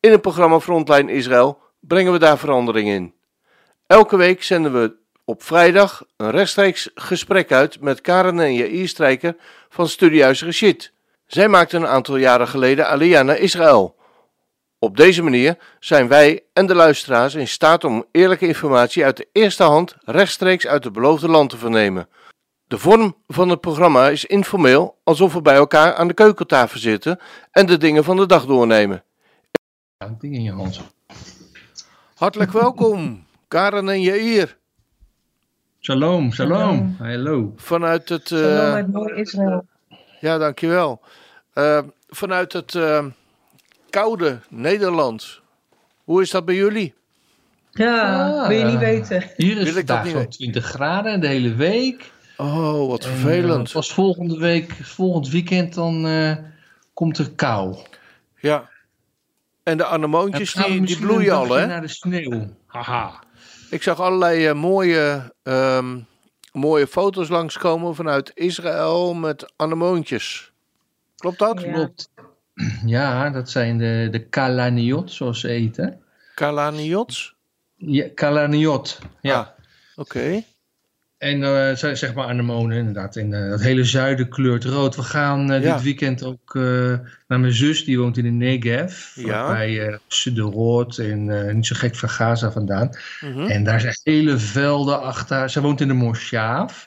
In 0.00 0.10
het 0.10 0.20
programma 0.20 0.60
Frontline 0.60 1.12
Israël 1.12 1.58
brengen 1.80 2.12
we 2.12 2.18
daar 2.18 2.38
verandering 2.38 2.88
in. 2.88 3.14
Elke 3.86 4.16
week 4.16 4.42
zenden 4.42 4.72
we 4.72 4.96
op 5.24 5.42
vrijdag 5.42 6.04
een 6.16 6.30
rechtstreeks 6.30 6.90
gesprek 6.94 7.52
uit 7.52 7.80
met 7.80 8.00
Karen 8.00 8.40
en 8.40 8.54
Jair 8.54 8.88
Strijker 8.88 9.36
van 9.68 9.88
Studiehuis 9.88 10.42
Rashid. 10.42 10.92
Zij 11.26 11.48
maakten 11.48 11.82
een 11.82 11.88
aantal 11.88 12.16
jaren 12.16 12.48
geleden 12.48 12.88
Aliyah 12.88 13.24
naar 13.24 13.38
Israël. 13.38 13.96
Op 14.78 14.96
deze 14.96 15.22
manier 15.22 15.58
zijn 15.80 16.08
wij 16.08 16.44
en 16.52 16.66
de 16.66 16.74
luisteraars 16.74 17.34
in 17.34 17.48
staat 17.48 17.84
om 17.84 18.04
eerlijke 18.12 18.46
informatie 18.46 19.04
uit 19.04 19.16
de 19.16 19.28
eerste 19.32 19.62
hand 19.62 19.96
rechtstreeks 20.04 20.66
uit 20.66 20.84
het 20.84 20.92
beloofde 20.92 21.28
land 21.28 21.50
te 21.50 21.58
vernemen. 21.58 22.08
De 22.66 22.78
vorm 22.78 23.16
van 23.26 23.48
het 23.48 23.60
programma 23.60 24.08
is 24.08 24.24
informeel, 24.24 24.98
alsof 25.04 25.32
we 25.32 25.42
bij 25.42 25.54
elkaar 25.54 25.94
aan 25.94 26.08
de 26.08 26.14
keukentafel 26.14 26.78
zitten 26.78 27.20
en 27.50 27.66
de 27.66 27.76
dingen 27.76 28.04
van 28.04 28.16
de 28.16 28.26
dag 28.26 28.46
doornemen. 28.46 29.02
Ja, 29.98 30.14
ding 30.18 30.34
in 30.34 30.42
je 30.42 30.52
hand. 30.52 30.80
Hartelijk 32.14 32.52
welkom, 32.52 33.24
Karen 33.48 33.88
en 33.88 34.00
Jair, 34.02 34.56
Shalom, 35.80 36.32
shalom. 36.32 36.96
Hallo. 36.98 37.52
vanuit 37.56 38.08
het... 38.08 38.30
eh, 38.30 38.38
Shalom 38.38 38.74
uit 38.74 38.92
mooi 38.92 39.14
Israël. 39.14 39.66
Ja, 40.20 40.38
dankjewel. 40.38 41.00
Eh 41.52 41.80
vanuit 42.08 42.52
het 42.52 42.74
eh, 42.74 43.04
koude 43.90 44.40
Nederland. 44.48 45.40
Hoe 46.04 46.22
is 46.22 46.30
dat 46.30 46.44
bij 46.44 46.54
jullie? 46.54 46.94
Ja, 47.70 48.28
Ah. 48.40 48.48
wil 48.48 48.58
je 48.58 48.64
niet 48.64 48.78
weten. 48.78 49.30
Hier 49.36 49.56
is 49.58 49.74
niet 49.74 49.88
zo'n 49.88 50.02
weten? 50.02 50.28
20 50.28 50.64
graden 50.64 51.20
de 51.20 51.26
hele 51.26 51.54
week. 51.54 52.12
Oh, 52.36 52.88
wat 52.88 53.04
En, 53.04 53.10
vervelend. 53.10 53.72
pas 53.72 53.92
volgende 53.92 54.38
week, 54.38 54.72
volgend 54.72 55.28
weekend, 55.28 55.74
dan 55.74 56.06
eh, 56.06 56.36
komt 56.94 57.18
er 57.18 57.30
kou. 57.30 57.76
Ja. 58.40 58.68
En 59.68 59.76
de 59.76 59.84
anemoontjes, 59.84 60.52
die, 60.52 60.80
die 60.80 60.98
bloeien 60.98 61.34
al, 61.34 61.50
hè? 61.50 61.66
naar 61.66 61.80
de 61.80 61.88
sneeuw. 61.88 62.56
Haha. 62.66 63.22
Ik 63.70 63.82
zag 63.82 64.00
allerlei 64.00 64.46
eh, 64.46 64.54
mooie, 64.54 65.34
ehm, 65.42 65.98
mooie 66.52 66.86
foto's 66.86 67.28
langskomen 67.28 67.94
vanuit 67.94 68.30
Israël 68.34 69.14
met 69.14 69.52
anemoontjes. 69.56 70.52
Klopt 71.16 71.38
dat? 71.38 71.60
Ja. 71.60 71.72
Klopt. 71.72 72.10
Ja, 72.86 73.30
dat 73.30 73.50
zijn 73.50 73.78
de, 73.78 74.08
de 74.10 74.28
kalaniot, 74.28 75.12
zoals 75.12 75.40
ze 75.40 75.48
eten. 75.48 76.02
Kalaniots? 76.34 77.34
Ja, 77.76 78.08
kalaniot. 78.14 78.98
Ja. 79.20 79.38
Ah, 79.38 79.48
Oké. 79.96 80.42
En 81.18 81.76
zijn 81.78 81.96
zeg 81.96 82.14
maar 82.14 82.26
anemonen 82.26 82.76
inderdaad. 82.76 83.16
En 83.16 83.32
eh, 83.32 83.50
dat 83.50 83.60
hele 83.60 83.84
zuiden 83.84 84.28
kleurt 84.28 84.64
rood. 84.64 84.96
We 84.96 85.02
gaan 85.02 85.50
eh, 85.52 85.62
Ja. 85.62 85.74
dit 85.74 85.82
weekend 85.82 86.24
ook 86.24 86.54
naar 87.28 87.40
mijn 87.40 87.52
zus. 87.52 87.84
Die 87.84 87.98
woont 87.98 88.16
in 88.16 88.24
de 88.24 88.30
Negev. 88.30 89.16
Ja. 89.16 89.46
Bij 89.48 89.86
eh 89.86 89.96
Sderot 90.08 90.98
en 90.98 91.54
niet 91.56 91.66
zo 91.66 91.74
gek 91.78 91.96
van 91.96 92.08
Gaza 92.08 92.50
vandaan. 92.50 92.90
Mhm. 93.20 93.40
En 93.40 93.64
daar 93.64 93.80
zijn 93.80 93.98
hele 94.02 94.38
velden 94.38 95.02
achter. 95.02 95.50
Ze 95.50 95.60
woont 95.60 95.80
in 95.80 95.88
de 95.88 95.94
Moshav. 95.94 96.84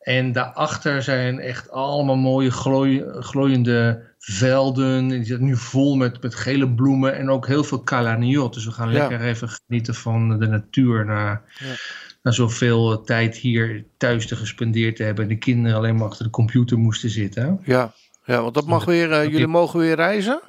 En 0.00 0.32
daarachter 0.32 1.02
zijn 1.02 1.38
echt 1.40 1.70
allemaal 1.70 2.16
mooie 2.16 2.50
glooi, 2.50 3.04
glooiende 3.20 4.02
velden. 4.18 4.96
En 4.98 5.08
die 5.08 5.24
zitten 5.24 5.46
nu 5.46 5.56
vol 5.56 5.96
met, 5.96 6.22
met 6.22 6.34
gele 6.34 6.70
bloemen 6.70 7.16
en 7.16 7.30
ook 7.30 7.46
heel 7.46 7.64
veel 7.64 7.82
kalaniot. 7.82 8.54
Dus 8.54 8.64
we 8.64 8.70
gaan 8.70 8.92
Ja. 8.92 8.98
lekker 8.98 9.20
even 9.26 9.48
genieten 9.48 9.94
van 9.94 10.38
de 10.38 10.46
natuur 10.46 11.04
na, 11.04 11.42
Ja. 11.58 11.74
Na 12.22 12.30
zoveel 12.30 13.02
tijd 13.02 13.36
hier 13.36 13.84
thuis 13.96 14.26
te 14.26 14.36
gespendeerd 14.36 14.96
te 14.96 15.02
hebben. 15.02 15.24
En 15.24 15.30
de 15.30 15.38
kinderen 15.38 15.76
alleen 15.76 15.96
maar 15.96 16.08
achter 16.08 16.24
de 16.24 16.30
computer 16.30 16.78
moesten 16.78 17.10
zitten. 17.10 17.60
Ja. 17.64 17.92
ja, 18.24 18.42
want 18.42 18.54
dat 18.54 18.66
mag 18.66 18.84
weer, 18.84 19.12
eh, 19.12 19.24
jullie 19.30 19.46
mogen 19.46 19.80
weer 19.80 19.94
reizen? 19.96 20.40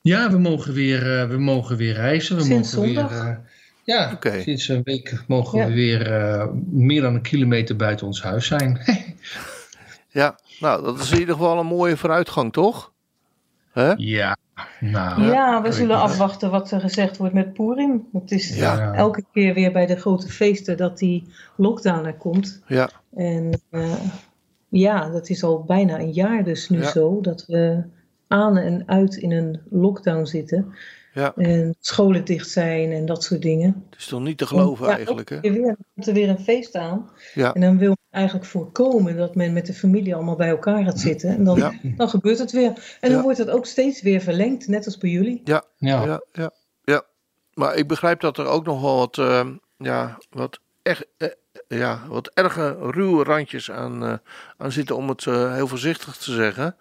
Ja, 0.00 0.30
we 0.30 0.38
mogen 0.38 0.72
weer, 0.72 1.20
eh, 1.20 1.28
we 1.28 1.38
mogen 1.38 1.76
weer 1.76 1.94
reizen. 1.94 2.36
We 2.36 2.42
Sinds 2.42 2.74
mogen 2.74 2.86
zondag? 2.94 3.10
Weer, 3.22 3.30
eh, 3.30 3.36
ja, 3.84 4.18
sinds 4.42 4.68
een 4.68 4.82
week 4.82 5.24
mogen 5.26 5.58
Ja. 5.58 5.66
we 5.66 5.72
weer 5.72 6.12
eh, 6.12 6.46
meer 6.70 7.00
dan 7.00 7.14
een 7.14 7.22
kilometer 7.22 7.76
buiten 7.76 8.06
ons 8.06 8.22
huis 8.22 8.46
zijn. 8.46 8.80
Ja. 10.10 10.38
Nou, 10.60 10.82
dat 10.84 11.00
is 11.00 11.10
in 11.10 11.18
ieder 11.18 11.34
geval 11.34 11.58
een 11.58 11.66
mooie 11.66 11.96
vooruitgang, 11.96 12.52
toch? 12.52 12.92
Hè? 13.76 13.92
ja, 13.96 14.36
nou. 14.80 15.22
Ja, 15.22 15.62
we 15.62 15.72
zullen 15.72 15.96
afwachten 15.96 16.50
wat 16.50 16.70
er 16.70 16.80
gezegd 16.80 17.16
wordt 17.16 17.34
met 17.34 17.52
Purim. 17.52 18.06
Het 18.12 18.30
is 18.30 18.56
Ja. 18.56 18.92
elke 18.94 19.24
keer 19.32 19.54
weer 19.54 19.72
bij 19.72 19.86
de 19.86 19.96
grote 19.96 20.28
feesten 20.28 20.76
dat 20.76 20.98
die 20.98 21.28
lockdown 21.56 22.04
er 22.06 22.14
komt. 22.14 22.62
Ja. 22.66 22.90
En 23.14 23.60
eh, 23.70 23.92
ja, 24.68 25.08
dat 25.10 25.28
is 25.28 25.42
al 25.44 25.64
bijna 25.64 25.98
een 25.98 26.12
jaar 26.12 26.44
dus 26.44 26.68
nu 26.68 26.78
Ja. 26.80 26.90
zo 26.90 27.20
dat 27.20 27.44
we 27.46 27.82
aan 28.28 28.56
en 28.56 28.82
uit 28.86 29.16
in 29.16 29.32
een 29.32 29.60
lockdown 29.70 30.24
zitten. 30.24 30.74
Ja. 31.16 31.32
En 31.36 31.76
scholen 31.80 32.24
dicht 32.24 32.48
zijn 32.50 32.92
en 32.92 33.06
dat 33.06 33.22
soort 33.24 33.42
dingen. 33.42 33.84
Het 33.90 33.98
is 33.98 34.06
toch 34.06 34.20
niet 34.20 34.38
te 34.38 34.46
geloven 34.46 34.86
Ja, 34.88 34.94
eigenlijk, 34.96 35.28
hè? 35.28 35.40
keer 35.40 35.52
weer 35.52 35.76
komt 35.94 36.06
er 36.06 36.14
weer 36.14 36.28
een 36.28 36.38
feest 36.38 36.74
aan. 36.74 37.10
Ja. 37.34 37.54
En 37.54 37.60
dan 37.60 37.78
wil 37.78 37.88
men 37.88 37.98
eigenlijk 38.10 38.46
voorkomen 38.46 39.16
dat 39.16 39.34
men 39.34 39.52
met 39.52 39.66
de 39.66 39.74
familie 39.74 40.14
allemaal 40.14 40.36
bij 40.36 40.48
elkaar 40.48 40.84
gaat 40.84 41.00
zitten. 41.00 41.30
En 41.30 41.44
dan, 41.44 41.56
Ja. 41.58 41.72
dan 41.96 42.08
gebeurt 42.08 42.38
het 42.38 42.52
weer. 42.52 42.66
En 43.00 43.08
dan 43.08 43.10
Ja. 43.16 43.22
wordt 43.22 43.38
het 43.38 43.50
ook 43.50 43.66
steeds 43.66 44.02
weer 44.02 44.20
verlengd, 44.20 44.68
net 44.68 44.84
als 44.86 44.98
bij 44.98 45.10
jullie. 45.10 45.40
Ja, 45.44 45.64
Ja, 45.76 46.20
ja, 46.32 46.50
ja. 46.82 47.02
Maar 47.54 47.74
ik 47.76 47.88
begrijp 47.88 48.20
dat 48.20 48.38
er 48.38 48.46
ook 48.46 48.64
nog 48.66 48.80
wel 48.80 48.96
wat, 48.96 49.18
eh, 49.18 49.46
ja, 49.78 50.18
wat, 50.30 50.58
echt, 50.82 51.06
eh, 51.16 51.28
ja, 51.68 52.00
wat 52.08 52.30
erge 52.34 52.76
ruwe 52.80 53.24
randjes 53.24 53.70
aan, 53.70 54.04
eh, 54.04 54.14
aan 54.56 54.72
zitten, 54.72 54.96
om 54.96 55.08
het 55.08 55.26
eh, 55.26 55.54
heel 55.54 55.66
voorzichtig 55.66 56.16
te 56.16 56.32
zeggen. 56.32 56.76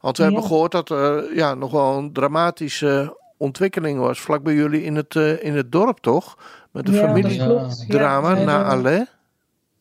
Want 0.00 0.16
we 0.16 0.22
Ja. 0.22 0.28
hebben 0.30 0.48
gehoord 0.48 0.72
dat 0.72 0.90
er 0.90 1.34
ja, 1.34 1.54
nog 1.54 1.70
wel 1.72 1.96
een 1.96 2.12
dramatische 2.12 3.18
ontwikkeling 3.40 3.98
was 3.98 4.20
vlak 4.20 4.42
bij 4.42 4.54
jullie 4.54 4.82
in 4.82 4.96
het, 4.96 5.16
eh, 5.16 5.44
in 5.44 5.56
het 5.56 5.72
dorp, 5.72 5.98
toch? 5.98 6.38
Met 6.70 6.86
de 6.86 6.92
Ja, 6.92 6.98
familiedrama. 6.98 8.36
Ja, 8.36 8.44
na 8.44 8.64
Alais. 8.64 8.98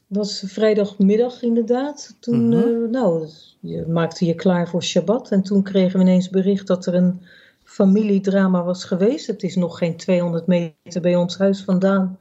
Dat 0.08 0.18
was 0.18 0.44
vrijdagmiddag 0.48 1.42
inderdaad. 1.42 2.16
Toen 2.20 2.48
Mhm. 2.48 2.58
eh, 2.58 2.90
nou, 2.92 3.28
je 3.60 3.86
maakte 3.88 4.26
je 4.26 4.34
klaar 4.36 4.68
voor 4.70 4.84
Shabbat. 4.84 5.32
En 5.32 5.42
toen 5.44 5.64
kregen 5.64 6.00
we 6.00 6.06
ineens 6.06 6.30
bericht 6.30 6.68
dat 6.68 6.86
er 6.86 6.94
een 6.94 7.22
familiedrama 7.64 8.64
was 8.64 8.84
geweest. 8.84 9.28
Het 9.28 9.44
is 9.44 9.56
nog 9.56 9.78
geen 9.78 9.98
200 9.98 10.48
meter 10.48 11.02
bij 11.02 11.16
ons 11.16 11.38
huis 11.38 11.64
vandaan 11.64 12.18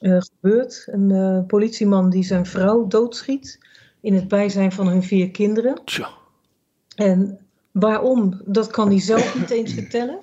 eh, 0.00 0.16
gebeurd. 0.40 0.86
Een 0.90 1.44
politieman 1.46 2.10
die 2.10 2.24
zijn 2.24 2.46
vrouw 2.46 2.86
doodschiet. 2.86 3.58
In 4.00 4.14
het 4.14 4.28
bijzijn 4.28 4.72
van 4.72 4.88
hun 4.88 5.02
vier 5.02 5.30
kinderen. 5.30 5.80
tja. 5.84 6.08
En 6.94 7.38
waarom, 7.70 8.40
dat 8.44 8.70
kan 8.70 8.88
hij 8.88 9.00
zelf 9.00 9.38
niet 9.38 9.50
eens 9.50 9.72
vertellen. 9.72 10.18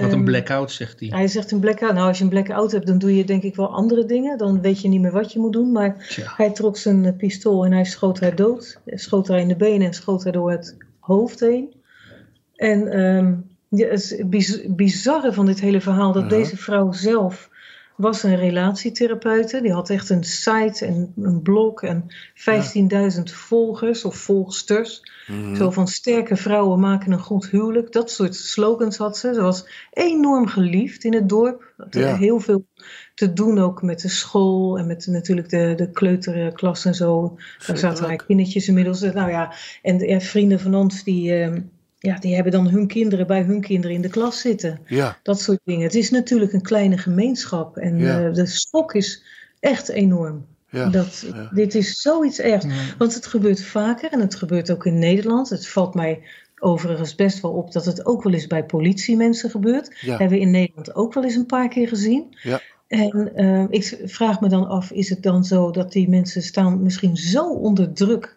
Wat 0.00 0.12
een 0.12 0.18
Ehm, 0.18 0.24
blackout, 0.24 0.72
zegt 0.72 1.00
hij. 1.00 1.08
Hij 1.08 1.28
zegt 1.28 1.50
een 1.50 1.60
blackout. 1.60 1.94
Nou, 1.94 2.08
als 2.08 2.18
je 2.18 2.24
een 2.24 2.30
blackout 2.30 2.72
hebt, 2.72 2.86
dan 2.86 2.98
doe 2.98 3.16
je 3.16 3.24
denk 3.24 3.42
ik 3.42 3.56
wel 3.56 3.74
andere 3.74 4.04
dingen. 4.04 4.38
Dan 4.38 4.60
weet 4.60 4.80
je 4.80 4.88
niet 4.88 5.00
meer 5.00 5.12
wat 5.12 5.32
je 5.32 5.38
moet 5.38 5.52
doen. 5.52 5.72
Maar 5.72 6.06
Tja. 6.08 6.32
hij 6.36 6.50
trok 6.50 6.76
zijn 6.76 7.04
eh, 7.04 7.16
pistool 7.16 7.64
en 7.64 7.72
hij 7.72 7.84
schoot 7.84 8.20
haar 8.20 8.34
dood. 8.34 8.80
Hij 8.84 8.98
Schoot 8.98 9.28
haar 9.28 9.40
in 9.40 9.48
de 9.48 9.56
benen 9.56 9.86
en 9.86 9.94
schoot 9.94 10.24
haar 10.24 10.32
door 10.32 10.50
het 10.50 10.76
hoofd 11.00 11.40
heen. 11.40 11.74
En 12.54 12.88
ehm, 12.92 13.34
ja, 13.68 13.88
het 13.88 14.22
bizarre 14.76 15.32
van 15.32 15.46
dit 15.46 15.60
hele 15.60 15.80
verhaal 15.80 16.12
dat 16.12 16.30
deze 16.30 16.56
vrouw 16.56 16.92
zelf 16.92 17.50
was 17.96 18.22
een 18.22 18.36
relatietherapeute. 18.36 19.60
Die 19.60 19.72
had 19.72 19.90
echt 19.90 20.10
een 20.10 20.24
site 20.24 20.86
en 20.86 21.12
een 21.16 21.42
blog 21.42 21.82
en 21.82 22.06
15.000 23.16 23.22
volgers 23.22 24.04
of 24.04 24.16
volgsters. 24.16 25.02
Mhm. 25.26 25.54
Zo 25.54 25.70
van 25.70 25.88
sterke 25.88 26.36
vrouwen 26.36 26.80
maken 26.80 27.12
een 27.12 27.18
goed 27.18 27.50
huwelijk. 27.50 27.92
Dat 27.92 28.10
soort 28.10 28.34
slogans 28.34 28.96
had 28.96 29.18
ze. 29.18 29.34
Ze 29.34 29.40
was 29.40 29.66
enorm 29.90 30.46
geliefd 30.46 31.04
in 31.04 31.14
het 31.14 31.28
dorp. 31.28 31.72
Had 31.76 31.94
Ja. 31.94 32.16
Heel 32.16 32.40
veel 32.40 32.66
te 33.14 33.32
doen 33.32 33.58
ook 33.58 33.82
met 33.82 34.00
de 34.00 34.08
school 34.08 34.78
en 34.78 34.86
met 34.86 35.06
natuurlijk 35.06 35.48
de, 35.48 35.72
de 35.76 35.90
kleuterklas 35.90 36.84
en 36.84 36.94
zo. 36.94 37.36
Daar 37.66 37.78
zaten 37.78 38.04
haar 38.04 38.24
kindertjes 38.26 38.68
inmiddels. 38.68 39.00
Nou 39.00 39.30
ja, 39.30 39.54
en 39.82 40.20
vrienden 40.20 40.60
van 40.60 40.74
ons 40.74 41.04
die, 41.04 41.34
ehm, 41.34 41.60
ja, 42.04 42.18
die 42.18 42.34
hebben 42.34 42.52
dan 42.52 42.68
hun 42.68 42.86
kinderen 42.86 43.26
bij 43.26 43.42
hun 43.42 43.60
kinderen 43.60 43.96
in 43.96 44.02
de 44.02 44.08
klas 44.08 44.40
zitten. 44.40 44.80
Ja, 44.86 45.18
Dat 45.22 45.40
soort 45.40 45.60
dingen. 45.64 45.82
Het 45.82 45.94
is 45.94 46.10
natuurlijk 46.10 46.52
een 46.52 46.62
kleine 46.62 46.98
gemeenschap. 46.98 47.76
En 47.76 47.98
Ja. 47.98 48.26
eh, 48.26 48.32
de 48.34 48.46
schok 48.46 48.94
is 48.94 49.22
echt 49.60 49.88
enorm. 49.88 50.46
ja. 50.70 50.88
dat, 50.88 51.24
ja. 51.34 51.50
Dit 51.54 51.74
is 51.74 52.00
zoiets 52.00 52.40
ergs. 52.40 52.64
Ja. 52.64 52.70
Want 52.98 53.14
het 53.14 53.26
gebeurt 53.26 53.62
vaker 53.64 54.10
en 54.12 54.20
het 54.20 54.34
gebeurt 54.34 54.70
ook 54.70 54.86
in 54.86 54.98
Nederland. 54.98 55.48
Het 55.48 55.66
valt 55.68 55.94
mij 55.94 56.22
overigens 56.58 57.14
best 57.14 57.40
wel 57.40 57.50
op 57.52 57.72
dat 57.72 57.84
het 57.84 58.06
ook 58.06 58.22
wel 58.22 58.32
eens 58.32 58.46
bij 58.46 58.64
politiemensen 58.64 59.50
gebeurt. 59.50 59.96
Ja. 60.00 60.10
Hebben 60.16 60.28
we 60.38 60.44
in 60.44 60.50
Nederland 60.50 60.94
ook 60.94 61.14
wel 61.14 61.24
eens 61.24 61.34
een 61.34 61.46
paar 61.46 61.68
keer 61.68 61.88
gezien. 61.88 62.36
Ja. 62.42 62.60
En 62.88 63.34
eh, 63.34 63.64
ik 63.68 64.00
vraag 64.04 64.40
me 64.40 64.48
dan 64.48 64.68
af, 64.68 64.90
is 64.90 65.08
het 65.10 65.22
dan 65.22 65.44
zo 65.44 65.70
dat 65.70 65.92
die 65.92 66.08
mensen 66.08 66.42
staan 66.42 66.82
misschien 66.82 67.16
zo 67.16 67.50
onder 67.52 67.92
druk 67.92 68.36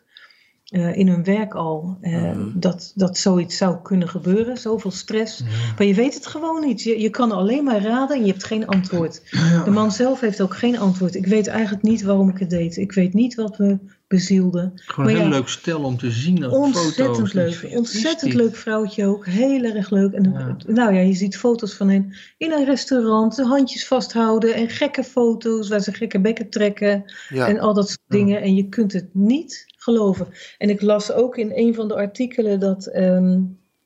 eh, 0.67 0.97
in 0.97 1.07
hun 1.07 1.23
werk 1.23 1.53
al, 1.53 1.97
eh, 2.01 2.13
Mhm. 2.13 2.59
dat, 2.59 2.91
dat 2.95 3.17
zoiets 3.17 3.57
zou 3.57 3.77
kunnen 3.83 4.09
gebeuren, 4.09 4.57
zoveel 4.57 4.91
stress. 4.91 5.43
Maar 5.77 5.87
je 5.87 5.93
weet 5.93 6.13
het 6.13 6.27
gewoon 6.27 6.65
niet. 6.65 6.81
Je, 6.83 6.99
je 7.01 7.09
kan 7.09 7.31
alleen 7.31 7.63
maar 7.63 7.81
raden 7.81 8.15
en 8.17 8.25
je 8.25 8.31
hebt 8.31 8.43
geen 8.43 8.67
antwoord. 8.67 9.21
De 9.65 9.71
man 9.71 9.91
zelf 9.91 10.19
heeft 10.19 10.41
ook 10.41 10.55
geen 10.57 10.79
antwoord. 10.79 11.15
Ik 11.15 11.25
weet 11.25 11.47
eigenlijk 11.47 11.83
niet 11.83 12.01
waarom 12.03 12.29
ik 12.29 12.37
het 12.37 12.49
deed. 12.49 12.77
Ik 12.77 12.91
weet 12.91 13.13
niet 13.13 13.35
wat 13.35 13.57
me 13.57 13.77
bezielde. 14.07 14.71
Gewoon 14.75 15.09
een 15.09 15.15
heel 15.15 15.25
ja, 15.25 15.31
leuk 15.31 15.47
stel 15.47 15.81
om 15.83 15.97
te 15.97 16.11
zien. 16.11 16.45
op 16.45 16.51
Ontzettend 16.51 17.15
foto's. 17.15 17.33
leuk. 17.33 17.67
Ontzettend 17.77 18.33
leuk 18.33 18.55
vrouwtje 18.55 19.05
ook. 19.05 19.25
Heel 19.25 19.63
erg 19.63 19.89
leuk. 19.89 20.13
En 20.13 20.31
Ja. 20.31 20.55
nou 20.67 20.93
ja, 20.93 20.99
je 20.99 21.13
ziet 21.13 21.37
foto's 21.37 21.73
van 21.73 21.89
hen 21.89 22.15
in 22.37 22.51
een 22.51 22.65
restaurant. 22.65 23.35
De 23.35 23.45
handjes 23.45 23.87
vasthouden. 23.87 24.53
En 24.53 24.69
gekke 24.69 25.03
foto's 25.03 25.67
waar 25.69 25.79
ze 25.81 25.93
gekke 25.93 26.19
bekken 26.21 26.49
trekken. 26.49 27.13
Ja. 27.29 27.47
En 27.47 27.59
al 27.59 27.73
dat 27.73 27.87
soort 27.87 28.01
Ja. 28.07 28.17
dingen. 28.17 28.41
En 28.41 28.55
je 28.55 28.69
kunt 28.69 28.93
het 28.93 29.09
niet 29.13 29.65
geloven. 29.77 30.27
En 30.57 30.69
ik 30.69 30.81
las 30.81 31.11
ook 31.11 31.37
in 31.37 31.51
een 31.55 31.73
van 31.75 31.87
de 31.87 31.95
artikelen 31.95 32.59
dat. 32.59 32.85
ehm, 32.85 33.39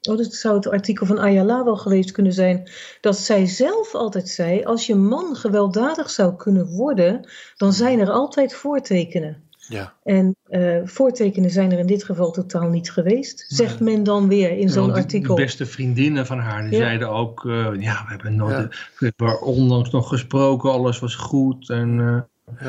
oh, 0.09 0.17
dat 0.17 0.33
zou 0.33 0.55
het 0.55 0.67
artikel 0.67 1.05
van 1.05 1.17
Ayala 1.19 1.63
wel 1.63 1.77
geweest 1.77 2.11
kunnen 2.11 2.33
zijn. 2.33 2.69
Dat 3.01 3.17
zij 3.17 3.45
zelf 3.45 3.95
altijd 3.95 4.29
zei: 4.29 4.63
als 4.63 4.85
je 4.87 4.95
man 4.95 5.35
gewelddadig 5.35 6.09
zou 6.09 6.35
kunnen 6.35 6.67
worden. 6.67 7.29
dan 7.57 7.73
zijn 7.73 7.99
er 7.99 8.09
altijd 8.09 8.53
voortekenen. 8.53 9.49
Ja. 9.67 9.93
En 10.03 10.35
eh, 10.49 10.77
voortekenen 10.83 11.49
zijn 11.49 11.71
er 11.71 11.79
in 11.79 11.87
dit 11.87 12.03
geval 12.03 12.31
totaal 12.31 12.69
niet 12.69 12.91
geweest. 12.91 13.45
Zegt 13.47 13.79
Nee. 13.79 13.93
men 13.95 14.03
dan 14.03 14.27
weer 14.27 14.57
in 14.57 14.69
zo'n 14.69 14.93
artikel. 14.93 15.35
De 15.35 15.41
beste 15.41 15.65
vriendinnen 15.65 16.25
van 16.25 16.39
haar, 16.39 16.61
die 16.63 16.71
Ja. 16.71 16.77
zeiden 16.85 17.09
ook, 17.09 17.45
eh, 17.45 17.67
ja, 17.79 18.03
we 18.03 18.09
hebben 18.09 18.35
nooit, 18.35 18.51
Ja. 18.51 18.67
we 18.99 19.13
hebben 19.15 19.41
onlangs 19.41 19.89
nog 19.89 20.07
gesproken, 20.09 20.71
alles 20.71 20.99
was 20.99 21.15
goed. 21.15 21.69
En, 21.69 21.99
eh, 21.99 22.19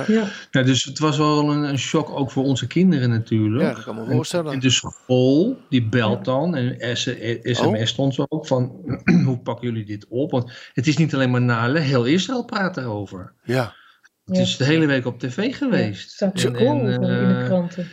Ja, 0.06 0.28
ja, 0.50 0.62
dus 0.62 0.84
het 0.84 0.98
was 0.98 1.16
wel 1.18 1.50
een, 1.50 1.62
een 1.62 1.78
shock 1.78 2.10
ook 2.10 2.30
voor 2.30 2.44
onze 2.44 2.66
kinderen 2.66 3.10
natuurlijk. 3.10 3.62
Ja, 3.62 3.74
dat 3.74 3.84
kan 3.84 3.94
me 3.94 4.00
En- 4.04 4.10
voorstellen. 4.12 4.52
En 4.52 4.60
de 4.60 4.70
school, 4.70 5.56
die 5.68 5.88
belt 5.88 6.24
dan 6.24 6.54
en 6.56 6.96
S- 6.96 7.06
Oh. 7.08 7.42
sms 7.44 7.88
stond 7.90 8.14
zo 8.14 8.24
ook 8.28 8.46
van, 8.46 8.72
hoe 9.26 9.38
pakken 9.38 9.68
jullie 9.68 9.84
dit 9.84 10.06
op? 10.08 10.30
Want 10.30 10.52
het 10.72 10.86
is 10.86 10.96
niet 10.96 11.14
alleen 11.14 11.30
maar 11.30 11.42
Nale, 11.42 11.78
heel 11.78 12.04
Israël 12.04 12.44
praat 12.44 12.76
erover. 12.76 13.32
Ja. 13.42 13.74
Het 14.24 14.36
Ja. 14.36 14.42
is 14.42 14.56
de 14.56 14.64
hele 14.64 14.86
week 14.86 15.06
op 15.06 15.18
tv 15.18 15.56
geweest. 15.56 16.10
staat 16.10 16.42
En- 16.44 16.54
in 16.56 16.84
de 16.84 17.06
eh, 17.06 17.44
kranten. 17.44 17.88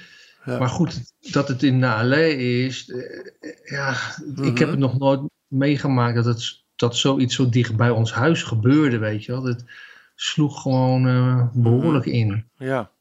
Ja. 0.46 0.58
Maar 0.60 0.70
goed, 0.70 1.14
dat 1.32 1.48
het 1.48 1.64
in 1.64 1.80
Nale 1.80 2.36
is, 2.38 2.90
eh, 2.90 3.52
ja, 3.64 3.92
ik 4.36 4.58
heb 4.58 4.68
Mhm. 4.68 4.70
het 4.70 4.78
nog 4.80 4.98
nooit 5.00 5.22
meegemaakt 5.48 6.16
dat, 6.16 6.26
het, 6.26 6.64
dat 6.76 6.96
zoiets 6.96 7.36
zo 7.36 7.50
dicht 7.50 7.76
bij 7.76 7.90
ons 7.90 8.14
huis 8.14 8.44
gebeurde, 8.44 8.98
weet 8.98 9.26
je 9.26 9.32
wel. 9.32 9.44
Het 9.44 9.64
sloeg 10.16 10.62
gewoon 10.62 11.08
eh, 11.08 11.48
behoorlijk 11.54 12.06
Mhm. 12.06 12.16
in. 12.16 12.50
Ja. 12.56 12.92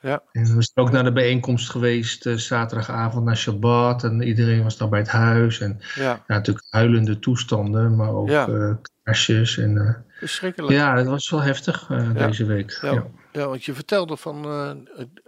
Ja. 0.00 0.22
En 0.32 0.42
we 0.42 0.48
zijn 0.62 0.86
ook 0.86 0.90
naar 0.90 1.04
de 1.04 1.12
bijeenkomst 1.12 1.70
geweest, 1.70 2.26
eh, 2.26 2.34
zaterdagavond 2.34 3.24
naar 3.24 3.36
Shabbat. 3.36 4.04
En 4.04 4.22
iedereen 4.22 4.62
was 4.62 4.76
dan 4.76 4.90
bij 4.90 4.98
het 4.98 5.08
huis. 5.08 5.60
En 5.60 5.80
Ja. 5.94 6.02
ja, 6.02 6.22
natuurlijk 6.26 6.66
huilende 6.70 7.18
toestanden, 7.18 7.96
maar 7.96 8.10
ook 8.14 8.28
Ja. 8.28 8.48
eh, 8.48 8.74
kaarsjes. 9.02 9.58
En, 9.58 9.78
eh, 9.78 9.94
Verschrikkelijk. 10.18 10.72
ja, 10.72 10.96
het 10.96 11.06
was 11.06 11.30
wel 11.30 11.42
heftig 11.42 11.90
eh, 11.90 12.10
Ja. 12.14 12.26
deze 12.26 12.44
week. 12.44 12.78
Ja. 12.82 12.92
Ja. 12.92 13.06
Ja, 13.32 13.46
want 13.48 13.64
je 13.64 13.74
vertelde 13.74 14.16
van, 14.16 14.44
eh, 14.44 14.70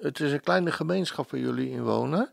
het, 0.01 0.21
is 0.21 0.33
een 0.33 0.41
kleine 0.41 0.71
gemeenschap 0.73 1.31
waar 1.31 1.41
jullie 1.41 1.71
in 1.71 1.83
wonen. 1.83 2.31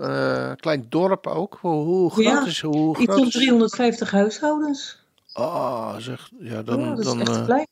Eh, 0.00 0.46
een 0.50 0.56
klein 0.60 0.86
dorp 0.88 1.26
ook. 1.26 1.58
Hoe, 1.60 1.84
hoe 1.84 2.10
groot 2.10 2.24
Ja, 2.24 2.46
is 2.46 2.60
hoe 2.60 2.96
Iets 2.98 3.04
groot 3.04 3.18
van 3.18 3.26
is- 3.26 3.32
350 3.32 4.10
huishoudens. 4.10 5.02
Ah, 5.32 5.96
zeg. 5.96 6.30
Ja, 6.38 6.62
dan, 6.62 6.80
ja, 6.80 6.88
dat 6.88 6.98
is 6.98 7.04
dan, 7.04 7.20
echt 7.20 7.36
eh, 7.36 7.44
klein. 7.44 7.66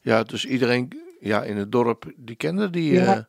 ja, 0.00 0.22
dus 0.22 0.44
iedereen 0.46 0.92
ja, 1.20 1.42
in 1.42 1.56
het 1.56 1.72
dorp, 1.72 2.12
die 2.16 2.36
kende 2.36 2.70
die. 2.70 2.92
Ja. 2.92 3.16
eh, 3.16 3.22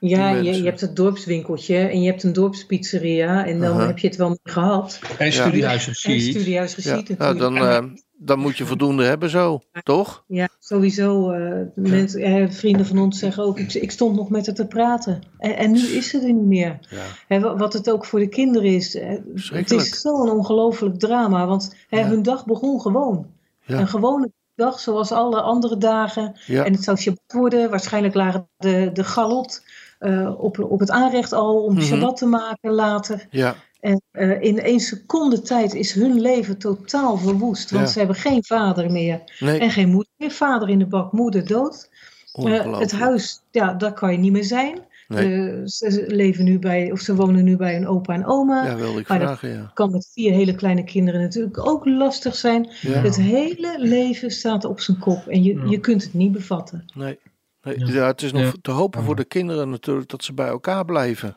Ja, 0.00 0.34
die 0.34 0.42
je, 0.42 0.56
je 0.56 0.64
hebt 0.64 0.80
het 0.80 0.96
dorpswinkeltje 0.96 1.76
en 1.76 2.02
je 2.02 2.10
hebt 2.10 2.22
een 2.22 2.32
dorpspizzeria. 2.32 3.46
En 3.46 3.60
dan 3.60 3.80
heb 3.80 3.98
je 3.98 4.06
het 4.08 4.16
wel 4.16 4.28
mee 4.28 4.38
gehad. 4.42 5.00
En 5.18 5.32
studiehuis 5.32 5.86
En 5.86 5.92
Rashid. 5.92 6.22
studiehuis 6.34 6.74
ja, 6.76 7.02
nou, 7.18 7.38
dan, 7.38 7.56
eh, 7.56 7.84
dan 8.24 8.38
moet 8.38 8.56
je 8.56 8.66
voldoende 8.66 9.04
hebben 9.04 9.30
zo, 9.30 9.60
toch? 9.82 10.24
Ja, 10.26 10.48
sowieso. 10.58 11.30
eh, 11.30 11.60
mensen, 11.74 12.20
eh, 12.20 12.50
vrienden 12.50 12.86
van 12.86 12.98
ons 12.98 13.18
zeggen 13.18 13.44
ook, 13.44 13.58
ik, 13.58 13.74
ik 13.74 13.90
stond 13.90 14.16
nog 14.16 14.30
met 14.30 14.46
haar 14.46 14.54
te 14.54 14.66
praten. 14.66 15.22
En, 15.38 15.56
en 15.56 15.70
nu 15.72 15.78
is 15.80 16.08
ze 16.08 16.18
er 16.18 16.32
niet 16.32 16.44
meer. 16.46 16.78
Ja. 16.90 17.02
Hè, 17.28 17.40
wa- 17.40 17.56
wat 17.56 17.72
het 17.72 17.90
ook 17.90 18.04
voor 18.04 18.18
de 18.18 18.28
kinderen 18.28 18.68
is. 18.74 18.94
eh, 18.96 19.16
het 19.52 19.70
is 19.70 20.00
zo'n 20.00 20.30
ongelooflijk 20.30 20.98
drama. 20.98 21.46
Want 21.46 21.74
hè, 21.88 21.98
Ja. 22.00 22.06
hun 22.06 22.22
dag 22.22 22.44
begon 22.44 22.80
gewoon. 22.80 23.26
Ja. 23.64 23.78
Een 23.78 23.88
gewone 23.88 24.30
dag 24.54 24.80
zoals 24.80 25.12
alle 25.12 25.40
andere 25.40 25.76
dagen. 25.78 26.36
Ja. 26.46 26.64
En 26.64 26.72
het 26.72 26.84
zou 26.84 26.96
Shabbat 26.96 27.32
worden. 27.32 27.70
Waarschijnlijk 27.70 28.14
lagen 28.14 28.48
de, 28.56 28.90
de 28.92 29.04
galot 29.04 29.62
op, 30.38 30.58
op 30.70 30.80
het 30.80 30.90
aanrecht 30.90 31.32
al 31.32 31.62
om 31.64 31.72
Mhm. 31.74 31.82
Shabbat 31.82 32.16
te 32.16 32.26
maken 32.26 32.70
later. 32.72 33.26
Ja. 33.30 33.54
En 33.82 34.02
eh, 34.10 34.42
in 34.42 34.60
één 34.60 34.80
seconde 34.80 35.40
tijd 35.40 35.74
is 35.74 35.92
hun 35.92 36.20
leven 36.20 36.58
totaal 36.58 37.16
verwoest. 37.16 37.70
Want 37.70 37.86
Ja. 37.86 37.92
ze 37.92 37.98
hebben 37.98 38.16
geen 38.16 38.44
vader 38.44 38.90
meer. 38.90 39.20
Nee, 39.38 39.58
En 39.58 39.70
geen 39.70 39.88
moeder 39.88 40.12
meer. 40.16 40.30
Vader 40.30 40.68
in 40.68 40.78
de 40.78 40.86
bak, 40.86 41.12
moeder 41.12 41.46
dood. 41.46 41.90
Eh, 42.32 42.78
het 42.78 42.92
huis, 42.92 43.42
ja, 43.50 43.72
daar 43.74 43.92
kan 43.92 44.12
je 44.12 44.18
niet 44.18 44.32
meer 44.32 44.44
zijn. 44.44 44.78
Nee. 45.08 45.50
Eh, 45.50 45.56
ze 45.64 46.04
leven 46.06 46.44
nu 46.44 46.58
bij, 46.58 46.92
of 46.92 47.00
ze 47.00 47.14
wonen 47.14 47.44
nu 47.44 47.56
bij 47.56 47.76
een 47.76 47.86
opa 47.86 48.14
en 48.14 48.26
oma. 48.26 48.66
Ja, 48.66 48.76
wilde 48.76 49.00
ik 49.00 49.08
maar 49.08 49.18
dat- 49.18 49.28
vragen, 49.28 49.48
ja. 49.58 49.70
Kan 49.74 49.90
met 49.90 50.10
vier 50.12 50.32
hele 50.32 50.54
kleine 50.54 50.84
kinderen 50.84 51.20
natuurlijk 51.20 51.66
ook 51.66 51.86
lastig 51.86 52.34
zijn. 52.34 52.68
ja. 52.80 52.90
Het 52.90 53.16
hele 53.16 53.74
leven 53.78 54.30
staat 54.30 54.64
op 54.64 54.80
zijn 54.80 54.98
kop 54.98 55.26
en 55.26 55.42
je, 55.42 55.54
Ja. 55.54 55.64
je 55.70 55.78
kunt 55.80 56.02
het 56.02 56.14
niet 56.14 56.32
bevatten. 56.32 56.84
Nee. 56.94 57.18
nee. 57.62 57.78
Ja. 57.78 57.86
Ja. 57.92 58.06
het 58.06 58.22
is 58.22 58.32
nog 58.32 58.42
Ja. 58.42 58.52
te 58.62 58.70
hopen 58.70 59.02
voor 59.02 59.16
de 59.16 59.24
kinderen 59.24 59.70
natuurlijk 59.70 60.08
dat 60.08 60.24
ze 60.24 60.32
bij 60.32 60.48
elkaar 60.48 60.84
blijven. 60.84 61.36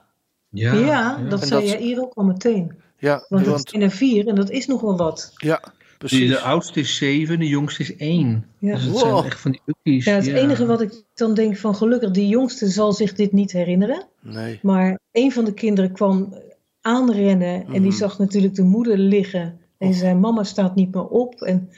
Ja, 0.60 1.18
dat 1.30 1.42
En 1.42 1.48
zei 1.48 1.62
dat- 1.62 1.70
jij 1.72 1.82
hier 1.82 2.02
ook 2.02 2.14
al 2.14 2.24
meteen. 2.24 2.72
Ja, 3.00 3.26
Want 3.30 3.46
het 3.46 3.70
zijn 3.70 3.82
er 3.82 3.92
vier 3.92 4.28
en 4.28 4.36
dat 4.36 4.50
is 4.50 4.68
nog 4.68 4.82
wel 4.82 4.98
wat. 4.98 5.32
ja 5.36 5.60
Die, 5.64 5.98
precies. 5.98 6.30
de 6.30 6.40
oudste 6.40 6.80
is 6.80 6.96
zeven, 6.96 7.40
de 7.40 7.48
jongste 7.48 7.82
is 7.82 7.96
één. 7.96 8.46
Ja. 8.60 8.74
Dus 8.76 8.84
het 8.84 8.92
Wow. 8.92 9.02
zijn 9.02 9.26
echt 9.26 9.40
van 9.40 9.52
die 9.52 9.62
ukkies. 9.66 10.06
Ja, 10.06 10.14
het 10.16 10.28
enige 10.28 10.66
wat 10.66 10.82
ik 10.82 11.04
dan 11.14 11.34
denk 11.34 11.58
van 11.58 11.76
gelukkig, 11.76 12.12
die 12.12 12.28
jongste 12.28 12.68
zal 12.68 12.94
zich 12.94 13.14
dit 13.14 13.32
niet 13.32 13.52
herinneren. 13.52 14.04
Nee. 14.22 14.60
Maar 14.62 15.00
een 15.12 15.32
van 15.32 15.46
de 15.46 15.54
kinderen 15.54 15.92
kwam 15.92 16.34
aanrennen 16.82 17.66
en 17.66 17.72
die 17.72 17.82
Mhm. 17.82 17.92
zag 17.92 18.20
natuurlijk 18.20 18.56
de 18.56 18.64
moeder 18.64 18.98
liggen. 18.98 19.60
En 19.78 19.94
zijn 19.94 20.20
mama 20.20 20.44
staat 20.44 20.76
niet 20.76 20.94
meer 20.94 21.08
op. 21.08 21.42
En 21.42 21.70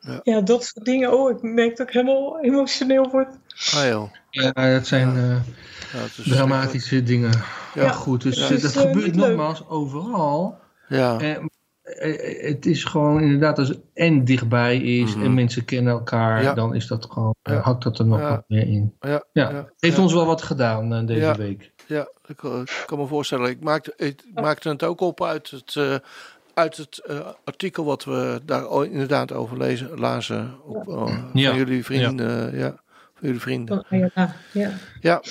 Ja. 0.00 0.20
ja. 0.22 0.40
dat 0.40 0.64
soort 0.64 0.84
dingen. 0.84 1.12
Oh, 1.18 1.30
ik 1.30 1.42
merk 1.42 1.76
dat 1.76 1.88
ik 1.88 1.92
helemaal 1.94 2.40
emotioneel 2.40 3.10
word. 3.10 3.28
Ah 3.74 3.88
joh. 3.88 4.10
Ja, 4.30 4.52
dat 4.52 4.86
zijn 4.86 5.08
eh, 5.16 5.28
Ja, 5.92 5.98
het 5.98 6.18
is 6.18 6.28
dramatische 6.28 7.02
dingen. 7.02 7.30
Ja. 7.74 7.82
Ja, 7.82 7.90
goed. 7.92 8.22
Dus 8.22 8.38
dat 8.38 8.50
is, 8.50 8.76
eh, 8.76 8.82
gebeurt 8.82 9.16
leuk. 9.16 9.28
nogmaals 9.28 9.68
overal. 9.68 10.58
Ja. 10.88 11.18
Eh, 11.20 11.36
het 12.50 12.66
is 12.66 12.84
gewoon 12.84 13.20
inderdaad, 13.22 13.58
als 13.58 13.68
het 13.68 13.80
en 13.94 14.24
dichtbij 14.24 14.76
is 14.76 15.14
Mhm. 15.14 15.24
en 15.24 15.34
mensen 15.34 15.64
kennen 15.64 15.92
elkaar, 15.92 16.42
Ja. 16.42 16.54
dan 16.54 16.74
is 16.74 16.86
dat 16.86 17.06
gewoon, 17.10 17.34
Ja. 17.42 17.60
hakt 17.60 17.82
dat 17.82 17.98
er 17.98 18.06
nog 18.06 18.18
Ja. 18.20 18.28
wat 18.30 18.44
meer 18.48 18.66
in. 18.68 18.94
Ja, 19.00 19.10
Ja, 19.32 19.50
ja, 19.50 19.68
heeft 19.78 19.96
ja. 19.96 20.02
ons 20.02 20.12
wel 20.12 20.26
wat 20.26 20.42
gedaan 20.42 20.92
eh, 20.94 21.06
deze 21.06 21.20
Ja. 21.20 21.36
week. 21.36 21.72
Ja, 21.86 22.08
ik, 22.26 22.42
ik 22.42 22.82
kan 22.86 22.98
me 22.98 23.06
voorstellen. 23.06 23.50
Ik 23.50 23.62
maakte, 23.62 23.92
ik 23.96 24.22
maakte 24.34 24.68
het 24.68 24.82
ook 24.82 25.00
op 25.00 25.22
uit 25.24 25.50
het, 25.50 25.76
eh, 25.76 25.94
uit 26.54 26.76
het 26.76 26.98
eh, 27.06 27.18
artikel 27.44 27.84
wat 27.84 28.04
we 28.04 28.40
daar 28.44 28.84
inderdaad 28.84 29.32
over 29.32 29.58
lezen, 29.58 29.98
lazen. 29.98 30.54
Op, 30.64 30.88
eh, 30.88 31.16
Ja. 31.32 31.48
Van 31.48 31.58
jullie 31.58 31.84
vrienden. 31.84 32.56
Ja. 32.58 32.80
Van 33.20 33.28
jullie 33.28 33.40
vrienden. 33.40 33.84
Ah, 33.88 33.98
ja, 34.14 34.34
ja. 34.52 34.72
Ja, 35.00 35.22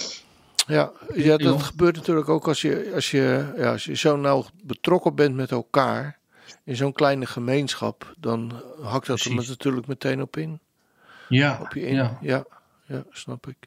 ja, 0.67 0.91
ja 1.15 1.37
dat 1.37 1.63
gebeurt 1.63 1.95
natuurlijk 1.95 2.29
ook 2.29 2.47
als 2.47 2.61
je, 2.61 2.91
als 2.93 3.11
je, 3.11 3.53
ja, 3.57 3.71
als 3.71 3.83
je 3.85 3.95
zo 3.95 4.15
nauw 4.17 4.45
betrokken 4.63 5.15
bent 5.15 5.35
met 5.35 5.51
elkaar. 5.51 6.17
In 6.63 6.75
zo'n 6.75 6.93
kleine 6.93 7.25
gemeenschap, 7.25 8.13
dan 8.17 8.51
hakt 8.81 9.07
dat 9.07 9.19
er 9.19 9.29
Precies. 9.31 9.49
natuurlijk 9.49 9.87
meteen 9.87 10.21
op 10.21 10.37
in. 10.37 10.59
Ja, 11.29 11.59
Op 11.61 11.73
je 11.73 11.81
in. 11.81 11.95
ja. 11.95 12.17
Ja, 12.21 12.45
ja, 12.85 13.03
snap 13.11 13.47
ik. 13.47 13.57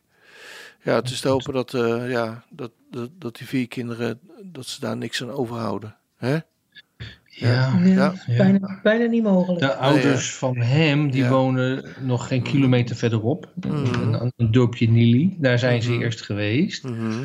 Ja, 0.83 0.95
het 0.95 1.11
is 1.11 1.21
te 1.21 1.29
hopen 1.29 1.52
dat, 1.52 1.75
eh, 1.75 2.11
ja, 2.11 2.45
dat, 2.50 2.71
dat, 2.91 3.11
dat 3.19 3.37
die 3.37 3.47
vier 3.47 3.69
kinderen, 3.69 4.21
dat 4.43 4.67
ze 4.67 4.81
daar 4.81 4.97
niks 4.97 5.23
aan 5.23 5.31
overhouden. 5.31 5.97
Hè? 6.17 6.38
Ja. 7.34 7.78
Ja. 7.84 8.12
Ja. 8.26 8.36
Bijna, 8.36 8.80
bijna 8.82 9.04
niet 9.04 9.22
mogelijk. 9.22 9.60
De 9.60 9.74
ouders 9.74 10.34
van 10.34 10.56
hem, 10.56 11.10
die 11.10 11.22
Ja. 11.22 11.28
wonen 11.30 11.84
nog 12.00 12.26
geen 12.28 12.42
kilometer 12.42 12.96
verderop. 12.96 13.52
Mhm. 13.60 14.12
Een, 14.14 14.32
een 14.36 14.50
dorpje 14.52 14.90
Nili. 14.90 15.36
Daar 15.38 15.58
zijn 15.58 15.82
ze 15.82 15.90
Mhm. 15.92 16.02
eerst 16.02 16.22
geweest. 16.22 16.84
Mhm. 16.84 17.24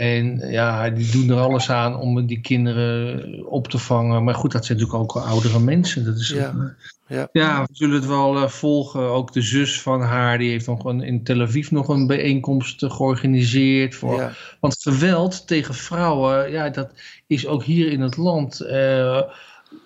En 0.00 0.50
ja, 0.50 0.90
die 0.90 1.10
doen 1.10 1.30
er 1.30 1.36
alles 1.36 1.70
aan 1.70 1.96
om 1.96 2.26
die 2.26 2.40
kinderen 2.40 3.46
op 3.46 3.68
te 3.68 3.78
vangen. 3.78 4.24
Maar 4.24 4.34
goed, 4.34 4.52
dat 4.52 4.64
zijn 4.64 4.78
natuurlijk 4.78 5.16
ook 5.16 5.22
oudere 5.22 5.60
mensen. 5.60 6.04
Dat 6.04 6.18
is 6.18 6.28
Ja. 6.28 6.74
Ja. 7.06 7.28
ja, 7.32 7.62
we 7.62 7.68
zullen 7.72 7.94
het 7.94 8.06
wel 8.06 8.36
eh, 8.36 8.48
volgen. 8.48 9.00
Ook 9.00 9.32
de 9.32 9.42
zus 9.42 9.82
van 9.82 10.02
haar, 10.02 10.38
die 10.38 10.50
heeft 10.50 10.66
nog 10.66 10.84
een, 10.84 11.02
in 11.02 11.22
Tel 11.22 11.40
Aviv 11.40 11.70
nog 11.70 11.88
een 11.88 12.06
bijeenkomst 12.06 12.82
eh, 12.82 12.90
georganiseerd. 12.90 13.94
Voor, 13.94 14.16
Ja. 14.16 14.32
Want 14.60 14.82
geweld 14.82 15.46
tegen 15.46 15.74
vrouwen, 15.74 16.50
ja, 16.50 16.68
dat 16.68 16.92
is 17.26 17.46
ook 17.46 17.64
hier 17.64 17.92
in 17.92 18.00
het 18.00 18.16
land. 18.16 18.60
eh, 18.60 19.22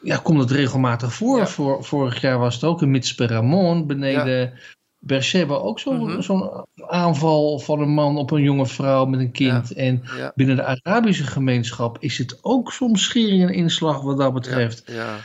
ja, 0.02 0.16
komt 0.16 0.40
het 0.40 0.50
regelmatig 0.50 1.14
voor. 1.14 1.38
Ja. 1.38 1.46
voor. 1.46 1.84
Vorig 1.84 2.20
jaar 2.20 2.38
was 2.38 2.54
het 2.54 2.64
ook 2.64 2.82
in 2.82 2.90
Mitzperamon, 2.90 3.86
beneden 3.86 4.52
Beersheba. 5.06 5.54
Ook 5.54 5.78
zo'n 5.80 6.02
Mhm. 6.04 6.20
zo'n 6.20 6.50
aanval 6.86 7.58
van 7.58 7.80
een 7.80 7.88
man 7.94 8.16
op 8.16 8.30
een 8.30 8.42
jonge 8.42 8.66
vrouw 8.66 9.04
met 9.04 9.20
een 9.20 9.30
kind. 9.30 9.72
En 9.72 10.02
Ja. 10.16 10.32
binnen 10.34 10.56
de 10.56 10.64
Arabische 10.64 11.24
gemeenschap 11.24 11.96
is 12.00 12.18
het 12.18 12.38
ook 12.42 12.72
soms 12.72 13.02
schering 13.04 13.42
en 13.42 13.54
inslag 13.54 14.00
wat 14.02 14.18
dat 14.18 14.34
betreft. 14.34 14.82
Ja. 14.86 15.16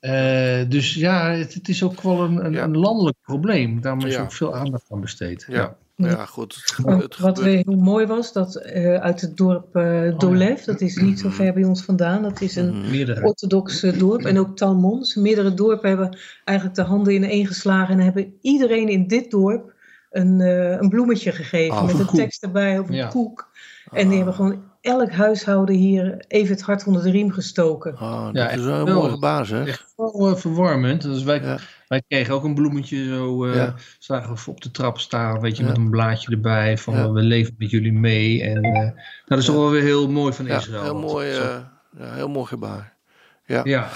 Eh, 0.00 0.68
dus 0.68 0.94
ja, 0.94 1.30
het, 1.30 1.54
het 1.54 1.68
is 1.68 1.82
ook 1.82 2.00
wel 2.02 2.20
een, 2.20 2.44
een, 2.44 2.62
een 2.62 2.76
landelijk 2.76 3.16
probleem. 3.22 3.80
Daarom 3.80 4.04
is 4.06 4.16
ook 4.18 4.32
veel 4.32 4.54
aandacht 4.54 4.84
aan 4.90 5.00
besteed. 5.00 5.44
Ja. 5.48 5.76
Ja, 6.08 6.24
goed. 6.26 6.74
Het, 6.84 7.18
Wat 7.18 7.38
weer 7.38 7.62
heel 7.66 7.76
mooi 7.76 8.06
was, 8.06 8.32
dat 8.32 8.56
eh, 8.56 8.94
uit 8.94 9.20
het 9.20 9.36
dorp 9.36 9.76
eh 9.76 10.18
Dolev, 10.18 10.64
dat 10.64 10.80
is 10.80 10.96
niet 10.96 11.20
zo 11.20 11.28
ver 11.28 11.52
bij 11.52 11.64
ons 11.64 11.82
vandaan, 11.82 12.22
dat 12.22 12.40
is 12.40 12.56
een 12.56 12.78
Mhm. 12.78 12.90
Meerdere. 12.90 13.24
orthodox 13.26 13.82
eh, 13.82 13.98
dorp. 13.98 14.24
En 14.24 14.38
ook 14.38 14.56
Talmon. 14.56 14.98
Dus 14.98 15.14
meerdere 15.14 15.54
dorpen 15.54 15.88
hebben 15.88 16.16
eigenlijk 16.44 16.78
de 16.78 16.84
handen 16.84 17.14
ineen 17.14 17.46
geslagen 17.46 17.98
en 17.98 18.04
hebben 18.04 18.34
iedereen 18.40 18.88
in 18.88 19.06
dit 19.06 19.30
dorp 19.30 19.72
een, 20.10 20.40
eh, 20.40 20.70
een 20.70 20.88
bloemetje 20.88 21.32
gegeven 21.32 21.76
Ah, 21.76 21.86
met 21.86 21.98
een 21.98 22.06
koek. 22.06 22.14
tekst 22.16 22.42
erbij 22.42 22.78
of 22.78 22.88
een 22.88 22.94
Ja. 22.94 23.08
koek. 23.08 23.48
En 23.92 24.06
die 24.08 24.16
hebben 24.16 24.34
gewoon 24.34 24.62
elk 24.80 25.10
huishouden 25.10 25.74
hier 25.74 26.24
even 26.28 26.54
het 26.54 26.62
hart 26.62 26.86
onder 26.86 27.02
de 27.02 27.10
riem 27.10 27.30
gestoken. 27.30 27.96
Ah, 27.96 28.24
dat 28.24 28.34
Ja, 28.34 28.50
is 28.50 28.64
een 28.64 28.92
mooie 28.94 29.18
baas, 29.18 29.48
hè? 29.50 29.64
Echt 29.64 29.92
wel 29.96 30.36
verwarmend. 30.36 31.02
Dus 31.02 31.22
wij, 31.22 31.40
Ja. 31.42 31.58
Wij 31.90 32.02
kregen 32.08 32.34
ook 32.34 32.44
een 32.44 32.54
bloemetje 32.54 33.04
zo, 33.04 33.48
Ja. 33.54 33.74
zagen 33.98 34.34
we 34.34 34.40
op 34.50 34.60
de 34.60 34.70
trap 34.70 34.98
staan, 34.98 35.40
weet 35.40 35.56
je, 35.56 35.62
Ja. 35.62 35.68
met 35.68 35.78
een 35.78 35.90
blaadje 35.90 36.30
erbij 36.30 36.78
van 36.78 36.94
Ja. 36.94 37.10
we 37.12 37.20
leven 37.22 37.54
met 37.58 37.70
jullie 37.70 37.92
mee. 37.92 38.42
En 38.42 38.60
nou, 38.60 38.92
dat 39.26 39.38
is 39.38 39.44
toch 39.44 39.54
wel 39.54 39.70
weer 39.70 39.82
heel 39.82 40.10
mooi 40.10 40.32
van 40.32 40.46
Ja, 40.46 40.56
Israël. 40.56 40.82
heel 40.82 40.98
mooi, 40.98 41.30
eh, 41.30 41.58
ja, 41.98 42.12
heel 42.12 42.28
mooi 42.28 42.46
gebaar. 42.46 42.96
ja. 43.44 43.88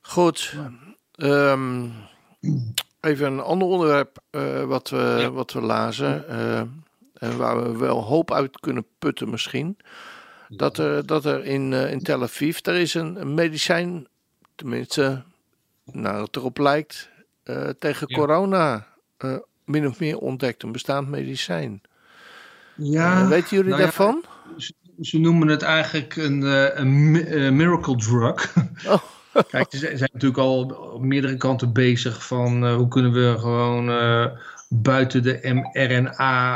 Goed. 0.00 0.54
Ehm, 1.14 1.86
even 3.00 3.26
een 3.32 3.40
ander 3.40 3.68
onderwerp 3.68 4.18
wat, 4.66 4.88
we, 4.90 5.16
Ja. 5.20 5.30
wat 5.30 5.52
we 5.52 5.60
lazen. 5.60 6.28
en 7.18 7.36
waar 7.36 7.62
we 7.72 7.78
wel 7.78 8.02
hoop 8.02 8.32
uit 8.32 8.60
kunnen 8.60 8.86
putten 8.98 9.30
misschien. 9.30 9.78
Dat 10.48 10.78
er, 10.78 11.06
dat 11.06 11.24
er 11.24 11.44
in, 11.44 11.72
in 11.72 12.02
Tel 12.02 12.22
Aviv, 12.22 12.58
er 12.62 12.74
is 12.74 12.94
een 12.94 13.34
medicijn, 13.34 14.06
tenminste, 14.54 15.22
nou 15.92 16.22
het 16.24 16.36
erop 16.36 16.58
lijkt, 16.58 17.10
eh, 17.42 17.68
tegen 17.78 18.06
Ja. 18.10 18.16
corona 18.16 18.86
eh, 19.16 19.36
min 19.64 19.86
of 19.86 20.00
meer 20.00 20.18
ontdekt. 20.18 20.62
Een 20.62 20.72
bestaand 20.72 21.08
medicijn. 21.08 21.80
Ja, 22.74 23.20
Eh, 23.20 23.28
weten 23.28 23.48
jullie 23.56 23.64
nou 23.70 23.76
ja, 23.80 23.86
daarvan? 23.86 24.24
Ze 25.00 25.18
noemen 25.18 25.48
het 25.48 25.62
eigenlijk 25.62 26.16
een, 26.16 26.42
eh, 26.42 26.78
een 26.78 27.10
mi- 27.10 27.50
miracle 27.50 27.96
drug. 27.96 28.54
Oh. 28.86 28.98
Kijk, 29.50 29.66
ze 29.70 29.78
zijn 29.78 30.10
natuurlijk 30.12 30.38
al 30.40 30.62
op 30.92 31.02
meerdere 31.02 31.36
kanten 31.36 31.72
bezig 31.72 32.26
van 32.26 32.64
eh, 32.66 32.74
hoe 32.76 32.88
kunnen 32.88 33.12
we 33.12 33.36
gewoon 33.38 33.90
eh, 33.90 34.26
buiten 34.68 35.22
de 35.22 35.40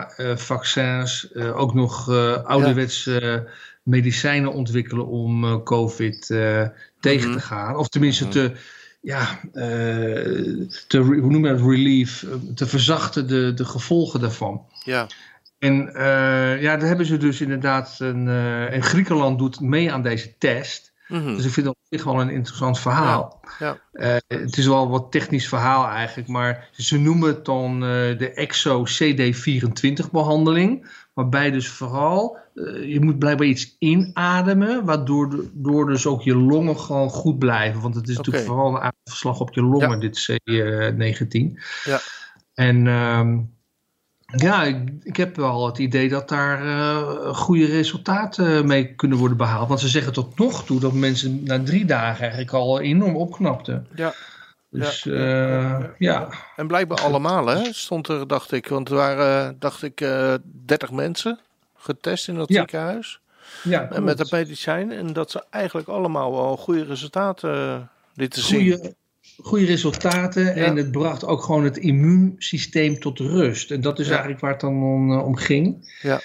mRNA-vaccins 0.07 1.33
eh, 1.33 1.57
ook 1.61 1.75
nog 1.75 2.11
eh 2.11 2.45
ouderwetse 2.45 3.49
medicijnen 3.83 4.53
ontwikkelen 4.53 5.07
om 5.07 5.45
eh, 5.45 5.63
COVID 5.63 6.31
eh, 6.31 6.67
tegen 7.01 7.29
Mhm. 7.29 7.39
te 7.39 7.45
gaan. 7.45 7.77
Of 7.77 7.89
tenminste 7.89 8.25
Mhm. 8.25 8.33
te, 8.33 8.53
ja, 9.03 9.41
eh, 9.53 9.65
te 10.87 10.99
hoe 10.99 11.31
noem 11.31 11.47
je 11.47 11.53
dat, 11.53 11.61
relief, 11.61 12.23
eh, 12.23 12.31
te 12.55 12.67
verzachten 12.67 13.29
de, 13.29 13.55
de 13.55 13.65
gevolgen 13.65 14.21
daarvan. 14.21 14.67
Ja, 14.85 15.07
En 15.59 15.95
eh, 15.95 16.63
ja, 16.63 16.77
daar 16.77 16.89
hebben 16.89 17.07
ze 17.07 17.17
dus 17.17 17.41
inderdaad 17.41 17.97
een. 17.99 18.29
en 18.69 18.83
Griekenland 18.83 19.39
doet 19.39 19.61
mee 19.61 19.93
aan 19.93 20.03
deze 20.03 20.39
test. 20.39 20.92
Mhm. 21.13 21.37
Dus 21.37 21.45
ik 21.45 21.53
vind 21.53 21.67
het 21.67 21.75
op 21.77 21.87
zich 21.89 22.05
wel 22.05 22.21
een 22.21 22.31
interessant 22.31 22.79
verhaal. 22.79 23.41
ja. 23.59 23.79
Eh, 23.93 24.17
het 24.27 24.57
is 24.57 24.67
wel 24.67 24.89
wat 24.89 25.11
technisch 25.11 25.49
verhaal 25.49 25.89
eigenlijk, 25.89 26.29
maar 26.29 26.69
ze 26.73 26.99
noemen 26.99 27.29
het 27.29 27.45
dan 27.45 27.75
eh, 27.75 28.19
de 28.19 28.33
EXO 28.35 28.85
CD24 28.87 30.11
behandeling. 30.13 30.91
Waarbij 31.15 31.51
dus 31.51 31.69
vooral, 31.69 32.39
eh, 32.55 32.93
je 32.93 33.01
moet 33.01 33.19
blijkbaar 33.19 33.47
iets 33.47 33.77
inademen, 33.79 34.85
waardoor 34.85 35.45
door 35.53 35.87
dus 35.87 36.07
ook 36.07 36.23
je 36.23 36.37
longen 36.37 36.79
gewoon 36.79 37.11
goed 37.11 37.39
blijven. 37.39 37.81
Want 37.81 37.95
het 37.95 38.09
is 38.09 38.17
natuurlijk 38.17 38.47
vooral 38.47 38.75
een 38.75 38.93
aanslag 39.05 39.41
op 39.41 39.55
je 39.55 39.63
longen, 39.63 39.91
Ja. 39.91 39.97
dit 39.97 40.19
C19. 40.19 41.59
Ja. 41.85 42.01
En 42.55 42.87
ehm, 42.87 43.39
ja, 44.37 44.63
ik, 44.63 44.93
ik 45.03 45.17
heb 45.17 45.37
wel 45.37 45.67
het 45.67 45.79
idee 45.79 46.09
dat 46.09 46.29
daar 46.29 46.67
eh, 46.67 47.35
goede 47.35 47.67
resultaten 47.67 48.67
mee 48.67 48.95
kunnen 48.95 49.19
worden 49.19 49.37
behaald. 49.37 49.69
Want 49.69 49.81
ze 49.81 49.89
zeggen 49.89 50.13
tot 50.13 50.39
nog 50.39 50.65
toe 50.65 50.81
dat 50.81 50.93
mensen 50.93 51.45
na 51.45 51.63
drie 51.63 51.85
dagen 51.85 52.21
eigenlijk 52.21 52.53
al 52.53 52.81
enorm 52.81 53.17
opknapten. 53.17 53.87
Ja. 53.95 54.15
Dus 54.71 55.03
Ja, 55.03 55.15
ja, 55.15 55.91
ja. 55.99 56.29
En 56.57 56.67
blijkbaar 56.67 57.01
allemaal, 57.01 57.47
hè? 57.47 57.73
Stond 57.73 58.09
er, 58.09 58.29
dacht 58.29 58.53
ik. 58.53 58.69
Want 58.69 58.89
er 58.89 58.95
waren, 58.95 59.57
dacht 59.59 59.83
ik, 59.83 60.01
eh 60.01 60.35
30 60.65 60.91
mensen 60.91 61.39
getest 61.77 62.29
in 62.29 62.35
dat 62.35 62.53
ziekenhuis. 62.53 63.21
ja 63.63 63.91
En 63.91 64.05
met 64.05 64.19
het 64.19 64.31
medicijn. 64.31 64.93
En 64.93 65.13
dat 65.13 65.31
ze 65.31 65.45
eigenlijk 65.51 65.89
allemaal 65.89 66.33
wel 66.33 66.57
goede 66.57 66.85
resultaten 66.85 67.55
eh, 67.55 67.81
lieten 68.15 68.43
zien. 68.43 68.95
Goede, 69.43 69.65
resultaten. 69.65 70.55
En 70.55 70.77
het 70.77 70.91
bracht 70.91 71.25
ook 71.27 71.43
gewoon 71.43 71.65
het 71.65 71.77
immuunsysteem 71.77 72.99
tot 73.01 73.19
rust. 73.19 73.71
En 73.71 73.81
dat 73.81 73.99
is 73.99 74.05
Ja. 74.05 74.11
eigenlijk 74.11 74.41
waar 74.41 74.51
het 74.51 74.61
dan 74.61 74.83
om, 74.83 75.13
eh, 75.13 75.27
om 75.27 75.37
ging. 75.37 75.93
Ja. 76.03 76.21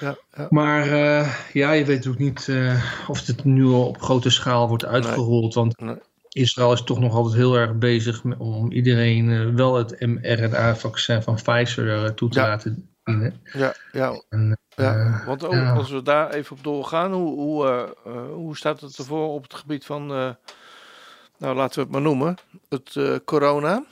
Ja, 0.00 0.16
ja. 0.36 0.46
Maar 0.50 0.82
eh, 0.82 1.34
ja, 1.52 1.72
je 1.72 1.84
weet 1.84 2.06
ook 2.06 2.18
niet 2.18 2.48
eh, 2.48 2.82
of 3.08 3.26
het 3.26 3.44
nu 3.44 3.64
al 3.64 3.86
op 3.86 4.00
grote 4.02 4.30
schaal 4.30 4.68
wordt 4.68 4.84
uitgerold. 4.84 5.54
Want 5.54 5.80
Nee. 5.80 5.96
Israël 6.28 6.72
is 6.72 6.82
toch 6.82 6.98
nog 7.00 7.14
altijd 7.14 7.34
heel 7.34 7.54
erg 7.54 7.74
bezig 7.74 8.24
met, 8.24 8.38
om 8.38 8.72
iedereen 8.72 9.56
wel 9.56 9.74
het 9.74 10.00
mRNA-vaccin 10.00 11.22
van 11.22 11.34
Pfizer 11.34 12.14
toe 12.14 12.28
te 12.30 12.40
Ja. 12.40 12.46
laten 12.46 12.88
dienen. 13.04 13.40
ja, 13.52 13.74
ja, 13.92 14.22
En, 14.28 14.58
ja. 14.76 15.22
Want 15.26 15.44
ook, 15.44 15.54
als 15.76 15.90
we 15.90 16.02
daar 16.02 16.30
even 16.30 16.56
op 16.56 16.64
doorgaan, 16.64 17.12
hoe, 17.12 17.34
hoe, 17.40 17.94
hoe 18.32 18.56
staat 18.56 18.80
het 18.80 18.98
ervoor 18.98 19.28
op 19.28 19.42
het 19.42 19.54
gebied 19.54 19.84
van, 19.84 20.36
nou 21.42 21.54
laten 21.56 21.74
we 21.74 21.80
het 21.80 21.90
maar 21.90 22.00
noemen, 22.00 22.36
het 22.68 22.96
eh, 22.96 23.14
corona? 23.24 23.84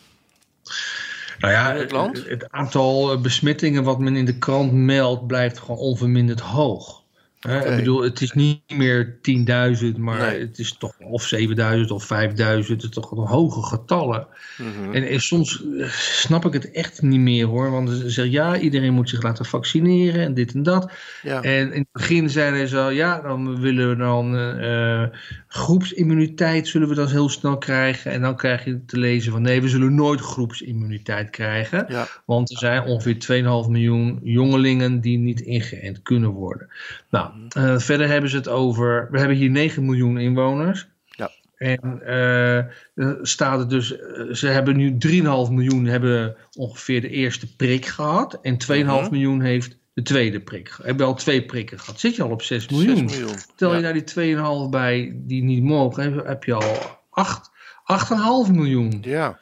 Nou 1.39 1.53
ja, 1.53 1.75
het 1.75 1.91
land? 1.91 2.17
Het, 2.17 2.29
het 2.29 2.51
aantal 2.51 3.13
eh, 3.13 3.21
besmettingen 3.21 3.85
wat 3.85 3.99
men 3.99 4.17
in 4.17 4.25
de 4.25 4.39
krant 4.39 4.73
meldt 4.73 5.27
blijft 5.27 5.59
gewoon 5.59 5.77
onverminderd 5.77 6.41
hoog. 6.41 7.00
Ik 7.41 7.77
bedoel, 7.77 8.03
het 8.03 8.21
is 8.21 8.33
niet 8.33 8.61
meer 8.77 9.19
10.000, 9.23 9.97
maar 9.99 10.19
Nee. 10.19 10.41
het 10.41 10.59
is 10.59 10.77
toch 10.79 10.95
of 10.99 11.33
7.000 11.35 11.91
of 11.91 12.05
5.000. 12.07 12.69
Het 12.69 12.83
is 12.83 12.89
toch 12.89 13.11
hoge 13.11 13.63
getallen. 13.63 14.27
Mhm. 14.59 14.95
En, 14.95 15.09
en 15.09 15.21
soms 15.21 15.65
eh, 15.79 15.89
snap 15.91 16.45
ik 16.45 16.53
het 16.53 16.71
echt 16.71 17.03
niet 17.03 17.21
meer 17.21 17.47
hoor. 17.47 17.71
Want 17.71 17.91
ze 17.91 18.11
zeggen 18.11 18.33
ja, 18.33 18.59
iedereen 18.59 18.93
moet 18.95 19.09
zich 19.09 19.23
laten 19.23 19.45
vaccineren 19.45 20.25
en 20.25 20.35
dit 20.35 20.55
en 20.55 20.63
dat. 20.63 20.93
Ja, 21.23 21.43
En 21.43 21.73
in 21.73 21.79
het 21.79 21.93
begin 21.93 22.31
zeiden 22.31 22.69
ze 22.69 22.79
al, 22.79 22.91
ja, 22.91 23.21
dan 23.21 23.61
willen 23.61 23.89
we 23.89 23.97
dan 23.97 24.37
eh, 24.37 25.05
groepsimmuniteit 25.47 26.69
zullen 26.69 26.89
we 26.89 26.95
dan 26.95 27.09
heel 27.09 27.29
snel 27.29 27.59
krijgen. 27.59 28.11
En 28.13 28.21
dan 28.21 28.37
krijg 28.37 28.65
je 28.65 28.85
te 28.85 28.99
lezen 28.99 29.33
van 29.33 29.43
nee, 29.43 29.63
we 29.63 29.69
zullen 29.69 29.95
nooit 29.95 30.21
groepsimmuniteit 30.21 31.31
krijgen. 31.31 31.85
ja, 31.89 32.07
Want 32.25 32.51
er 32.51 32.59
zijn 32.59 32.83
ongeveer 32.83 33.43
2,5 33.65 33.71
miljoen 33.71 34.21
jongelingen 34.23 35.01
die 35.01 35.19
niet 35.19 35.41
ingeënt 35.41 36.03
kunnen 36.03 36.31
worden. 36.31 36.69
Nou, 37.11 37.30
eh, 37.49 37.79
verder 37.79 38.09
hebben 38.09 38.31
ze 38.31 38.37
het 38.37 38.49
over, 38.49 39.09
we 39.11 39.19
hebben 39.19 39.37
hier 39.37 39.51
9 39.51 39.85
miljoen 39.85 40.19
inwoners. 40.19 40.89
Ja. 41.05 41.31
En 41.57 42.03
er 42.07 43.19
staat 43.23 43.61
er 43.61 43.69
dus, 43.69 43.99
eh, 43.99 44.33
ze 44.33 44.47
hebben 44.47 44.77
nu 44.77 44.99
3,5 44.99 45.51
miljoen 45.51 45.85
hebben 45.85 46.37
ongeveer 46.57 47.01
de 47.01 47.09
eerste 47.09 47.57
prik 47.57 47.87
gehad. 47.87 48.39
En 48.43 48.59
2,5 48.59 49.03
Mhm. 49.03 49.11
miljoen 49.11 49.41
heeft 49.41 49.79
de 49.93 50.03
tweede 50.03 50.41
prik. 50.41 50.79
Hebben 50.83 51.07
al 51.07 51.15
twee 51.15 51.45
prikken 51.45 51.79
gehad. 51.79 52.01
Zit 52.01 52.17
je 52.17 52.23
al 52.23 52.31
op 52.31 52.43
6 52.43 52.69
miljoen? 52.69 53.09
6 53.09 53.19
miljoen. 53.19 53.37
Tel 53.57 53.75
je 53.77 53.83
daar 53.83 53.93
die 53.93 54.05
2,5 54.05 54.71
bij 54.71 55.13
die 55.17 55.43
niet 55.43 55.63
mogen, 55.63 56.03
heb, 56.03 56.27
heb 56.27 56.45
je 56.45 56.55
al 56.55 56.99
8, 57.11 57.51
8,5 57.85 58.53
miljoen. 58.53 58.99
Ja, 59.03 59.39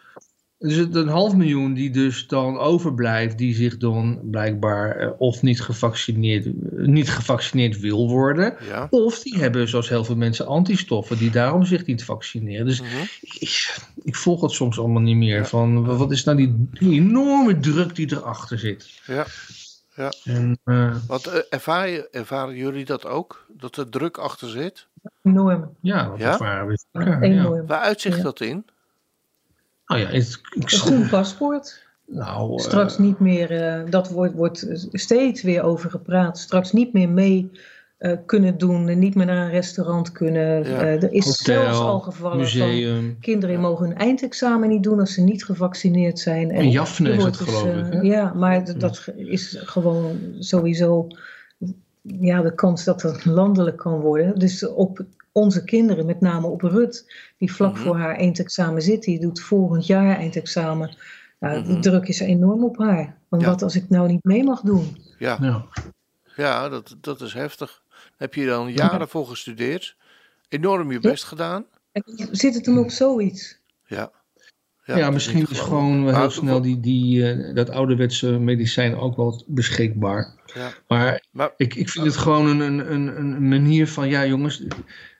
Dus 0.59 0.75
het 0.77 0.95
een 0.95 1.09
half 1.09 1.35
miljoen 1.37 1.75
die 1.75 1.91
dus 1.91 2.27
dan 2.27 2.59
overblijft, 2.59 3.39
die 3.39 3.55
zich 3.55 3.77
dan 3.77 4.21
blijkbaar 4.25 4.97
eh, 4.97 5.11
of 5.19 5.43
niet 5.43 5.61
gevaccineerd, 5.61 6.47
eh, 6.47 6.53
niet 6.87 7.11
gevaccineerd 7.11 7.81
wil 7.81 8.09
worden. 8.09 8.57
ja. 8.69 8.87
Of 8.91 9.23
die 9.23 9.39
hebben, 9.39 9.69
zoals 9.69 9.89
heel 9.89 10.05
veel 10.05 10.17
mensen, 10.17 10.47
antistoffen 10.47 11.19
die 11.19 11.31
daarom 11.31 11.65
zich 11.65 11.87
niet 11.87 12.05
vaccineren. 12.05 12.67
Dus 12.67 12.81
Mhm. 12.83 12.89
ik, 13.21 13.77
ik 14.03 14.17
volg 14.17 14.41
het 14.41 14.51
soms 14.51 14.79
allemaal 14.79 15.03
niet 15.03 15.17
meer. 15.17 15.47
Van, 15.47 15.85
wat 15.97 16.11
is 16.13 16.25
nou 16.25 16.37
die, 16.37 16.69
die 16.71 16.93
enorme 17.01 17.59
druk 17.59 17.95
die 17.95 18.13
erachter 18.13 18.59
zit? 18.59 19.01
Ja, 19.07 19.27
Ja. 19.97 20.13
En, 20.25 20.59
uh, 20.65 20.97
Wat 21.07 21.27
ervaren, 21.27 22.13
ervaren 22.13 22.55
jullie 22.57 22.85
dat 22.85 23.07
ook? 23.07 23.47
Dat 23.57 23.77
er 23.77 23.89
druk 23.89 24.19
achter 24.19 24.49
zit? 24.49 24.87
Enorm. 25.23 25.77
Ja, 25.81 26.09
dat 26.09 26.19
Ja? 26.19 26.33
ervaren 26.33 26.67
we. 26.67 26.79
Ja, 26.93 27.01
Ja, 27.05 27.21
enorm. 27.21 27.67
Waar 27.67 27.81
uitzicht 27.81 28.17
Ja. 28.17 28.23
dat 28.23 28.41
in? 28.41 28.65
Nou 29.89 30.01
ja, 30.01 30.07
het, 30.07 30.41
ik, 30.51 30.63
Een 30.63 30.69
groen 30.79 31.09
paspoort. 31.09 31.87
nou, 32.07 32.53
eh, 32.53 32.65
Straks 32.65 32.99
niet 32.99 33.19
meer, 33.19 33.51
eh, 33.51 33.91
dat 33.91 34.11
wordt, 34.11 34.35
wordt 34.35 34.67
steeds 34.93 35.43
weer 35.43 35.63
over 35.63 35.91
gepraat. 35.91 36.39
Straks 36.39 36.73
niet 36.73 36.93
meer 36.93 37.09
mee 37.09 37.51
eh, 37.99 38.13
kunnen 38.27 38.59
doen, 38.59 38.89
en 38.89 38.99
niet 38.99 39.15
meer 39.15 39.27
naar 39.27 39.45
een 39.45 39.51
restaurant 39.51 40.13
kunnen. 40.13 40.65
Ja. 40.65 40.81
Er 40.81 41.13
is 41.13 41.25
hotel, 41.25 41.63
zelfs 41.63 41.79
al 41.79 42.01
gevallen 42.01 42.37
van 42.49 42.63
museum. 42.63 43.17
kinderen 43.21 43.55
Ja. 43.55 43.61
mogen 43.61 43.87
hun 43.87 43.97
eindexamen 43.97 44.69
niet 44.69 44.83
doen 44.83 45.01
als 45.01 45.15
ze 45.15 45.21
niet 45.21 45.45
gevaccineerd 45.45 46.19
zijn. 46.19 46.51
In 46.51 46.71
Jaffne 46.71 47.09
er 47.09 47.17
is 47.17 47.23
dat 47.23 47.39
dus, 47.39 47.49
geloof 47.49 47.77
ik, 47.77 47.93
hè? 47.93 48.01
Ja, 48.01 48.33
maar 48.35 48.79
dat 48.79 49.09
is 49.17 49.63
gewoon 49.65 50.19
sowieso 50.39 51.07
ja, 52.03 52.43
de 52.43 52.55
kans 52.55 52.85
dat 52.85 53.01
dat 53.01 53.25
landelijk 53.25 53.77
kan 53.77 54.01
worden. 54.01 54.39
Dus 54.39 54.67
op 54.69 55.05
onze 55.39 55.65
kinderen, 55.65 56.07
met 56.07 56.21
name 56.21 56.47
op 56.47 56.61
Rut, 56.63 57.15
die 57.39 57.53
vlak 57.53 57.73
Mhm. 57.75 57.83
voor 57.83 57.97
haar 57.99 58.17
eindexamen 58.17 58.83
zit, 58.83 59.03
die 59.03 59.21
doet 59.21 59.41
volgend 59.41 59.87
jaar 59.87 60.17
eindexamen. 60.17 60.97
Nou, 61.41 61.61
Mhm. 61.61 61.73
De 61.73 61.79
druk 61.79 62.09
is 62.09 62.21
enorm 62.21 62.65
op 62.65 62.79
haar. 62.79 63.17
Want 63.29 63.43
Ja. 63.43 63.49
wat 63.49 63.63
als 63.63 63.77
ik 63.77 63.89
nou 63.89 64.09
niet 64.09 64.25
mee 64.25 64.45
mag 64.45 64.61
doen? 64.61 64.97
Ja, 65.19 65.39
Ja. 65.41 65.65
ja 66.37 66.69
dat, 66.69 66.97
dat 67.01 67.21
is 67.21 67.33
heftig. 67.33 67.83
Heb 68.17 68.35
je 68.35 68.47
dan 68.47 68.73
jaren 68.73 69.09
voor 69.09 69.27
gestudeerd? 69.27 69.97
Enorm 70.49 70.93
je 70.93 71.01
best 71.01 71.25
gedaan? 71.25 71.65
En 71.93 72.03
zit 72.31 72.55
het 72.55 72.67
hem 72.67 72.79
op 72.79 72.91
zoiets? 72.91 73.59
Ja. 73.87 74.11
Ja, 74.85 74.95
het 74.97 75.13
misschien 75.13 75.47
is 75.51 75.59
gewoon- 75.61 76.03
wel 76.05 76.13
Maar- 76.13 76.21
heel 76.21 76.31
snel 76.31 76.63
die, 76.63 76.81
die, 76.81 77.31
eh, 77.33 77.55
dat 77.55 77.71
ouderwetse 77.71 78.31
medicijn 78.39 78.97
ook 78.97 79.17
wel 79.17 79.43
beschikbaar. 79.47 80.35
Ja. 80.55 80.71
Maar, 80.89 81.25
Maar- 81.31 81.53
ik, 81.57 81.75
ik 81.75 81.89
vind 81.89 82.05
het 82.07 82.17
gewoon 82.17 82.47
een, 82.47 82.61
een, 82.61 82.93
een, 82.93 83.17
een 83.21 83.49
manier 83.49 83.89
van, 83.89 84.09
ja 84.09 84.27
jongens, 84.27 84.63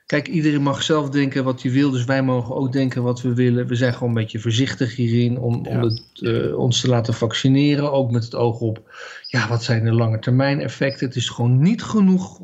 kijk 0.09 0.27
iedereen 0.27 0.61
mag 0.61 0.83
zelf 0.83 1.09
denken 1.09 1.43
wat 1.43 1.61
hij 1.61 1.71
wil, 1.71 1.91
dus 1.91 2.05
wij 2.05 2.23
mogen 2.23 2.55
ook 2.55 2.71
denken 2.71 3.03
wat 3.03 3.21
we 3.21 3.33
willen. 3.33 3.67
We 3.67 3.75
zijn 3.75 3.93
gewoon 3.93 4.09
een 4.09 4.21
beetje 4.21 4.39
voorzichtig 4.39 4.95
hierin 4.95 5.37
om, 5.37 5.65
om 5.65 5.81
het, 5.81 6.03
eh, 6.13 6.57
ons 6.57 6.81
te 6.81 6.87
laten 6.87 7.13
vaccineren, 7.13 7.91
ook 7.91 8.11
met 8.11 8.23
het 8.23 8.35
oog 8.35 8.59
op, 8.59 8.95
ja 9.27 9.47
wat 9.47 9.63
zijn 9.63 9.83
de 9.83 9.91
lange 9.91 10.19
termijn 10.19 10.61
effecten. 10.61 11.07
Het 11.07 11.15
is 11.15 11.29
gewoon 11.29 11.61
niet 11.61 11.83
genoeg 11.83 12.39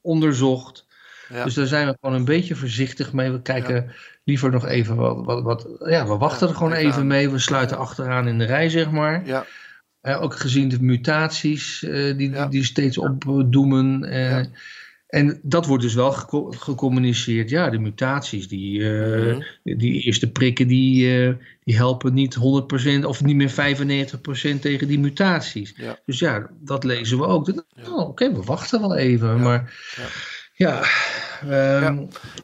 onderzocht. 0.00 0.86
Ja. 1.28 1.44
Dus 1.44 1.54
daar 1.54 1.66
zijn 1.66 1.86
we 1.86 1.96
gewoon 2.00 2.16
een 2.16 2.24
beetje 2.24 2.54
voorzichtig 2.54 3.12
mee. 3.12 3.30
We 3.30 3.42
kijken 3.42 3.92
liever 4.24 4.50
nog 4.50 4.66
even 4.66 4.96
wat. 4.96 5.24
wat, 5.24 5.42
wat 5.42 5.68
ja, 5.84 6.06
we 6.06 6.16
wachten 6.16 6.48
er 6.48 6.54
gewoon 6.54 6.72
even 6.72 7.00
aan. 7.00 7.06
mee. 7.06 7.30
We 7.30 7.38
sluiten 7.38 7.78
achteraan 7.78 8.28
in 8.28 8.38
de 8.38 8.44
rij, 8.44 8.68
zeg 8.68 8.90
maar. 8.90 9.26
ja, 9.26 9.46
Eh, 10.00 10.22
ook 10.22 10.36
gezien 10.36 10.68
de 10.68 10.82
mutaties 10.82 11.82
eh, 11.82 12.16
die, 12.16 12.48
die 12.48 12.64
steeds 12.64 12.98
opdoemen. 12.98 14.04
En 15.10 15.40
dat 15.42 15.66
wordt 15.66 15.82
dus 15.82 15.94
wel 15.94 16.12
geco- 16.12 16.50
gecommuniceerd. 16.50 17.50
Ja, 17.50 17.70
de 17.70 17.78
mutaties, 17.78 18.48
die, 18.48 18.94
eh, 19.02 19.36
Mhm. 19.36 19.40
die 19.78 20.00
eerste 20.02 20.30
prikken, 20.32 20.68
die, 20.68 21.24
eh, 21.26 21.34
die 21.64 21.76
helpen 21.76 22.14
niet 22.14 22.34
100% 22.34 23.04
of 23.04 23.22
niet 23.22 23.36
meer 23.36 23.50
95% 23.50 24.62
tegen 24.62 24.88
die 24.88 24.98
mutaties. 24.98 25.74
Ja. 25.76 25.98
Dus 26.06 26.18
ja, 26.18 26.50
dat 26.60 26.84
lezen 26.84 27.18
we 27.18 27.24
ook. 27.26 27.46
Ja. 27.46 27.62
Oh, 27.92 28.08
Oké, 28.08 28.32
we 28.32 28.42
wachten 28.42 28.80
wel 28.80 28.96
even. 28.96 29.40
Maar 29.40 29.74
ja, 30.54 30.82
ehm, 31.48 31.96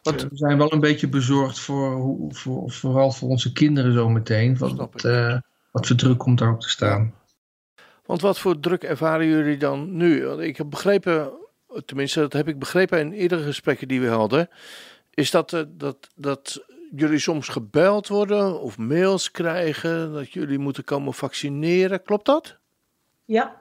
we 0.03 0.27
zijn 0.31 0.57
wel 0.57 0.73
een 0.73 0.79
beetje 0.79 1.07
bezorgd 1.09 1.59
voor, 1.59 1.95
hoe- 1.95 2.33
voor, 2.33 2.71
vooral 2.71 3.11
voor 3.11 3.29
onze 3.29 3.53
kinderen 3.53 3.93
zometeen. 3.93 4.57
Snap 4.57 4.77
Wat, 4.93 5.03
eh, 5.03 5.37
wat 5.71 5.87
voor 5.87 5.95
druk 5.95 6.17
komt 6.17 6.39
daar 6.39 6.49
ook 6.51 6.61
te 6.61 6.69
staan. 6.69 7.13
Want 8.05 8.21
wat 8.21 8.39
voor 8.39 8.59
druk 8.59 8.83
ervaren 8.83 9.27
jullie 9.27 9.57
dan 9.57 9.95
nu? 9.97 10.25
Ik 10.27 10.57
heb 10.57 10.69
begrepen, 10.69 11.31
tenminste 11.85 12.19
dat 12.19 12.33
heb 12.33 12.47
ik 12.47 12.59
begrepen 12.59 12.99
in 12.99 13.11
eerdere 13.11 13.43
gesprekken 13.43 13.87
die 13.87 14.01
we 14.01 14.07
hadden, 14.07 14.49
is 15.13 15.31
dat, 15.31 15.53
eh, 15.53 15.61
dat, 15.67 15.97
dat 16.15 16.65
jullie 16.95 17.19
soms 17.19 17.47
gebeld 17.47 18.07
worden 18.07 18.61
of 18.61 18.77
mails 18.77 19.31
krijgen 19.31 20.13
dat 20.13 20.31
jullie 20.31 20.59
moeten 20.59 20.83
komen 20.83 21.13
vaccineren. 21.13 22.03
Klopt 22.03 22.25
dat? 22.25 22.57
Ja, 23.25 23.55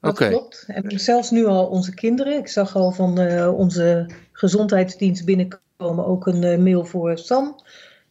dat 0.00 0.16
klopt. 0.18 0.64
En 0.66 1.00
zelfs 1.00 1.30
nu 1.30 1.46
al 1.46 1.66
onze 1.66 1.94
kinderen. 1.94 2.38
Ik 2.38 2.48
zag 2.48 2.76
al 2.76 2.92
van 2.92 3.18
eh, 3.18 3.58
onze 3.58 4.10
gezondheidsdienst 4.32 5.24
binnenkomen 5.24 6.06
ook 6.06 6.26
een 6.26 6.44
eh, 6.44 6.58
mail 6.58 6.84
voor 6.84 7.18
Sam 7.18 7.60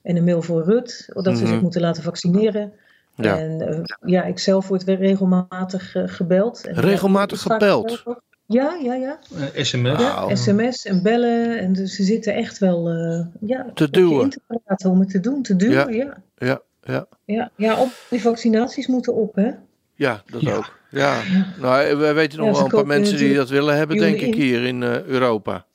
en 0.02 0.16
een 0.16 0.24
mail 0.24 0.42
voor 0.42 0.64
Rut, 0.64 1.10
dat 1.14 1.38
ze 1.38 1.44
Mhm. 1.44 1.52
zich 1.52 1.62
moeten 1.62 1.82
laten 1.82 2.04
vaccineren. 2.04 2.74
Ja. 3.16 3.38
En 3.38 3.84
ja, 4.06 4.24
ik 4.24 4.40
zelf 4.40 4.68
word 4.68 4.84
weer 4.84 4.98
regelmatig 4.98 5.96
gebeld. 6.06 6.66
En, 6.68 6.74
Regelmatig 6.74 7.42
gebeld? 7.42 8.04
Ja, 8.48 8.78
ja, 8.84 8.94
ja. 8.94 9.20
Eh, 9.54 9.64
SMS. 9.64 10.00
ja 10.00 10.14
Wauw. 10.16 10.36
sms 10.36 10.86
en 10.86 11.02
bellen. 11.04 11.60
En 11.60 11.74
dus 11.74 11.96
ze 11.96 12.04
zitten 12.04 12.34
echt 12.36 12.58
wel 12.58 12.90
eh, 12.90 13.26
ja, 13.50 13.66
Te 13.74 13.90
duwen. 13.90 14.22
in 14.22 14.30
te 14.30 14.40
praten 14.48 14.90
om 14.90 15.00
het 15.00 15.10
te 15.10 15.20
doen, 15.20 15.42
te 15.44 15.56
duwen. 15.56 15.94
Ja, 15.94 16.18
Ja, 16.38 16.62
ja, 16.84 17.08
ja. 17.26 17.52
ja, 17.56 17.76
op 17.82 17.90
die 18.10 18.22
vaccinaties 18.22 18.88
moeten 18.88 19.14
op, 19.14 19.36
hè? 19.36 19.52
ja 19.96 20.24
dat 20.26 20.42
Ja. 20.42 20.56
ook. 20.56 20.80
Ja. 20.90 21.22
Nou, 21.62 21.96
wij 21.98 22.14
weten 22.14 22.38
nog 22.40 22.48
Ja, 22.48 22.54
wel 22.54 22.64
een 22.64 22.70
paar 22.70 22.86
mensen 22.88 23.18
die 23.18 23.36
dat 23.36 23.50
willen 23.50 23.76
hebben, 23.78 23.98
denk 23.98 24.20
ik, 24.20 24.36
hier 24.36 24.64
in 24.64 24.84
eh, 24.84 25.02
Europa. 25.04 25.66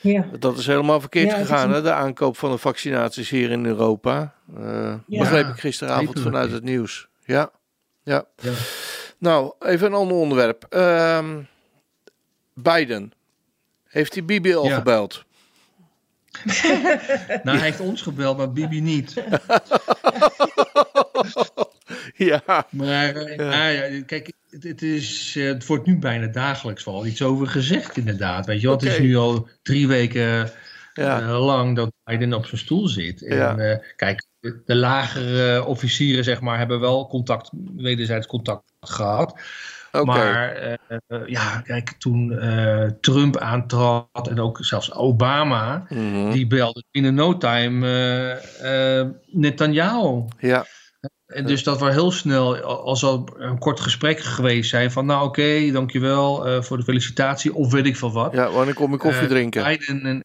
Ja. 0.00 0.24
Dat 0.38 0.58
is 0.58 0.66
helemaal 0.66 1.00
verkeerd 1.00 1.30
Ja, 1.30 1.36
gegaan, 1.36 1.68
een- 1.68 1.74
hè, 1.74 1.82
de 1.82 1.92
aankoop 1.92 2.36
van 2.36 2.50
de 2.50 2.58
vaccinaties 2.58 3.30
hier 3.30 3.50
in 3.50 3.66
Europa. 3.66 4.34
Eh 4.56 4.94
Ja. 5.06 5.18
begreep 5.18 5.46
ik 5.48 5.60
gisteravond 5.60 6.20
vanuit 6.20 6.50
het 6.52 6.62
nieuws. 6.62 7.08
Ja, 7.24 7.50
ja. 8.02 8.24
Nou, 9.18 9.52
even 9.60 9.86
een 9.86 9.92
ander 9.94 10.16
onderwerp. 10.16 10.66
Ehm, 10.68 11.40
Biden. 12.54 13.12
Heeft 13.88 14.14
hij 14.14 14.24
Bibi 14.24 14.54
al 14.54 14.66
Ja. 14.66 14.74
gebeld? 14.74 15.24
Nou, 17.42 17.56
hij 17.56 17.66
heeft 17.66 17.80
ons 17.80 18.02
gebeld, 18.02 18.36
maar 18.36 18.52
Bibi 18.52 18.80
niet. 18.80 19.14
ja, 22.14 22.42
Maar 22.70 23.14
eh, 23.16 23.36
nou 23.38 23.70
ja, 23.72 24.02
kijk, 24.06 24.32
het, 24.50 24.62
het, 24.62 24.82
is, 24.82 25.34
eh, 25.36 25.44
het 25.46 25.66
wordt 25.66 25.86
nu 25.86 25.98
bijna 25.98 26.26
dagelijks 26.26 26.84
wel 26.84 27.06
iets 27.06 27.22
over 27.22 27.46
gezegd, 27.46 27.96
inderdaad. 27.96 28.46
Weet 28.46 28.60
je, 28.60 28.66
wel? 28.66 28.76
het 28.76 28.84
is 28.84 28.98
nu 28.98 29.16
al 29.16 29.48
drie 29.62 29.88
weken 29.88 30.50
ja, 30.94 31.20
eh, 31.20 31.44
lang 31.44 31.76
dat 31.76 31.92
Biden 32.04 32.32
op 32.34 32.46
zijn 32.46 32.60
stoel 32.60 32.88
zit. 32.88 33.26
En 33.26 33.36
Ja. 33.36 33.56
eh, 33.56 33.78
kijk, 33.96 34.24
de, 34.40 34.62
de 34.64 34.74
lagere 34.74 35.64
officieren, 35.64 36.24
zeg 36.24 36.40
maar, 36.40 36.58
hebben 36.58 36.80
wel 36.80 37.06
contact, 37.06 37.50
wederzijds 37.76 38.26
contact 38.26 38.72
gehad. 38.90 39.34
Maar 40.04 40.52
eh, 40.52 41.18
ja, 41.26 41.60
kijk, 41.60 41.94
toen 41.98 42.38
eh, 42.38 42.90
Trump 43.00 43.36
aantrad 43.36 44.28
en 44.28 44.40
ook 44.40 44.58
zelfs 44.60 44.92
Obama, 44.92 45.86
Mhm. 45.88 46.30
die 46.30 46.46
belde 46.46 46.84
binnen 46.90 47.14
no 47.14 47.36
time 47.36 47.86
eh, 48.62 49.06
Netanyahu. 49.26 50.24
Ja, 50.38 50.66
En 51.26 51.46
dus 51.46 51.62
dat 51.62 51.80
we 51.80 51.90
heel 51.90 52.10
snel, 52.10 52.56
als 52.62 53.04
al 53.04 53.28
een 53.38 53.58
kort 53.58 53.80
gesprek 53.80 54.20
geweest 54.20 54.70
zijn, 54.70 54.90
van 54.90 55.06
nou 55.06 55.26
oké, 55.26 55.70
dankjewel 55.72 56.62
voor 56.62 56.76
de 56.76 56.82
felicitatie, 56.82 57.54
of 57.54 57.72
weet 57.72 57.86
ik 57.86 57.96
veel 57.96 58.12
wat. 58.12 58.32
ja, 58.32 58.50
wanneer 58.50 58.74
kom 58.74 58.90
je 58.90 58.96
koffie 58.96 59.28
drinken? 59.28 59.64
Biden 59.64 60.02
en, 60.04 60.24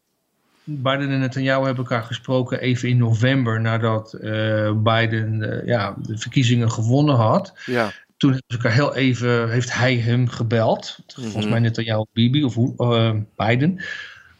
Biden 0.64 1.10
en 1.10 1.20
Netanyahu 1.20 1.66
hebben 1.66 1.84
elkaar 1.84 2.04
gesproken 2.04 2.60
even 2.60 2.90
in 2.90 2.98
november 2.98 3.62
nadat 3.62 4.16
Biden 4.84 5.62
ja, 5.66 5.96
de 5.98 6.18
verkiezingen 6.18 6.72
gewonnen 6.72 7.16
had. 7.16 7.54
Ja, 7.66 7.92
Toen 8.22 8.32
hebben 8.32 8.48
ze 8.48 8.58
elkaar 8.58 8.74
heel 8.74 8.96
even, 8.96 9.50
heeft 9.52 9.74
hij 9.74 9.96
hem 9.96 10.28
gebeld. 10.28 10.98
Volgens 11.14 11.36
Mhm. 11.36 11.50
mij 11.50 11.60
Netanyahu 11.60 12.06
Bibi 12.14 12.44
of 12.44 12.54
hoe, 12.54 12.74
eh, 12.78 13.48
Biden. 13.48 13.84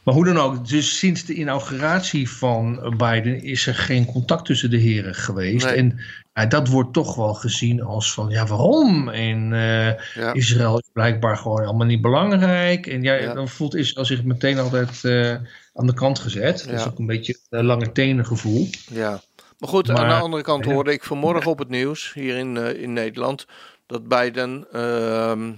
Maar 0.04 0.14
hoe 0.14 0.26
dan 0.26 0.38
ook, 0.38 0.68
dus 0.68 0.98
sinds 0.98 1.26
de 1.26 1.34
inauguratie 1.34 2.30
van 2.30 2.94
Biden 2.98 3.44
is 3.44 3.68
er 3.68 3.76
geen 3.76 4.06
contact 4.06 4.46
tussen 4.46 4.70
de 4.70 4.78
heren 4.78 5.16
geweest. 5.16 5.66
Nee. 5.66 5.76
En 5.76 6.00
ja, 6.34 6.46
dat 6.46 6.68
wordt 6.68 6.94
toch 6.94 7.16
wel 7.16 7.34
gezien 7.34 7.84
als 7.84 8.14
van, 8.14 8.30
ja 8.30 8.46
waarom? 8.46 9.10
En 9.10 9.54
eh, 9.54 10.14
ja, 10.16 10.34
Israël 10.34 10.78
is 10.80 10.90
blijkbaar 10.94 11.38
gewoon 11.38 11.66
allemaal 11.66 11.88
niet 11.88 12.02
belangrijk. 12.02 12.88
En 12.88 13.04
ja, 13.04 13.14
Ja. 13.14 13.34
dan 13.34 13.48
voelt 13.50 13.76
Israël 13.76 14.06
zich 14.06 14.24
meteen 14.24 14.60
altijd 14.60 15.04
eh, 15.04 15.32
aan 15.74 15.88
de 15.88 15.94
kant 15.94 16.20
gezet. 16.20 16.66
Dat 16.70 16.80
is 16.80 16.86
ook 16.86 17.00
een 17.00 17.06
beetje 17.06 17.38
een 17.50 17.66
lange 17.66 17.92
tenen 17.92 18.26
gevoel. 18.26 18.68
ja. 18.92 19.22
Maar 19.60 19.70
goed, 19.70 19.90
aan 19.90 20.08
de 20.08 20.14
andere 20.14 20.44
kant 20.44 20.66
hoorde 20.66 20.92
ik 20.92 21.04
vanmorgen 21.04 21.52
op 21.52 21.60
het 21.60 21.70
nieuws 21.70 22.12
hier 22.14 22.38
in, 22.38 22.58
in 22.78 22.94
Nederland 22.94 23.46
dat 23.92 24.08
Biden 24.08 24.66
ehm, 24.72 25.52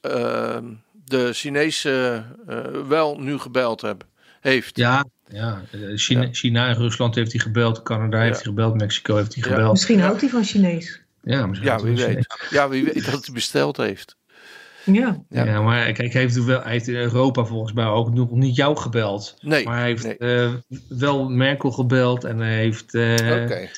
ehm, 0.00 0.64
de 1.04 1.32
Chinese 1.32 2.24
eh, 2.46 2.58
wel 2.88 3.20
nu 3.20 3.38
gebeld 3.38 3.80
heb, 3.80 4.04
heeft. 4.40 4.76
Ja, 4.76 5.04
ja. 5.28 5.62
China, 5.94 6.22
Ja. 6.22 6.28
China 6.32 6.68
en 6.68 6.74
Rusland 6.76 7.14
heeft 7.14 7.32
hij 7.32 7.40
gebeld. 7.40 7.82
Canada 7.82 8.20
heeft 8.20 8.34
hij 8.36 8.44
gebeld. 8.44 8.74
Mexico 8.80 9.16
heeft 9.16 9.34
hij 9.34 9.44
Ja. 9.44 9.50
gebeld. 9.54 9.72
Misschien 9.72 10.00
houdt 10.00 10.20
hij 10.20 10.30
van 10.30 10.44
Chinees. 10.44 11.00
Ja, 11.22 11.46
misschien 11.46 11.68
Ja, 11.68 11.76
wie 11.76 11.96
weet. 11.96 12.14
misschien- 12.16 12.46
Ja, 12.50 12.68
wie 12.68 12.84
weet 12.84 13.04
dat 13.10 13.24
hij 13.24 13.34
besteld 13.34 13.76
heeft. 13.76 14.16
Ja. 14.84 15.22
Ja. 15.28 15.62
Maar 15.62 15.92
kijk, 15.92 16.12
hij 16.12 16.22
heeft, 16.22 16.44
wel, 16.44 16.62
hij 16.62 16.72
heeft 16.72 16.88
in 16.88 16.94
Europa 16.94 17.44
volgens 17.44 17.72
mij 17.72 17.84
ook 17.86 18.12
nog 18.12 18.30
niet 18.30 18.56
jou 18.56 18.76
gebeld. 18.76 19.36
Nee. 19.40 19.64
Maar 19.64 19.78
hij 19.78 19.86
heeft 19.86 20.04
nee. 20.04 20.16
eh, 20.18 20.50
wel 20.88 21.28
Merkel 21.28 21.70
gebeld 21.70 22.24
en 22.24 22.38
hij 22.38 22.56
heeft 22.56 22.94
eh, 22.94 23.12
Oké. 23.12 23.68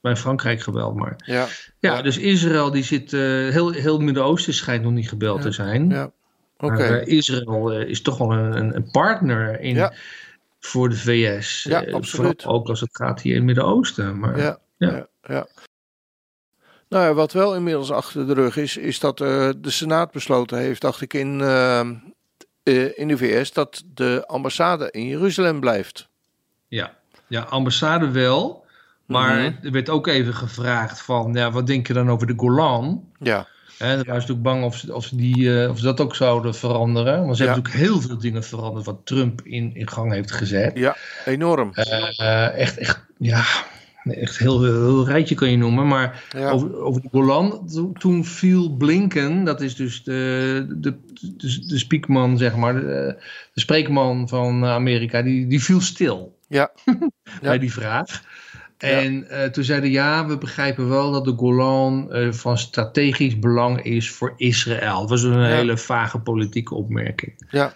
Bij 0.00 0.16
Frankrijk 0.16 0.60
gebeld. 0.60 0.94
Maar 0.94 1.16
Ja, 1.24 1.46
ja, 1.78 2.02
dus 2.02 2.18
Israël 2.18 2.70
die 2.70 2.84
zit, 2.84 3.12
eh, 3.12 3.20
heel, 3.20 3.70
heel 3.70 3.92
het 3.94 4.02
Midden-Oosten 4.02 4.54
schijnt 4.54 4.82
nog 4.82 4.92
niet 4.92 5.08
gebeld 5.08 5.42
te 5.42 5.52
zijn. 5.52 5.88
ja. 5.90 6.10
Oké. 6.60 6.72
Maar 6.74 6.98
eh, 7.00 7.16
Israël 7.16 7.72
eh, 7.72 7.88
is 7.88 8.02
toch 8.02 8.18
wel 8.18 8.32
een, 8.32 8.74
een, 8.76 8.90
partner 8.90 9.60
in, 9.60 9.74
Ja. 9.74 9.92
voor 10.60 10.88
de 10.88 10.96
VS. 10.96 11.62
Ja, 11.62 11.84
absoluut. 11.90 12.46
ook 12.46 12.68
als 12.68 12.80
het 12.80 12.96
gaat 12.96 13.20
hier 13.20 13.32
in 13.32 13.36
het 13.36 13.46
Midden-Oosten. 13.46 14.18
Maar 14.18 14.38
Ja, 14.38 14.58
Ja. 14.76 15.06
ja. 15.22 15.46
Nou 16.88 17.04
ja, 17.04 17.14
wat 17.14 17.32
wel 17.32 17.54
inmiddels 17.54 17.90
achter 17.90 18.26
de 18.26 18.34
rug 18.34 18.56
is, 18.56 18.76
is 18.76 19.00
dat 19.00 19.18
de 19.18 19.56
Senaat 19.62 20.10
besloten 20.10 20.58
heeft, 20.58 20.80
dacht 20.80 21.00
ik, 21.00 21.14
in, 21.14 21.40
in 22.94 23.08
de 23.08 23.16
VS, 23.16 23.52
dat 23.52 23.82
de 23.94 24.24
ambassade 24.26 24.90
in 24.90 25.06
Jeruzalem 25.06 25.60
blijft. 25.60 26.08
ja. 26.68 26.96
ja, 27.26 27.42
ambassade 27.42 28.10
wel. 28.10 28.64
Maar 29.08 29.36
Mhm. 29.38 29.66
er 29.66 29.70
werd 29.72 29.88
ook 29.88 30.06
even 30.06 30.34
gevraagd 30.34 31.02
van, 31.02 31.32
ja, 31.34 31.50
wat 31.50 31.66
denk 31.66 31.86
je 31.86 31.92
dan 31.92 32.10
over 32.10 32.26
de 32.26 32.34
Golan? 32.36 33.04
Ja, 33.18 33.46
daar 33.78 33.86
waren 33.88 34.04
ze 34.04 34.12
natuurlijk 34.12 34.42
bang 34.42 34.64
of 34.64 34.76
ze, 34.76 34.94
of, 34.94 35.04
ze 35.04 35.16
die, 35.16 35.62
eh, 35.62 35.70
of 35.70 35.78
ze 35.78 35.84
dat 35.84 36.00
ook 36.00 36.14
zouden 36.14 36.54
veranderen. 36.54 37.24
Want 37.24 37.36
ze 37.36 37.42
Ja. 37.44 37.48
hebben 37.48 37.64
natuurlijk 37.70 37.92
heel 37.92 38.00
veel 38.08 38.18
dingen 38.18 38.44
veranderd 38.44 38.86
wat 38.86 39.00
Trump 39.04 39.40
in, 39.44 39.70
in 39.74 39.88
gang 39.88 40.12
heeft 40.12 40.30
gezet. 40.32 40.78
ja, 40.78 40.96
enorm. 41.24 41.70
Eh, 41.72 42.58
echt, 42.58 42.78
echt, 42.78 43.04
ja, 43.18 43.44
echt 44.04 44.38
heel, 44.38 44.62
heel, 44.64 45.06
rijtje 45.06 45.34
kan 45.34 45.50
je 45.50 45.56
noemen. 45.56 45.86
Maar 45.86 46.24
Ja, 46.36 46.50
over, 46.50 46.76
over 46.80 47.02
de 47.02 47.08
Golan, 47.12 47.66
to- 47.72 47.92
toen 47.98 48.24
viel 48.24 48.76
Blinken, 48.76 49.44
dat 49.44 49.60
is 49.60 49.74
dus 49.76 50.02
de, 50.04 50.66
de, 50.68 50.96
de, 51.36 51.66
de 51.66 51.78
spiekman, 51.78 52.38
zeg 52.38 52.56
maar, 52.56 52.74
de, 52.74 53.16
de 53.52 53.60
spreekman 53.60 54.28
van 54.28 54.64
Amerika, 54.64 55.22
die, 55.22 55.46
die 55.46 55.62
viel 55.62 55.80
stil 55.80 56.36
ja, 56.48 56.70
bij 57.42 57.58
die 57.58 57.72
vraag. 57.72 58.22
En 58.78 59.30
eh, 59.30 59.44
toen 59.44 59.64
zeiden 59.64 59.90
ja, 59.90 60.26
we 60.26 60.38
begrijpen 60.38 60.88
wel 60.88 61.12
dat 61.12 61.24
de 61.24 61.34
Golan 61.36 62.12
eh, 62.12 62.32
van 62.32 62.58
strategisch 62.58 63.38
belang 63.38 63.82
is 63.82 64.10
voor 64.10 64.34
Israël. 64.36 65.00
Dat 65.00 65.10
was 65.10 65.22
een 65.22 65.44
hele 65.44 65.76
vage 65.76 66.18
politieke 66.18 66.74
opmerking. 66.74 67.46
ja, 67.50 67.74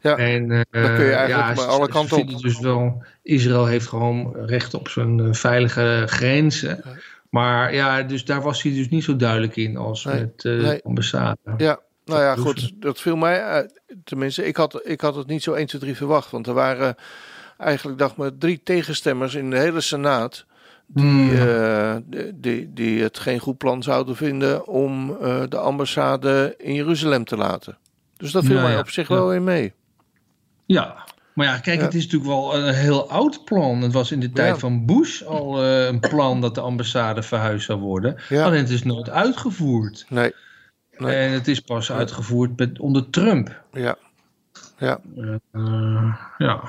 ja. 0.00 0.16
En, 0.16 0.48
Dan 0.48 0.64
kun 0.70 1.04
je 1.04 1.12
eigenlijk 1.12 1.48
ja, 1.48 1.54
bij 1.54 1.64
alle 1.64 1.88
kanten 1.88 2.16
op. 2.16 2.42
Dus 2.42 2.58
wel, 2.58 3.04
Israël 3.22 3.66
heeft 3.66 3.86
gewoon 3.86 4.36
recht 4.36 4.74
op 4.74 4.88
zijn 4.88 5.34
veilige 5.34 6.02
grenzen. 6.06 6.84
Maar 7.30 7.74
ja, 7.74 8.02
dus 8.02 8.24
daar 8.24 8.42
was 8.42 8.62
hij 8.62 8.72
dus 8.72 8.88
niet 8.88 9.04
zo 9.04 9.16
duidelijk 9.16 9.56
in 9.56 9.76
als 9.76 10.04
Nee, 10.04 10.20
met 10.20 10.44
nee. 10.44 10.58
de 10.58 10.80
ambassade. 10.84 11.38
Ja, 11.56 11.80
nou 12.04 12.20
ja, 12.20 12.36
goed, 12.36 12.72
dat 12.74 13.00
viel 13.00 13.16
mij 13.16 13.42
uit. 13.42 13.80
Tenminste, 14.04 14.46
ik 14.46 14.56
had, 14.56 14.80
ik 14.84 15.00
had 15.00 15.14
het 15.14 15.26
niet 15.26 15.42
zo 15.42 15.52
1, 15.52 15.66
2, 15.66 15.80
3 15.80 15.96
verwacht. 15.96 16.30
Want 16.30 16.46
er 16.46 16.54
waren 16.54 16.96
eigenlijk, 17.60 17.98
dacht 17.98 18.16
maar, 18.16 18.30
drie 18.38 18.60
tegenstemmers 18.64 19.34
in 19.34 19.50
de 19.50 19.58
hele 19.58 19.80
Senaat. 19.80 20.46
Die, 20.86 21.04
Hmm. 21.04 21.30
eh, 21.48 21.96
die, 22.34 22.72
die, 22.72 23.02
het 23.02 23.18
geen 23.18 23.38
goed 23.38 23.58
plan 23.58 23.82
zouden 23.82 24.16
vinden 24.16 24.66
om 24.66 25.16
eh, 25.20 25.42
de 25.48 25.58
ambassade 25.58 26.54
in 26.58 26.74
Jeruzalem 26.74 27.24
te 27.24 27.36
laten. 27.36 27.76
Dus 28.16 28.32
dat 28.32 28.44
viel 28.44 28.56
Ja, 28.56 28.62
mij 28.62 28.72
ja, 28.72 28.78
op 28.78 28.90
zich 28.90 29.08
ja. 29.08 29.14
wel 29.14 29.32
in 29.32 29.44
mee. 29.44 29.72
Ja, 30.66 30.96
maar 31.34 31.46
ja, 31.46 31.58
kijk, 31.58 31.78
Ja. 31.78 31.84
het 31.84 31.94
is 31.94 32.02
natuurlijk 32.04 32.30
wel 32.30 32.56
een 32.56 32.74
heel 32.74 33.10
oud 33.10 33.44
plan. 33.44 33.82
Het 33.82 33.92
was 33.92 34.12
in 34.12 34.20
de 34.20 34.30
tijd 34.30 34.58
van 34.58 34.86
Bush 34.86 35.22
al 35.22 35.62
eh, 35.62 35.86
een 35.86 36.00
plan 36.00 36.40
dat 36.40 36.54
de 36.54 36.60
ambassade 36.60 37.22
verhuisd 37.22 37.66
zou 37.66 37.80
worden. 37.80 38.16
Ja. 38.28 38.44
Alleen 38.44 38.60
het 38.60 38.70
is 38.70 38.82
nooit 38.82 39.10
uitgevoerd. 39.10 40.06
Nee, 40.08 40.32
Nee. 40.98 41.14
En 41.16 41.32
het 41.32 41.48
is 41.48 41.60
pas 41.60 41.92
uitgevoerd 41.92 42.58
met, 42.58 42.78
onder 42.78 43.10
Trump. 43.10 43.62
ja. 43.72 43.96
Ja, 44.78 45.00
ja. 46.38 46.60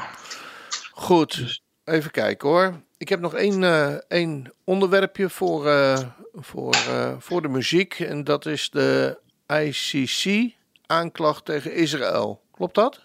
Goed. 1.02 1.62
Even 1.84 2.12
kijken 2.12 2.50
hoor. 2.50 2.82
Ik 2.98 3.10
heb 3.10 3.20
nog 3.20 3.34
één, 3.36 3.64
eh, 3.64 3.94
één 4.08 4.54
onderwerpje 4.64 5.30
voor, 5.30 5.68
eh, 5.68 6.00
voor, 6.34 6.74
eh, 6.74 7.12
voor 7.20 7.42
de 7.42 7.48
muziek. 7.48 8.00
En 8.00 8.24
dat 8.24 8.46
is 8.46 8.70
de 8.70 9.18
ICC-aanklacht 9.48 11.46
tegen 11.46 11.74
Israël. 11.76 12.42
Klopt 12.52 12.76
dat? 12.76 13.00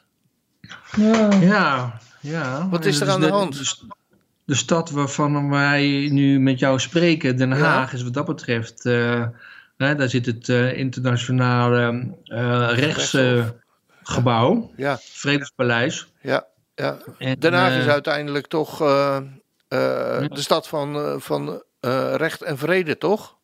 Ja. 0.96 1.32
Ja, 1.40 2.00
ja. 2.20 2.68
Wat 2.68 2.84
is 2.84 3.00
er 3.00 3.04
Dus 3.06 3.14
aan 3.14 3.20
de 3.20 3.28
hand? 3.28 3.54
De, 3.58 3.86
de 4.44 4.54
stad 4.54 4.90
waarvan 4.90 5.50
wij 5.50 6.08
nu 6.12 6.40
met 6.40 6.58
jou 6.58 6.78
spreken, 6.80 7.36
Den 7.36 7.48
Ja. 7.48 7.56
Haag, 7.56 7.92
is 7.92 8.02
wat 8.02 8.14
dat 8.14 8.26
betreft. 8.26 8.84
eh, 8.86 9.26
hè, 9.76 9.94
daar 9.94 10.08
zit 10.08 10.26
het 10.26 10.48
eh, 10.48 10.78
internationale 10.78 12.14
eh 12.24 12.68
rechtsgebouw, 12.74 14.70
Ja, 14.76 14.98
Vredespaleis. 15.00 16.12
ja, 16.20 16.46
ja. 16.76 16.98
En, 17.18 17.38
Den 17.38 17.52
Haag 17.52 17.72
is 17.78 17.84
eh, 17.86 17.92
uiteindelijk 17.92 18.46
toch 18.46 18.80
eh, 18.80 19.16
eh, 19.16 19.22
de 20.28 20.40
stad 20.40 20.68
van, 20.68 20.96
eh, 20.96 21.14
van 21.18 21.62
eh, 21.80 22.14
recht 22.16 22.42
en 22.42 22.58
vrede, 22.58 22.98
toch? 22.98 23.34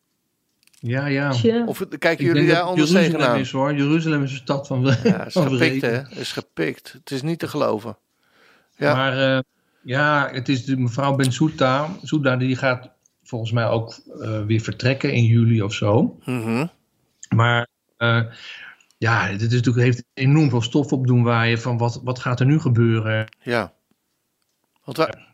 Ja, 0.79 1.05
ja. 1.05 1.33
Of 1.65 1.85
kijken 1.99 2.25
jullie 2.25 2.47
daar 2.47 2.61
anders 2.61 2.89
Jeruzalem 2.89 3.17
tegenaan? 3.19 3.39
is 3.39 3.51
hoor. 3.51 3.73
Jeruzalem 3.73 4.23
is 4.23 4.31
een 4.31 4.37
stad 4.37 4.67
van, 4.67 4.81
Ja, 5.03 5.25
is 5.25 5.33
gepikt, 5.33 5.57
vrede. 5.57 5.87
hè? 5.87 6.19
Is 6.19 6.31
gepikt. 6.31 6.91
Het 6.91 7.11
is 7.11 7.21
niet 7.21 7.39
te 7.39 7.47
geloven. 7.47 7.97
Ja. 8.75 8.95
Maar 8.95 9.35
eh, 9.35 9.39
ja, 9.81 10.29
het 10.31 10.49
is 10.49 10.65
de 10.65 10.77
mevrouw 10.77 11.15
Bensouda. 11.15 11.89
Souda, 12.03 12.35
die 12.35 12.55
gaat 12.55 12.89
volgens 13.23 13.51
mij 13.51 13.67
ook 13.67 13.99
eh, 14.21 14.45
weer 14.45 14.59
vertrekken 14.61 15.13
in 15.13 15.23
juli 15.23 15.61
of 15.61 15.73
zo. 15.73 16.17
Mhm. 16.25 16.65
Maar 17.35 17.67
eh, 17.97 18.21
ja, 19.03 19.27
dit 19.27 19.41
is 19.41 19.61
natuurlijk, 19.61 19.85
heeft 19.85 20.03
enorm 20.13 20.49
veel 20.49 20.61
stof 20.61 20.91
op 20.91 21.07
doen 21.07 21.23
waaien 21.23 21.59
van 21.59 21.77
wat, 21.77 22.01
wat 22.03 22.19
gaat 22.19 22.39
er 22.39 22.45
nu 22.45 22.59
gebeuren. 22.59 23.27
Ja. 23.41 23.73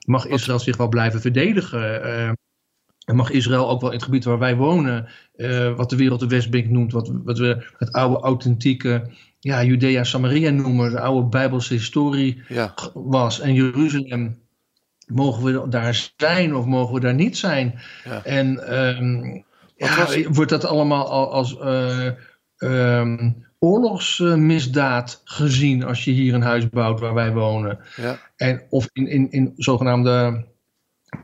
Mag 0.06 0.26
Israël 0.26 0.60
zich 0.60 0.78
wel 0.78 0.88
blijven 0.88 1.22
verdedigen? 1.22 2.04
Eh, 2.04 2.28
en 3.06 3.16
mag 3.16 3.30
Israël 3.30 3.70
ook 3.70 3.82
wel 3.82 3.90
in 3.90 3.96
het 3.96 4.06
gebied 4.06 4.24
waar 4.24 4.40
wij 4.40 4.56
wonen, 4.56 5.08
eh, 5.36 5.76
wat 5.76 5.90
de 5.90 5.96
wereld 5.96 6.20
de 6.20 6.28
Westbank 6.28 6.66
noemt, 6.66 6.92
wat, 6.92 7.12
wat 7.24 7.38
we 7.38 7.66
het 7.78 7.92
oude 7.92 8.20
authentieke 8.20 9.12
ja, 9.40 9.64
Judea 9.64 10.04
Samaria 10.04 10.50
noemen, 10.50 10.92
de 10.92 11.00
oude 11.00 11.28
Bijbelse 11.28 11.74
historie 11.74 12.44
ja. 12.48 12.74
was. 12.94 13.40
En 13.40 13.54
Jeruzalem, 13.54 14.40
mogen 15.06 15.44
we 15.44 15.70
daar 15.70 16.12
zijn 16.18 16.56
of 16.56 16.66
mogen 16.66 16.94
we 16.94 17.00
daar 17.00 17.14
niet 17.14 17.38
zijn? 17.38 17.80
Ja. 18.04 18.24
En 18.24 18.68
ehm, 18.68 19.42
ja, 19.76 19.96
was- 19.96 20.26
wordt 20.26 20.52
dat 20.52 20.66
allemaal 20.66 21.10
al 21.10 21.32
als 21.32 21.58
eh, 21.58 22.08
ehm, 22.58 23.32
oorlogsmisdaad 23.60 25.22
gezien 25.24 25.84
als 25.84 26.04
je 26.04 26.12
hier 26.12 26.34
een 26.34 26.42
huis 26.42 26.70
bouwt 26.70 27.00
waar 27.00 27.14
wij 27.14 27.32
wonen? 27.34 27.80
ja. 27.96 28.20
En, 28.36 28.62
of 28.70 28.90
in, 28.94 29.08
in, 29.08 29.32
in 29.32 29.54
zogenaamde 29.58 30.46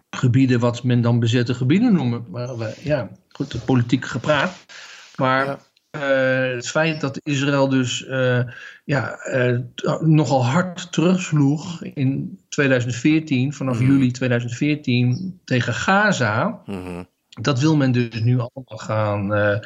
gebieden 0.10 0.60
wat 0.60 0.84
men 0.84 1.02
dan 1.02 1.20
bezette 1.20 1.54
gebieden 1.54 1.94
noemen. 1.94 2.26
Maar 2.30 2.58
we- 2.58 2.76
ja, 2.84 3.10
goed, 3.30 3.54
het 3.54 3.66
politiek 3.66 4.06
gepraat. 4.06 4.66
Maar 5.16 5.46
Ja. 5.46 5.60
eh, 6.50 6.56
het 6.56 6.68
feit 6.68 7.02
dat 7.02 7.20
Israël 7.24 7.70
dus 7.70 8.06
eh, 8.06 8.40
ja, 8.86 9.12
eh, 9.18 9.58
nogal 10.00 10.46
hard 10.46 10.92
terugsloeg 10.92 11.84
in 11.84 12.40
2014, 12.50 13.54
vanaf 13.54 13.80
Mhm. 13.80 13.92
juli 13.92 14.12
2014 14.12 15.40
tegen 15.46 15.74
Gaza, 15.74 16.62
Mhm. 16.66 17.04
dat 17.42 17.60
wil 17.60 17.76
men 17.76 17.92
dus 17.92 18.20
nu 18.22 18.32
allemaal 18.40 18.78
gaan 18.78 19.34
eh, 19.34 19.60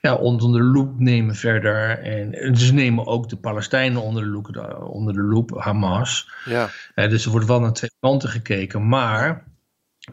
ja, 0.00 0.14
onder 0.14 0.52
de 0.52 0.62
loep 0.62 0.98
nemen 1.00 1.34
verder. 1.34 1.98
En 1.98 2.56
ze 2.56 2.74
nemen 2.74 3.06
ook 3.06 3.28
de 3.28 3.36
Palestijnen 3.36 4.02
onder 4.02 4.22
de 4.22 4.28
loep, 4.28 4.78
onder 4.90 5.14
de 5.14 5.22
loep 5.22 5.58
Hamas. 5.58 6.30
ja. 6.44 6.68
Eh, 6.94 7.10
dus 7.10 7.24
er 7.24 7.30
wordt 7.30 7.46
wel 7.46 7.60
naar 7.60 7.72
twee 7.72 7.90
kanten 8.00 8.28
gekeken. 8.28 8.88
Maar 8.88 9.44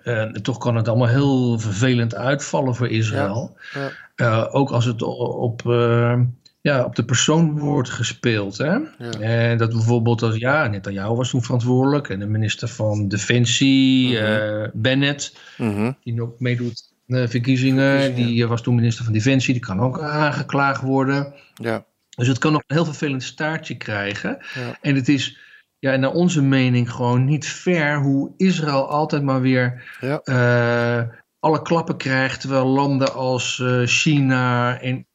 eh, 0.04 0.24
toch 0.24 0.58
kan 0.58 0.76
het 0.76 0.88
allemaal 0.88 1.08
heel 1.08 1.60
vervelend 1.60 2.16
uitvallen 2.16 2.76
voor 2.76 2.88
Israël. 2.90 3.58
Ja. 3.74 3.90
Eh, 4.16 4.46
ook 4.56 4.72
als 4.72 4.86
het 4.86 5.02
op, 5.02 5.70
eh, 5.70 6.20
ja, 6.62 6.84
op 6.84 6.96
de 6.96 7.06
persoon 7.06 7.60
wordt 7.60 7.90
gespeeld. 7.90 8.58
Hè? 8.58 8.74
Ja. 8.98 9.12
En 9.20 9.58
dat 9.58 9.70
bijvoorbeeld 9.70 10.22
als 10.22 10.36
ja, 10.36 10.68
Netanyahu 10.68 11.14
was 11.16 11.30
toen 11.30 11.44
verantwoordelijk. 11.44 12.10
En 12.10 12.20
de 12.20 12.26
minister 12.26 12.68
van 12.68 13.08
Defensie, 13.08 14.14
Mhm. 14.20 14.24
eh, 14.26 14.68
Bennett, 14.74 15.38
Mhm. 15.58 15.92
die 16.04 16.22
ook 16.22 16.40
meedoet 16.40 16.94
verkiezingen. 17.08 18.00
Verkiezingen. 18.00 18.16
Die 18.16 18.44
eh, 18.44 18.50
was 18.50 18.62
toen 18.62 18.76
minister 18.76 19.04
van 19.04 19.14
Defensie. 19.14 19.54
Die 19.54 19.62
kan 19.64 19.80
ook 19.80 20.00
aangeklaagd 20.02 20.82
worden. 20.82 21.34
ja. 21.56 21.86
Dus 22.18 22.28
het 22.28 22.38
kan 22.38 22.52
nog 22.52 22.64
een 22.68 22.76
heel 22.76 22.86
vervelend 22.86 23.24
staartje 23.24 23.78
krijgen. 23.78 24.38
Ja. 24.54 24.78
En 24.82 24.96
het 24.96 25.10
is, 25.10 25.38
ja, 25.80 25.96
naar 25.96 26.12
onze 26.12 26.42
mening, 26.42 26.92
gewoon 26.92 27.26
niet 27.26 27.48
fair 27.48 28.00
hoe 28.02 28.34
Israël 28.38 28.90
altijd 28.90 29.24
maar 29.24 29.42
weer 29.42 29.98
Ja. 30.02 30.20
eh, 30.24 31.08
alle 31.40 31.62
klappen 31.62 31.98
krijgt. 31.98 32.42
Terwijl 32.42 32.66
landen 32.66 33.14
als 33.14 33.60
eh, 33.60 33.82
China 33.86 34.80
en 34.82 35.08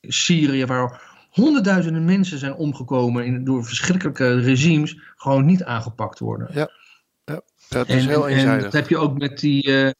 Syrië, 0.00 0.66
waar 0.66 1.00
honderdduizenden 1.30 2.04
mensen 2.04 2.38
zijn 2.38 2.54
omgekomen 2.54 3.24
in, 3.24 3.44
door 3.44 3.64
verschrikkelijke 3.64 4.40
regimes, 4.40 4.98
gewoon 5.16 5.44
niet 5.44 5.64
aangepakt 5.64 6.18
worden. 6.18 6.48
Ja, 6.54 6.70
het 7.68 7.88
is 7.88 8.06
heel 8.06 8.28
en 8.28 8.34
eenzijdig. 8.34 8.62
dat 8.62 8.72
heb 8.72 8.88
je 8.88 8.98
ook 8.98 9.18
met 9.18 9.38
die. 9.38 9.62
eh, 9.84 9.90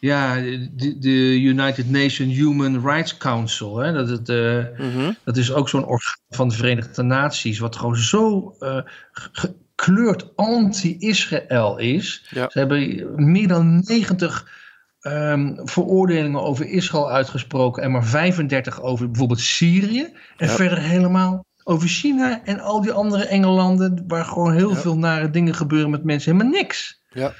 ja, 0.00 0.34
de, 0.34 0.96
de 0.98 1.40
United 1.40 1.90
Nations 1.90 2.34
Human 2.36 2.80
Rights 2.88 3.16
Council. 3.16 3.76
Hè, 3.76 3.92
dat, 3.92 4.08
het, 4.08 4.28
eh, 4.28 4.64
Mhm. 4.78 5.12
dat 5.24 5.36
is 5.36 5.52
ook 5.52 5.68
zo'n 5.68 5.84
orgaan 5.86 6.18
van 6.28 6.48
de 6.48 6.54
Verenigde 6.54 7.02
Naties, 7.02 7.58
wat 7.58 7.76
gewoon 7.76 7.96
zo 7.96 8.54
eh, 8.58 8.76
ge- 9.12 9.54
gekleurd 9.74 10.36
anti-Israël 10.36 11.78
is. 11.78 12.26
Ja. 12.30 12.50
Ze 12.50 12.58
hebben 12.58 13.06
meer 13.30 13.48
dan 13.48 13.82
90 13.86 14.58
ehm, 15.00 15.52
veroordelingen 15.64 16.42
over 16.42 16.66
Israël 16.66 17.10
uitgesproken 17.10 17.82
en 17.82 17.90
maar 17.90 18.04
35 18.04 18.82
over 18.82 19.06
bijvoorbeeld 19.10 19.40
Syrië. 19.40 20.02
En 20.36 20.46
Ja. 20.48 20.54
verder 20.54 20.78
helemaal 20.78 21.44
over 21.64 21.88
China 21.88 22.44
en 22.44 22.60
al 22.60 22.80
die 22.82 22.92
andere 22.92 23.24
Engelanden 23.26 24.04
waar 24.06 24.24
gewoon 24.24 24.52
heel 24.54 24.70
Ja. 24.70 24.76
veel 24.76 24.98
nare 24.98 25.30
dingen 25.30 25.54
gebeuren 25.54 25.90
met 25.90 26.04
mensen. 26.04 26.32
Helemaal 26.32 26.52
niks. 26.60 27.00
Ja. 27.12 27.32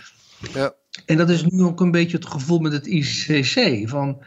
Ja. 0.55 0.73
En 1.07 1.17
dat 1.17 1.29
is 1.29 1.45
nu 1.45 1.63
ook 1.63 1.81
een 1.81 1.91
beetje 1.91 2.17
het 2.17 2.27
gevoel 2.27 2.59
met 2.59 2.73
het 2.73 2.87
ICC. 2.87 3.89
Van 3.89 4.23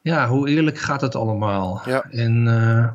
ja, 0.00 0.28
hoe 0.28 0.48
eerlijk 0.48 0.78
gaat 0.78 1.00
het 1.00 1.14
allemaal? 1.14 1.82
Ja. 1.84 2.02
En 2.10 2.46
eh, 2.48 2.92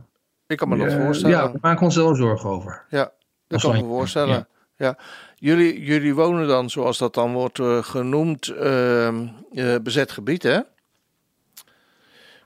Ik 0.48 0.58
kan 0.58 0.70
me 0.70 0.78
dat 0.78 0.88
eh, 0.88 1.04
voorstellen. 1.04 1.38
ja, 1.38 1.52
we 1.52 1.58
maken 1.62 1.86
ons 1.86 1.96
wel 1.96 2.16
zorgen 2.16 2.50
over. 2.50 2.86
Ja, 2.90 3.12
dat 3.48 3.62
kan 3.62 3.76
ik 3.76 3.82
me 3.82 3.88
voorstellen. 3.88 4.36
Ja. 4.36 4.48
ja. 4.76 4.98
Jullie, 5.36 5.84
jullie 5.84 6.16
wonen 6.16 6.48
dan, 6.48 6.70
zoals 6.70 6.98
dat 6.98 7.14
dan 7.14 7.34
wordt 7.34 7.60
eh, 7.60 7.84
genoemd, 7.84 8.48
ehm, 8.48 9.28
eh, 9.54 9.76
bezet 9.84 10.12
gebied, 10.12 10.44
hè? 10.44 10.60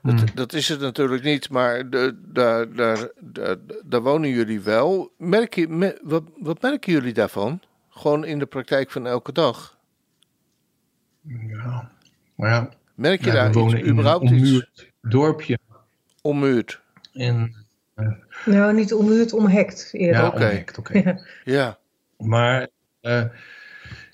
Dat, 0.02 0.14
Hmm. 0.14 0.24
dat 0.34 0.52
is 0.52 0.68
het 0.68 0.80
natuurlijk 0.80 1.22
niet, 1.22 1.50
maar 1.50 1.90
de, 1.90 2.18
daar, 2.24 2.72
daar, 2.72 3.08
daar, 3.20 3.56
daar 3.84 4.02
wonen 4.02 4.30
jullie 4.30 4.60
wel. 4.60 5.12
Merk 5.18 5.54
je, 5.54 5.68
me- 5.68 5.98
wat, 6.02 6.22
wat 6.38 6.62
merken 6.62 6.92
jullie 6.92 7.12
daarvan? 7.12 7.60
Gewoon 7.90 8.24
in 8.24 8.38
de 8.38 8.46
praktijk 8.46 8.90
van 8.90 9.06
elke 9.06 9.32
dag. 9.32 9.75
Ja. 11.48 11.90
Maar 12.34 12.50
ja, 12.50 12.68
Merk 12.94 13.20
je 13.20 13.26
ja, 13.26 13.32
daar 13.34 13.52
we 13.52 13.58
wonen 13.58 13.72
iets, 13.78 13.82
in 13.82 13.86
een 13.86 13.92
überhaupt 13.98 14.24
iets 14.24 14.32
ommuurd 14.32 14.92
dorpje. 15.02 15.58
ommuurd? 16.22 16.80
En, 17.12 17.54
Nou, 18.44 18.74
niet 18.74 18.94
ommuurd, 18.94 19.32
omhekt 19.32 19.88
eerder. 19.92 20.20
ja, 20.20 20.26
Oké. 20.26 20.36
omhekt, 20.36 20.78
oké. 20.78 20.98
Ja. 20.98 21.20
Ja. 21.44 21.78
Maar 22.18 22.68
eh, 23.00 23.22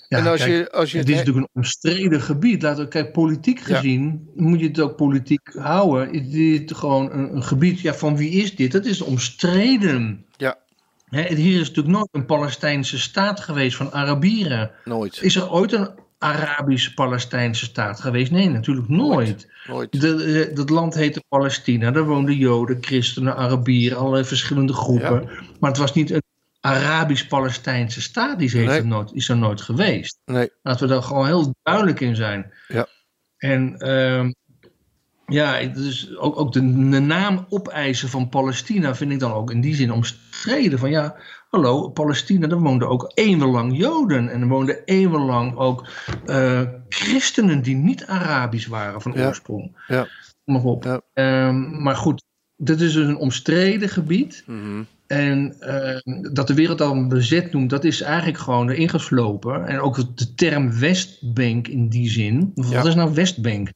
ja, 0.08 0.18
en 0.18 0.26
als 0.26 0.40
kijk, 0.40 0.50
je, 0.52 0.70
als 0.70 0.92
je 0.92 0.98
het 0.98 1.08
is 1.08 1.16
natuurlijk 1.16 1.46
een 1.46 1.50
omstreden 1.62 2.20
gebied. 2.20 2.62
Laten 2.62 2.84
we 2.84 2.88
kijken, 2.90 3.12
politiek 3.12 3.58
Ja. 3.58 3.76
gezien 3.76 4.28
moet 4.34 4.60
je 4.60 4.66
het 4.66 4.80
ook 4.80 4.96
politiek 4.96 5.52
houden. 5.54 6.12
Is 6.12 6.30
dit 6.30 6.74
gewoon 6.74 7.12
een, 7.12 7.34
een 7.36 7.42
gebied, 7.42 7.80
ja, 7.80 7.94
van 7.94 8.16
wie 8.16 8.30
is 8.30 8.56
dit? 8.56 8.72
Dat 8.72 8.84
is 8.84 9.00
omstreden. 9.00 10.24
Ja. 10.36 10.58
Hè, 11.08 11.34
hier 11.34 11.60
is 11.60 11.68
natuurlijk 11.68 11.94
nooit 11.96 12.08
een 12.12 12.26
Palestijnse 12.26 12.98
staat 12.98 13.40
geweest 13.40 13.76
van 13.76 13.92
Arabieren. 13.92 14.70
nooit, 14.84 15.22
Is 15.22 15.36
er 15.36 15.50
ooit 15.50 15.72
een 15.72 15.88
Arabisch-Palestijnse 16.22 17.64
staat 17.64 18.00
geweest? 18.00 18.30
Nee, 18.30 18.48
natuurlijk 18.48 18.88
nooit. 18.88 19.48
nooit. 19.66 20.00
De, 20.00 20.46
eh, 20.48 20.56
dat 20.56 20.70
land 20.70 20.94
heette 20.94 21.24
Palestina. 21.28 21.90
Daar 21.90 22.04
woonden 22.04 22.36
Joden, 22.36 22.78
christenen, 22.80 23.36
Arabieren, 23.36 23.98
allerlei 23.98 24.24
verschillende 24.24 24.72
groepen. 24.72 25.28
Maar 25.60 25.70
het 25.70 25.78
was 25.78 25.94
niet 25.94 26.10
een 26.10 26.22
Arabisch-Palestijnse 26.60 28.00
staat. 28.02 28.38
Die 28.38 28.56
Nee. 28.56 28.68
er 28.68 28.86
nooit, 28.86 29.12
is 29.12 29.28
er 29.28 29.36
nooit 29.36 29.60
geweest. 29.60 30.18
Nee, 30.24 30.50
Laten 30.62 30.86
we 30.88 30.92
daar 30.92 31.02
gewoon 31.02 31.26
heel 31.26 31.54
duidelijk 31.62 32.00
in 32.00 32.16
zijn. 32.16 32.52
Ja. 32.68 32.86
En 33.36 33.76
ehm, 33.78 34.32
ja, 35.26 35.62
dus 35.66 36.16
ook, 36.16 36.38
ook 36.38 36.52
de, 36.52 36.60
de 36.90 37.00
naam 37.00 37.46
opeisen 37.48 38.08
van 38.08 38.28
Palestina 38.28 38.94
vind 38.94 39.12
ik 39.12 39.18
dan 39.18 39.32
ook 39.32 39.50
in 39.50 39.60
die 39.60 39.74
zin 39.74 39.92
omstreden. 39.92 40.78
Van 40.78 40.90
ja, 40.90 41.16
hallo, 41.52 41.88
Palestina, 41.88 42.46
daar 42.46 42.60
woonden 42.60 42.88
ook 42.88 43.10
eeuwenlang 43.14 43.76
Joden. 43.76 44.28
En 44.28 44.40
er 44.40 44.48
woonden 44.48 44.84
eeuwenlang 44.84 45.56
ook 45.56 45.86
eh, 46.26 46.62
christenen 46.88 47.62
die 47.62 47.74
niet 47.74 48.06
Arabisch 48.06 48.66
waren 48.66 49.00
van 49.02 49.12
Ja. 49.14 49.26
oorsprong. 49.26 49.76
Ja. 49.88 50.06
Nog 50.44 50.64
op. 50.64 50.84
Ja. 50.84 51.00
Ehm, 51.14 51.82
maar 51.82 51.96
goed, 51.96 52.22
dit 52.56 52.80
is 52.80 52.92
dus 52.92 53.06
een 53.06 53.16
omstreden 53.16 53.88
gebied. 53.88 54.44
Mhm. 54.46 54.82
En 55.06 55.60
eh, 55.60 56.32
dat 56.32 56.46
de 56.46 56.54
wereld 56.54 56.80
al 56.80 57.06
bezet 57.06 57.52
noemt, 57.52 57.70
dat 57.70 57.84
is 57.84 58.00
eigenlijk 58.00 58.38
gewoon 58.38 58.70
erin 58.70 58.88
geslopen. 58.88 59.66
En 59.66 59.80
ook 59.80 60.16
de 60.18 60.34
term 60.34 60.78
Westbank 60.78 61.68
in 61.68 61.88
die 61.88 62.10
zin. 62.10 62.52
Wat 62.54 62.70
Ja. 62.70 62.84
is 62.84 62.94
nou 62.94 63.14
Westbank? 63.14 63.72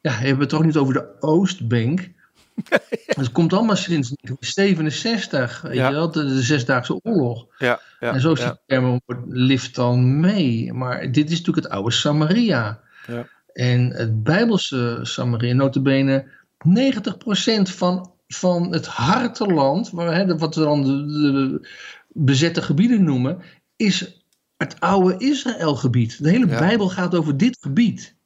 Ja, 0.00 0.10
hebben 0.12 0.34
we 0.34 0.40
het 0.40 0.48
toch 0.48 0.64
niet 0.64 0.76
over 0.76 0.94
de 0.94 1.20
Oostbank? 1.20 2.08
Het 3.06 3.32
komt 3.32 3.52
allemaal 3.52 3.76
sinds 3.76 4.08
1967, 4.08 5.60
weet 5.62 5.74
Ja. 5.74 5.88
je 5.88 5.94
wel, 5.94 6.10
de, 6.10 6.24
de 6.24 6.42
Zesdaagse 6.42 7.00
Oorlog. 7.02 7.46
ja, 7.58 7.80
ja, 8.00 8.12
en 8.12 8.20
zo 8.20 8.32
is 8.32 8.40
ja. 8.40 8.48
die 8.48 8.58
term 8.66 9.00
lift 9.28 9.74
dan 9.74 10.20
mee. 10.20 10.72
Maar 10.72 11.12
dit 11.12 11.30
is 11.30 11.38
natuurlijk 11.38 11.66
het 11.66 11.74
oude 11.74 11.90
Samaria. 11.90 12.80
Ja. 13.06 13.26
En 13.52 13.92
het 13.92 14.22
Bijbelse 14.22 14.98
Samaria, 15.02 15.54
notabene 15.54 16.26
90% 16.68 17.62
van, 17.62 18.12
van 18.26 18.72
het 18.72 18.86
harteland, 18.86 19.90
waar, 19.90 20.14
hè, 20.14 20.38
wat 20.38 20.54
we 20.54 20.60
dan 20.60 20.82
de, 20.82 21.06
de 21.06 21.68
bezette 22.08 22.62
gebieden 22.62 23.04
noemen, 23.04 23.42
is 23.76 24.22
het 24.56 24.80
oude 24.80 25.14
Israëlgebied. 25.18 26.22
De 26.22 26.30
hele. 26.30 26.46
Bijbel 26.46 26.88
gaat 26.88 27.14
over 27.14 27.36
dit 27.36 27.58
gebied. 27.60 28.16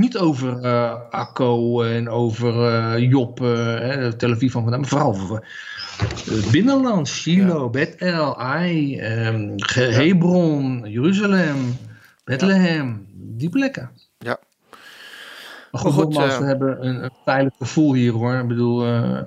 Niet 0.00 0.18
over 0.18 0.60
eh 0.64 0.94
Akko 1.10 1.82
en 1.82 2.08
over 2.08 2.66
eh 2.66 3.10
Job, 3.10 3.40
eh, 3.40 3.48
hè, 3.64 4.16
Tel 4.16 4.32
Aviv 4.32 4.52
van 4.52 4.62
vandaan, 4.62 4.80
maar 4.80 4.88
vooral 4.88 5.08
over 5.08 5.48
het 6.24 6.50
binnenland. 6.50 7.08
Shiloh, 7.08 7.70
Bethel, 7.70 8.38
Ai, 8.38 8.98
ehm, 8.98 9.52
Hebron, 9.74 10.84
Jeruzalem, 10.90 11.76
Bethlehem. 12.24 13.06
Die 13.12 13.48
plekken. 13.48 13.90
Ja. 14.18 14.38
Maar 15.70 15.80
goed, 15.80 15.82
Maar 15.82 15.92
goed, 15.92 16.04
nogmaals, 16.04 16.32
eh, 16.32 16.38
we 16.38 16.46
hebben 16.46 16.86
een, 16.86 17.04
een 17.04 17.12
veilig 17.24 17.52
gevoel 17.58 17.94
hier 17.94 18.12
hoor. 18.12 18.34
Ik 18.34 18.48
bedoel, 18.48 18.84
eh, 18.86 19.20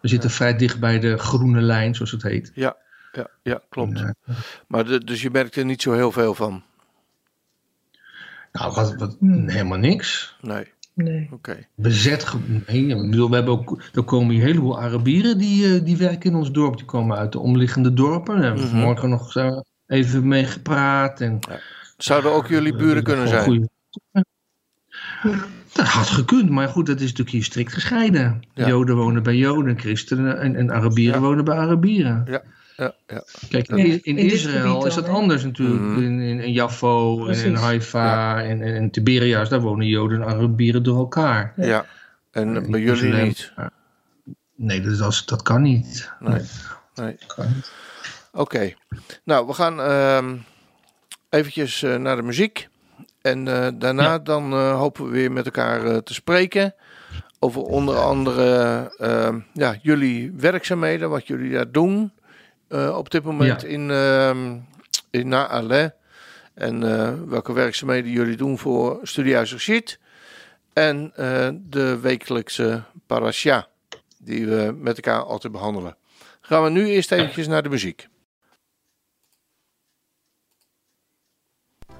we 0.00 0.08
zitten 0.08 0.30
vrij 0.30 0.56
dicht 0.56 0.80
bij 0.80 0.98
de 0.98 1.18
groene 1.18 1.60
lijn, 1.60 1.94
zoals 1.94 2.10
het 2.10 2.22
heet. 2.22 2.50
Ja, 2.54 2.76
ja, 3.12 3.26
ja 3.42 3.60
klopt. 3.68 4.00
Eh, 4.00 4.10
Maar 4.68 4.84
de, 4.84 5.04
dus 5.04 5.22
je 5.22 5.30
merkt 5.30 5.56
er 5.56 5.64
niet 5.64 5.82
zo 5.82 5.92
heel 5.92 6.12
veel 6.12 6.34
van? 6.34 6.62
Nou, 8.58 8.74
wat, 8.74 8.94
wat, 8.94 9.16
helemaal 9.46 9.78
niks. 9.78 10.36
Nee, 10.40 10.72
Nee. 10.94 11.28
oké. 11.32 11.56
Bezet. 11.74 12.26
Nee, 12.66 12.86
ik 12.86 13.10
bedoel, 13.10 13.28
we 13.28 13.34
hebben 13.34 13.54
ook, 13.54 13.82
er 13.94 14.02
komen 14.02 14.30
hier 14.34 14.40
een 14.42 14.46
heleboel 14.48 14.80
Arabieren 14.80 15.38
die, 15.38 15.74
eh, 15.74 15.84
die 15.84 15.96
werken 15.96 16.30
in 16.30 16.36
ons 16.36 16.50
dorp. 16.52 16.76
Die 16.76 16.84
komen 16.84 17.16
uit 17.16 17.32
de 17.32 17.38
omliggende 17.38 17.92
dorpen. 17.92 18.34
Daar 18.34 18.44
hebben 18.44 18.62
we 18.62 18.68
vanmorgen 18.68 19.08
nog 19.08 19.36
eh, 19.36 19.58
even 19.86 20.28
mee 20.28 20.44
gepraat. 20.44 21.20
En, 21.20 21.38
Zouden 21.96 22.32
ook 22.32 22.46
jullie 22.48 22.76
buren 22.76 22.96
eh, 22.96 23.02
kunnen 23.02 23.28
gewoon 23.28 23.42
zijn? 23.42 23.68
goeie- 24.12 24.24
Dat 25.72 25.86
had 25.86 26.06
gekund, 26.08 26.50
maar 26.50 26.68
goed, 26.68 26.86
dat 26.86 26.96
is 26.96 27.02
natuurlijk 27.02 27.30
hier 27.30 27.44
strikt 27.44 27.72
gescheiden. 27.72 28.42
Ja. 28.54 28.66
Joden 28.66 28.96
wonen 28.96 29.22
bij 29.22 29.36
Joden, 29.36 29.78
christenen 29.78 30.40
en, 30.40 30.56
en 30.56 30.70
Arabieren 30.72 31.20
Ja. 31.20 31.26
wonen 31.26 31.44
bij 31.44 31.56
Arabieren. 31.56 32.24
Ja, 32.28 32.42
ja. 32.76 32.94
Kijk, 33.48 33.68
in, 33.68 33.76
in 33.78 34.00
in 34.02 34.16
Israël 34.18 34.86
is 34.86 34.94
dat 34.94 35.06
hè? 35.06 35.12
anders 35.12 35.44
natuurlijk. 35.44 35.80
Mhm. 35.82 36.02
In, 36.02 36.20
in, 36.20 36.40
in 36.40 36.52
Jaffo 36.52 37.26
en 37.26 37.44
in. 37.44 37.54
Haifa 37.54 38.42
en, 38.42 38.62
en, 38.62 38.74
en 38.74 38.90
Tiberias, 38.90 39.48
daar 39.48 39.60
wonen 39.60 39.86
Joden 39.86 40.22
en 40.22 40.28
Arabieren 40.28 40.82
door 40.82 40.98
elkaar. 40.98 41.52
ja. 41.56 41.64
Ja. 41.66 41.86
En 42.30 42.56
In 42.56 42.70
bij 42.70 42.80
jullie 42.80 43.12
niet? 43.22 43.52
Nee, 44.56 44.80
dat, 44.80 45.10
is- 45.12 45.24
dat 45.24 45.42
kan 45.42 45.62
niet. 45.62 46.10
Nee. 46.20 46.40
Nee. 46.94 47.16
Oké. 48.32 48.72
Nou, 49.24 49.46
we 49.46 49.52
gaan 49.52 49.80
ehm 49.80 50.34
eventjes 51.30 51.82
eh, 51.82 51.96
naar 51.96 52.16
de 52.16 52.22
muziek. 52.22 52.68
En 53.22 53.48
eh, 53.48 53.68
daarna 53.74 54.02
Ja. 54.02 54.18
dan 54.18 54.52
eh, 54.52 54.76
hopen 54.78 55.04
we 55.04 55.10
weer 55.10 55.32
met 55.32 55.44
elkaar 55.44 55.84
eh, 55.86 55.96
te 55.96 56.14
spreken. 56.14 56.74
Over 57.38 57.62
onder 57.62 57.96
andere 57.96 58.50
ehm, 58.98 59.38
ja, 59.52 59.76
jullie 59.82 60.32
werkzaamheden, 60.36 61.10
wat 61.10 61.26
jullie 61.26 61.50
daar 61.52 61.70
doen. 61.70 62.12
Eh, 62.74 62.96
op 62.96 63.10
dit 63.10 63.22
moment 63.24 63.60
Ja. 63.62 63.68
in, 63.68 63.90
ehm 63.90 64.58
in 65.10 65.28
Naale. 65.28 65.94
En 66.54 66.82
eh, 66.98 67.12
welke 67.26 67.52
werkzaamheden 67.52 68.10
jullie 68.10 68.36
doen 68.36 68.58
voor 68.58 68.98
Studiehuis 69.02 69.52
Rashid. 69.52 69.98
En 70.72 71.12
eh, 71.16 71.48
de 71.60 71.98
wekelijkse 71.98 72.82
parasha. 73.06 73.68
Die 74.18 74.46
we 74.46 74.74
met 74.78 74.96
elkaar 74.96 75.22
altijd 75.22 75.52
behandelen. 75.52 75.96
Gaan 76.40 76.64
we 76.64 76.70
nu 76.70 76.86
eerst 76.86 77.12
eventjes 77.12 77.46
naar 77.46 77.62
de 77.62 77.68
muziek. 77.68 78.08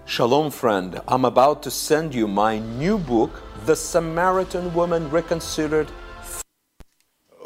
Shalom, 0.06 0.50
friend. 0.50 0.94
I'm 1.08 1.24
about 1.24 1.62
to 1.62 1.70
send 1.70 2.12
you 2.14 2.28
my 2.28 2.58
new 2.78 2.98
book, 3.06 3.42
The 3.64 3.74
Samaritan 3.74 4.72
Woman 4.72 5.10
Reconsidered. 5.10 5.88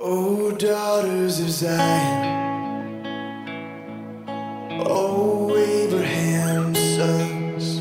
O 0.01 0.57
daughters 0.57 1.41
of 1.41 1.49
Zion, 1.49 2.48
Oh, 4.81 5.51
o 5.51 5.57
Abraham's 5.57 6.79
sons, 6.97 7.79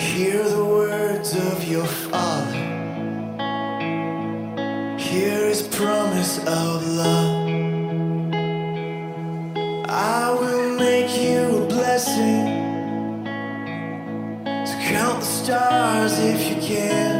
hear 0.00 0.42
the 0.48 0.64
words 0.64 1.34
of 1.34 1.64
your 1.64 1.84
father. 1.84 2.54
Hear 4.96 5.48
his 5.48 5.62
promise 5.62 6.38
of 6.46 6.86
love. 6.86 7.48
I 9.88 10.36
will 10.38 10.78
make 10.78 11.10
you 11.20 11.64
a 11.64 11.66
blessing. 11.66 12.46
So 14.64 14.74
count 14.90 15.20
the 15.20 15.26
stars 15.26 16.18
if 16.20 16.48
you 16.48 16.56
can. 16.62 17.15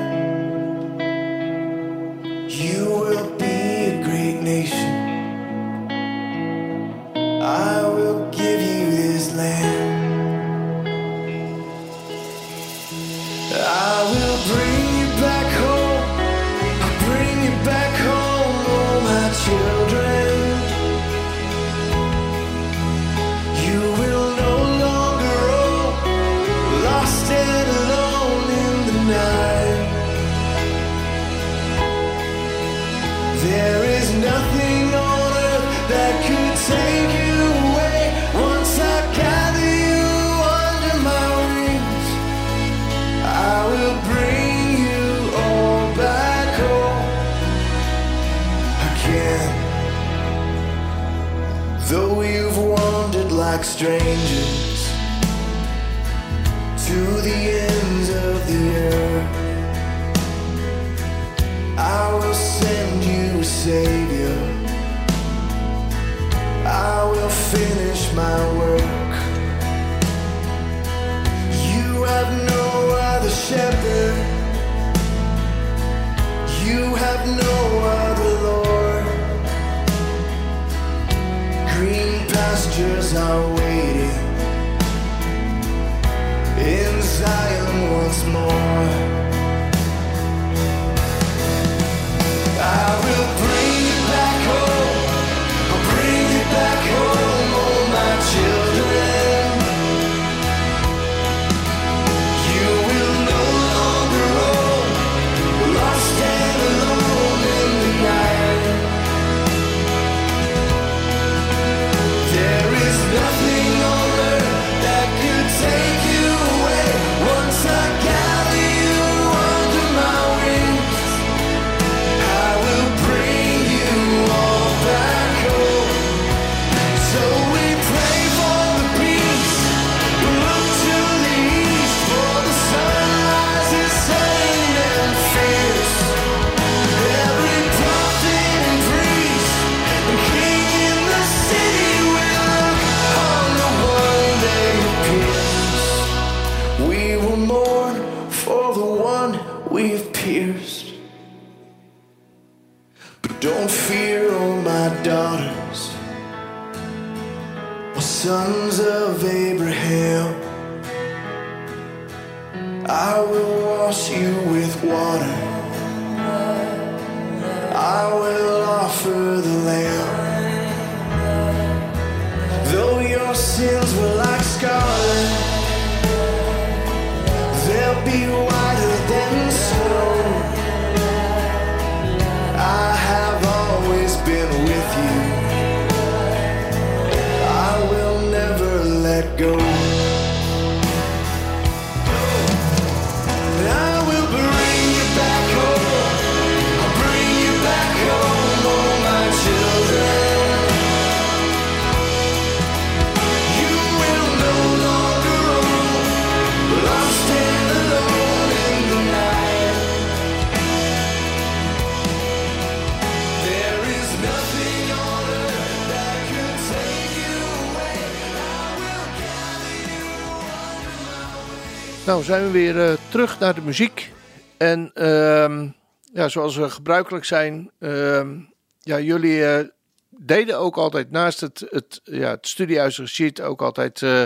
Zijn 222.27 222.45
we 222.45 222.51
weer 222.51 222.81
eh, 222.81 222.93
terug 223.09 223.39
naar 223.39 223.55
de 223.55 223.61
muziek. 223.61 224.13
En 224.57 224.91
ehm, 224.95 225.69
ja, 226.13 226.29
zoals 226.29 226.57
we 226.57 226.71
gebruikelijk 226.71 227.25
zijn, 227.25 227.71
ehm, 227.79 228.39
ja, 228.81 229.01
jullie 229.01 229.47
eh, 229.47 229.65
deden 230.09 230.59
ook 230.59 230.77
altijd 230.77 231.11
naast 231.11 231.41
het, 231.41 231.67
het, 231.71 232.01
ja, 232.05 232.31
het 232.31 232.49
studiehuis 232.49 233.41
ook 233.43 233.63
altijd 233.63 234.03
eh, 234.03 234.25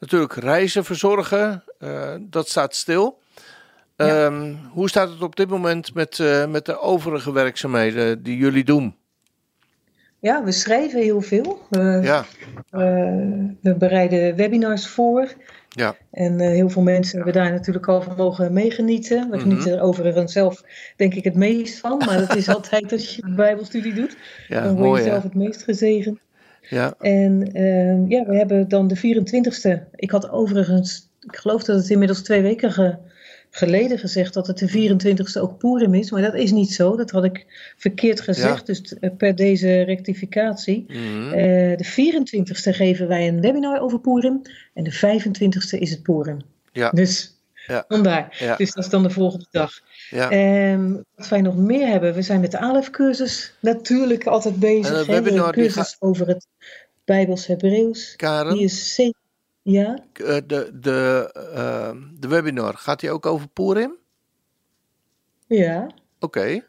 natuurlijk 0.00 0.34
reizen 0.34 0.84
verzorgen. 0.84 1.64
Dat 2.20 2.48
staat 2.48 2.74
stil. 2.74 3.18
Ja. 3.96 4.24
Ehm, 4.24 4.54
hoe 4.70 4.88
staat 4.88 5.08
het 5.08 5.22
op 5.22 5.36
dit 5.36 5.48
moment 5.48 5.94
met, 5.94 6.18
met 6.48 6.66
de 6.66 6.80
overige 6.80 7.32
werkzaamheden 7.32 8.22
die 8.22 8.36
jullie 8.36 8.64
doen? 8.64 8.96
Ja, 10.18 10.44
we 10.44 10.52
schrijven 10.52 11.00
heel 11.00 11.20
veel. 11.20 11.66
We, 11.70 12.00
Ja, 12.02 12.24
we 13.60 13.74
bereiden 13.78 14.36
webinars 14.36 14.88
voor. 14.88 15.34
Ja, 15.76 15.96
En 16.10 16.40
eh, 16.40 16.48
heel 16.48 16.68
veel 16.70 16.82
mensen 16.82 17.16
hebben 17.16 17.34
daar 17.34 17.50
natuurlijk 17.50 17.86
al 17.88 18.02
van 18.02 18.16
mogen 18.16 18.52
meegenieten. 18.52 19.20
We 19.30 19.36
Mhm. 19.36 19.40
genieten 19.48 19.72
er 19.72 19.80
overigens 19.80 20.32
zelf 20.32 20.62
denk 20.96 21.14
ik 21.14 21.24
het 21.24 21.34
meest 21.34 21.78
van. 21.78 21.98
Maar 21.98 22.18
dat 22.18 22.34
is 22.36 22.48
altijd 22.54 22.92
als 22.92 23.16
je 23.16 23.22
een 23.24 23.34
bijbelstudie 23.34 23.94
doet. 23.94 24.16
ja 24.48 24.62
dan 24.62 24.72
word 24.74 24.86
mooi 24.86 25.00
je 25.02 25.06
hè? 25.06 25.12
zelf 25.12 25.22
het 25.22 25.34
meest 25.34 25.62
gezegend. 25.62 26.18
Ja, 26.68 26.94
En 27.00 27.52
ehm, 27.52 28.08
ja, 28.08 28.24
we 28.26 28.36
hebben 28.36 28.68
dan 28.68 28.88
de 28.88 28.96
24ste. 28.96 29.82
Ik 29.94 30.10
had 30.10 30.30
overigens, 30.30 31.10
ik 31.20 31.36
geloof 31.36 31.64
dat 31.64 31.76
het 31.76 31.90
inmiddels 31.90 32.22
twee 32.22 32.42
weken 32.42 32.72
ge- 32.72 32.96
geleden 33.56 33.98
gezegd 33.98 34.34
dat 34.34 34.46
het 34.46 34.58
de 34.58 34.68
24ste 34.70 35.40
ook 35.40 35.58
Purim 35.58 35.94
is. 35.94 36.10
Maar 36.10 36.22
dat 36.22 36.34
is 36.34 36.50
niet 36.52 36.72
zo. 36.72 36.96
Dat 36.96 37.10
had 37.10 37.24
ik 37.24 37.46
verkeerd 37.76 38.20
gezegd. 38.20 38.66
Dus 38.66 38.98
eh, 38.98 39.10
per 39.16 39.34
deze 39.36 39.82
rectificatie. 39.82 40.84
mhm. 40.88 41.32
Eh, 41.32 41.76
de 41.76 41.84
24ste 41.84 42.70
geven 42.74 43.08
wij 43.08 43.28
een 43.28 43.40
webinar 43.40 43.80
over 43.80 44.00
Purim. 44.00 44.42
En 44.74 44.84
de 44.84 44.92
25ste 44.92 45.78
is 45.78 45.90
het 45.90 46.02
Purim. 46.02 46.38
ja, 46.72 46.90
Dus 46.90 47.34
Ja. 47.66 47.84
vandaar. 47.88 48.36
Ja. 48.38 48.56
Dus 48.56 48.72
dat 48.72 48.84
is 48.84 48.90
dan 48.90 49.02
de 49.02 49.10
volgende 49.10 49.46
dag. 49.50 49.72
ja. 50.10 50.30
Ehm, 50.30 50.92
wat 51.14 51.28
wij 51.28 51.40
nog 51.40 51.56
meer 51.56 51.86
hebben, 51.86 52.14
we 52.14 52.22
zijn 52.22 52.40
met 52.40 52.50
de 52.50 52.58
ALEF-cursus 52.58 53.54
natuurlijk 53.60 54.26
altijd 54.26 54.58
bezig. 54.58 55.06
En 55.06 55.14
hè, 55.14 55.22
webinar 55.22 55.52
de 55.52 55.60
die 55.60 55.70
cursus 55.72 55.96
over 55.98 56.26
het 56.26 56.46
Bijbels 57.04 57.46
Hebreeuws. 57.46 58.16
Karen? 58.16 58.54
Die 58.54 58.64
is 58.64 58.94
zeker. 58.94 59.24
Ja, 59.68 59.98
Eh, 60.12 60.36
de, 60.46 60.70
de, 60.80 61.30
eh, 61.54 61.90
de 62.18 62.28
webinar, 62.28 62.74
gaat 62.74 63.00
die 63.00 63.10
ook 63.10 63.26
over 63.26 63.48
Purim? 63.48 63.96
ja. 65.46 65.86
Oké. 66.20 66.60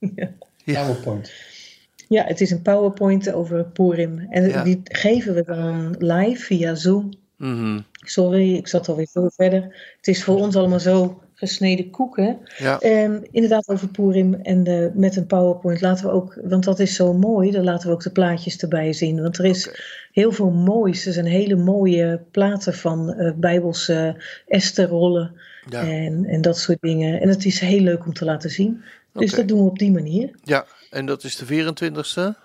Ja. 0.64 0.82
PowerPoint. 0.82 1.32
Ja, 2.08 2.24
het 2.24 2.40
is 2.40 2.50
een 2.50 2.62
PowerPoint 2.62 3.32
over 3.32 3.64
Purim. 3.64 4.18
En 4.18 4.48
Ja. 4.48 4.62
die 4.64 4.80
geven 4.82 5.34
we 5.34 5.42
dan 5.44 5.94
live 5.98 6.42
via 6.44 6.74
Zoom. 6.74 7.12
Mhm. 7.36 7.80
Sorry, 7.94 8.54
ik 8.54 8.68
zat 8.68 8.88
alweer 8.88 9.06
veel 9.10 9.30
verder. 9.34 9.62
Het 9.96 10.06
is 10.08 10.24
voor 10.24 10.36
ons 10.36 10.56
allemaal 10.56 10.80
zo 10.80 11.22
gesneden 11.34 11.90
koeken. 11.90 12.38
Ja. 12.58 12.80
En 12.80 13.28
inderdaad 13.30 13.68
over 13.68 13.88
Purim 13.88 14.34
en 14.34 14.64
de, 14.64 14.90
met 14.94 15.16
een 15.16 15.26
PowerPoint 15.26 15.80
laten 15.80 16.04
we 16.06 16.10
ook, 16.12 16.40
want 16.44 16.64
dat 16.64 16.78
is 16.78 16.94
zo 16.94 17.12
mooi, 17.12 17.50
dan 17.50 17.64
laten 17.64 17.88
we 17.88 17.94
ook 17.94 18.02
de 18.02 18.12
plaatjes 18.12 18.56
erbij 18.58 18.92
zien. 18.92 19.22
Want 19.22 19.38
er 19.38 19.44
is. 19.44 19.70
Heel 20.14 20.32
veel 20.32 20.50
moois. 20.50 21.06
Er 21.06 21.12
zijn 21.12 21.26
hele 21.26 21.56
mooie 21.56 22.20
platen 22.30 22.74
van 22.74 23.12
eh 23.14 23.32
Bijbelse 23.36 24.22
Estherrollen 24.46 25.40
Ja. 25.70 25.80
en, 25.82 26.24
en 26.24 26.40
dat 26.40 26.58
soort 26.58 26.80
dingen. 26.80 27.20
En 27.20 27.28
het 27.28 27.44
is 27.44 27.60
heel 27.60 27.80
leuk 27.80 28.04
om 28.06 28.12
te 28.12 28.24
laten 28.24 28.50
zien. 28.50 28.82
Dus 29.12 29.30
dat 29.34 29.48
doen 29.48 29.58
we 29.58 29.70
op 29.70 29.78
die 29.78 29.92
manier. 29.92 30.30
ja, 30.42 30.66
en 30.90 31.06
dat 31.06 31.24
is 31.24 31.36
de 31.36 31.44
24ste. 31.46 32.38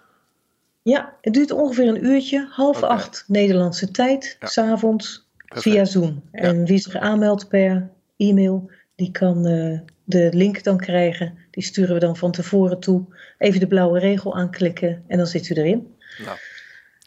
Ja, 0.82 1.14
het 1.22 1.34
duurt 1.34 1.52
ongeveer 1.52 1.88
een 1.88 2.06
uurtje, 2.06 2.48
half 2.52 2.78
Oké. 2.78 2.86
acht 2.86 3.24
Nederlandse 3.28 3.92
tijd, 3.92 4.38
Ja. 4.40 4.48
s'avonds 4.48 5.28
via 5.46 5.86
Zoom. 5.86 6.22
En 6.32 6.66
wie 6.66 6.78
zich 6.80 6.96
aanmeldt 6.96 7.48
per 7.48 7.90
e-mail, 8.18 8.70
die 8.96 9.12
kan 9.12 9.46
eh, 9.46 9.80
de 10.04 10.30
link 10.34 10.64
dan 10.64 10.78
krijgen. 10.78 11.38
Die 11.52 11.64
sturen 11.64 11.94
we 11.94 12.00
dan 12.00 12.18
van 12.18 12.32
tevoren 12.32 12.80
toe. 12.80 13.06
Even 13.38 13.60
de 13.60 13.68
blauwe 13.68 14.00
regel 14.00 14.36
aanklikken 14.36 15.04
en 15.08 15.18
dan 15.18 15.28
zit 15.28 15.50
u 15.50 15.56
erin. 15.56 15.94
Nou, 16.26 16.38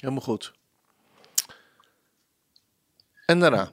Helemaal 0.03 0.23
goed. 0.23 0.53
En 3.27 3.41
daarna? 3.41 3.71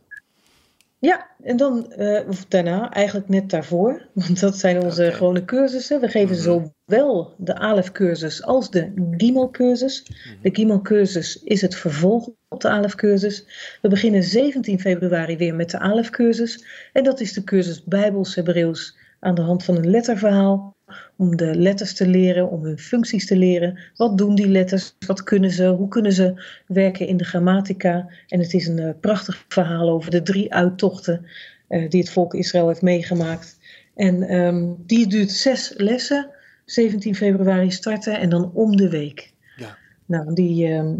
Ja, 1.00 1.28
en 1.44 1.58
dan, 1.58 1.94
of 2.28 2.46
daarna, 2.46 2.92
eigenlijk 2.92 3.30
net 3.30 3.50
daarvoor, 3.50 4.08
want 4.14 4.40
dat 4.40 4.58
zijn 4.58 4.82
onze 4.82 5.06
Oké. 5.06 5.14
gewone 5.14 5.46
cursussen. 5.46 6.02
We 6.02 6.08
geven 6.08 6.36
zowel 6.36 7.34
de 7.38 7.56
ALEF-cursus 7.56 8.44
als 8.44 8.70
de 8.70 9.12
GIMO-cursus. 9.18 10.06
De 10.42 10.50
GIMO-cursus 10.54 11.44
is 11.44 11.62
het 11.62 11.76
vervolg 11.76 12.30
op 12.48 12.62
de 12.62 12.70
ALEF-cursus. 12.70 13.46
We 13.82 13.90
beginnen 13.90 14.24
17 14.24 14.80
februari 14.80 15.38
weer 15.38 15.56
met 15.56 15.70
de 15.70 15.80
ALEF-cursus. 15.80 16.66
En 16.94 17.04
dat 17.04 17.20
is 17.20 17.34
de 17.34 17.44
cursus 17.44 17.84
Bijbels 17.84 18.36
Hebreeuws 18.36 18.98
aan 19.20 19.36
de 19.36 19.42
hand 19.42 19.64
van 19.64 19.76
een 19.76 19.90
letterverhaal. 19.90 20.76
Om 21.18 21.36
de 21.36 21.56
letters 21.56 21.94
te 21.94 22.08
leren, 22.08 22.50
om 22.50 22.64
hun 22.64 22.78
functies 22.80 23.26
te 23.26 23.38
leren. 23.38 23.80
Wat 23.96 24.18
doen 24.18 24.36
die 24.36 24.48
letters? 24.48 24.96
Wat 25.06 25.24
kunnen 25.24 25.52
ze? 25.52 25.68
Hoe 25.68 25.88
kunnen 25.88 26.14
ze 26.14 26.44
werken 26.68 27.08
in 27.08 27.18
de 27.18 27.24
grammatica? 27.24 28.10
En 28.28 28.40
het 28.40 28.54
is 28.54 28.68
een 28.68 28.80
eh, 28.80 28.94
prachtig 29.00 29.46
verhaal 29.48 29.90
over 29.90 30.12
de 30.12 30.22
drie 30.22 30.54
uittochten 30.54 31.26
eh, 31.68 31.90
die 31.90 32.00
het 32.00 32.10
volk 32.10 32.34
Israël 32.34 32.68
heeft 32.68 32.82
meegemaakt. 32.82 33.58
En 33.96 34.24
ehm, 34.24 34.66
die 34.86 35.08
duurt 35.08 35.32
zes 35.32 35.74
lessen. 35.78 36.30
17 36.66 37.16
februari 37.16 37.72
starten 37.72 38.20
en 38.20 38.30
dan 38.30 38.52
om 38.54 38.76
de 38.76 38.90
week. 38.90 39.34
Ja. 39.56 39.78
Nou, 40.06 40.34
die 40.34 40.68
ehm, 40.68 40.94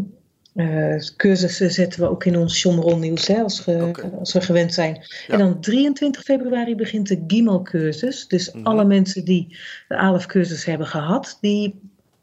eh, 0.60 1.00
cursussen 1.16 1.70
zetten 1.70 2.00
we 2.00 2.08
ook 2.10 2.24
in 2.24 2.36
ons 2.36 2.58
Shomron 2.58 3.00
nieuws, 3.00 3.26
hè, 3.26 3.42
als, 3.42 3.60
ge- 3.60 3.92
als 4.18 4.32
we 4.32 4.40
gewend 4.40 4.74
zijn. 4.74 4.94
Ja. 5.26 5.32
En 5.32 5.38
dan 5.38 5.60
23 5.60 6.22
februari 6.22 6.74
begint 6.74 7.08
de 7.08 7.24
Gimel-cursus. 7.26 8.26
Dus 8.28 8.52
Mhm. 8.52 8.66
alle 8.66 8.84
mensen 8.84 9.24
die 9.24 9.56
de 9.88 9.96
ALEF-cursus 9.96 10.64
hebben 10.64 10.86
gehad, 10.86 11.38
die 11.40 11.74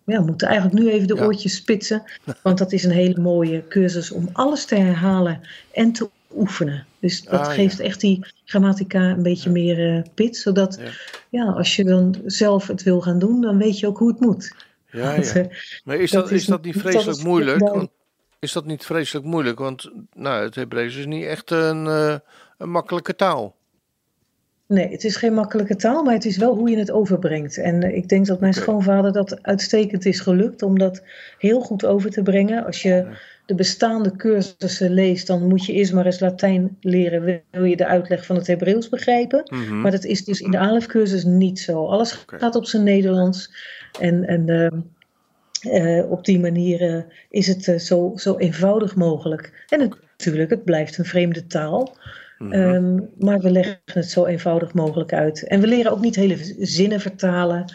ja, 0.06 0.22
moeten 0.22 0.48
eigenlijk 0.48 0.80
nu 0.80 0.90
even 0.92 1.08
de 1.08 1.16
Ja. 1.16 1.24
oortjes 1.26 1.56
spitsen. 1.56 2.04
Want 2.44 2.58
dat 2.58 2.72
is 2.72 2.84
een 2.84 2.92
hele 2.92 3.20
mooie 3.22 3.64
cursus 3.70 4.12
om 4.12 4.30
alles 4.34 4.66
te 4.66 4.76
herhalen 4.76 5.40
en 5.74 5.92
te 5.92 6.10
oefenen. 6.36 6.86
Dus 7.00 7.24
dat 7.24 7.40
Ah, 7.40 7.46
ja. 7.46 7.52
geeft 7.52 7.80
echt 7.80 8.00
die 8.02 8.26
grammatica 8.46 9.10
een 9.10 9.24
beetje 9.24 9.50
meer 9.50 9.96
eh, 9.98 10.04
pit. 10.14 10.38
Zodat 10.38 10.80
Ja. 11.30 11.46
als 11.46 11.76
je 11.76 11.84
dan 11.84 12.16
zelf 12.26 12.68
het 12.68 12.84
wil 12.84 13.02
gaan 13.02 13.20
doen, 13.20 13.42
dan 13.42 13.58
weet 13.58 13.80
je 13.80 13.88
ook 13.88 13.98
hoe 13.98 14.08
het 14.12 14.20
moet. 14.20 14.52
Ja, 14.92 15.12
ja. 15.16 15.22
eh, 15.22 15.46
Maar 15.84 15.98
is 15.98 16.12
dat 16.12 16.24
dat, 16.24 16.32
is 16.32 16.42
is 16.42 16.46
dat 16.48 16.64
niet 16.64 16.76
vreselijk 16.78 17.24
moeilijk? 17.24 17.60
Want, 17.60 17.90
is 18.40 18.52
dat 18.52 18.66
niet 18.66 18.86
vreselijk 18.86 19.26
moeilijk? 19.26 19.60
Want 19.60 19.92
nou, 20.14 20.44
het 20.44 20.56
Hebreeuws 20.56 20.96
is 20.96 21.06
niet 21.06 21.26
echt 21.26 21.52
een, 21.52 21.88
eh, 21.88 22.16
een 22.58 22.70
makkelijke 22.70 23.16
taal. 23.16 23.56
Nee, 24.68 24.90
het 24.92 25.04
is 25.04 25.16
geen 25.16 25.34
makkelijke 25.34 25.76
taal, 25.76 26.04
maar 26.04 26.14
het 26.14 26.26
is 26.26 26.38
wel 26.38 26.56
hoe 26.56 26.70
je 26.70 26.78
het 26.78 26.92
overbrengt. 26.92 27.58
En 27.58 27.84
eh, 27.84 27.96
ik 27.96 28.10
denk 28.10 28.26
dat 28.26 28.40
mijn 28.40 28.54
schoonvader 28.54 29.14
dat 29.14 29.44
uitstekend 29.44 30.06
is 30.06 30.20
gelukt 30.20 30.62
om 30.62 30.80
dat 30.80 31.04
heel 31.38 31.60
goed 31.60 31.86
over 31.86 32.10
te 32.10 32.22
brengen. 32.22 32.66
Als 32.66 32.82
je 32.82 33.08
de 33.46 33.56
bestaande 33.56 34.16
cursussen 34.16 34.92
leest, 34.92 35.28
dan 35.28 35.48
moet 35.48 35.66
je 35.66 35.74
eerst 35.74 35.94
maar 35.94 36.06
eens 36.06 36.20
Latijn 36.20 36.78
leren. 36.82 37.42
Wil 37.52 37.64
je 37.64 37.78
de 37.78 37.86
uitleg 37.86 38.26
van 38.26 38.36
het 38.36 38.48
Hebreeuws 38.48 38.90
begrijpen? 38.90 39.44
Mhm. 39.46 39.82
Maar 39.82 39.92
dat 39.92 40.04
is 40.04 40.26
dus 40.26 40.42
in 40.42 40.52
de 40.52 40.60
ALEF-cursus 40.60 41.24
niet 41.24 41.60
zo. 41.60 41.86
Alles 41.86 42.24
gaat 42.28 42.56
op 42.56 42.66
zijn 42.66 42.84
Nederlands. 42.84 43.52
En, 44.00 44.24
en 44.28 44.50
ehm, 44.50 44.80
eh, 45.62 46.12
op 46.12 46.26
die 46.26 46.40
manier 46.40 46.82
eh, 46.96 47.02
is 47.30 47.48
het 47.48 47.68
eh, 47.68 47.80
zo, 47.80 48.12
zo 48.16 48.38
eenvoudig 48.38 48.96
mogelijk. 48.96 49.66
En 49.70 49.80
het- 49.82 49.96
natuurlijk, 50.18 50.50
het 50.50 50.64
blijft 50.64 50.98
een 50.98 51.06
vreemde 51.06 51.48
taal. 51.48 51.98
Mhm. 52.38 52.52
Ehm, 52.52 53.00
maar 53.20 53.40
we 53.40 53.52
leggen 53.52 53.80
het 53.86 54.10
zo 54.10 54.26
eenvoudig 54.26 54.74
mogelijk 54.74 55.14
uit. 55.14 55.48
En 55.48 55.60
we 55.60 55.68
leren 55.68 55.92
ook 55.92 56.02
niet 56.02 56.16
hele 56.16 56.38
zinnen 56.60 57.00
vertalen. 57.00 57.74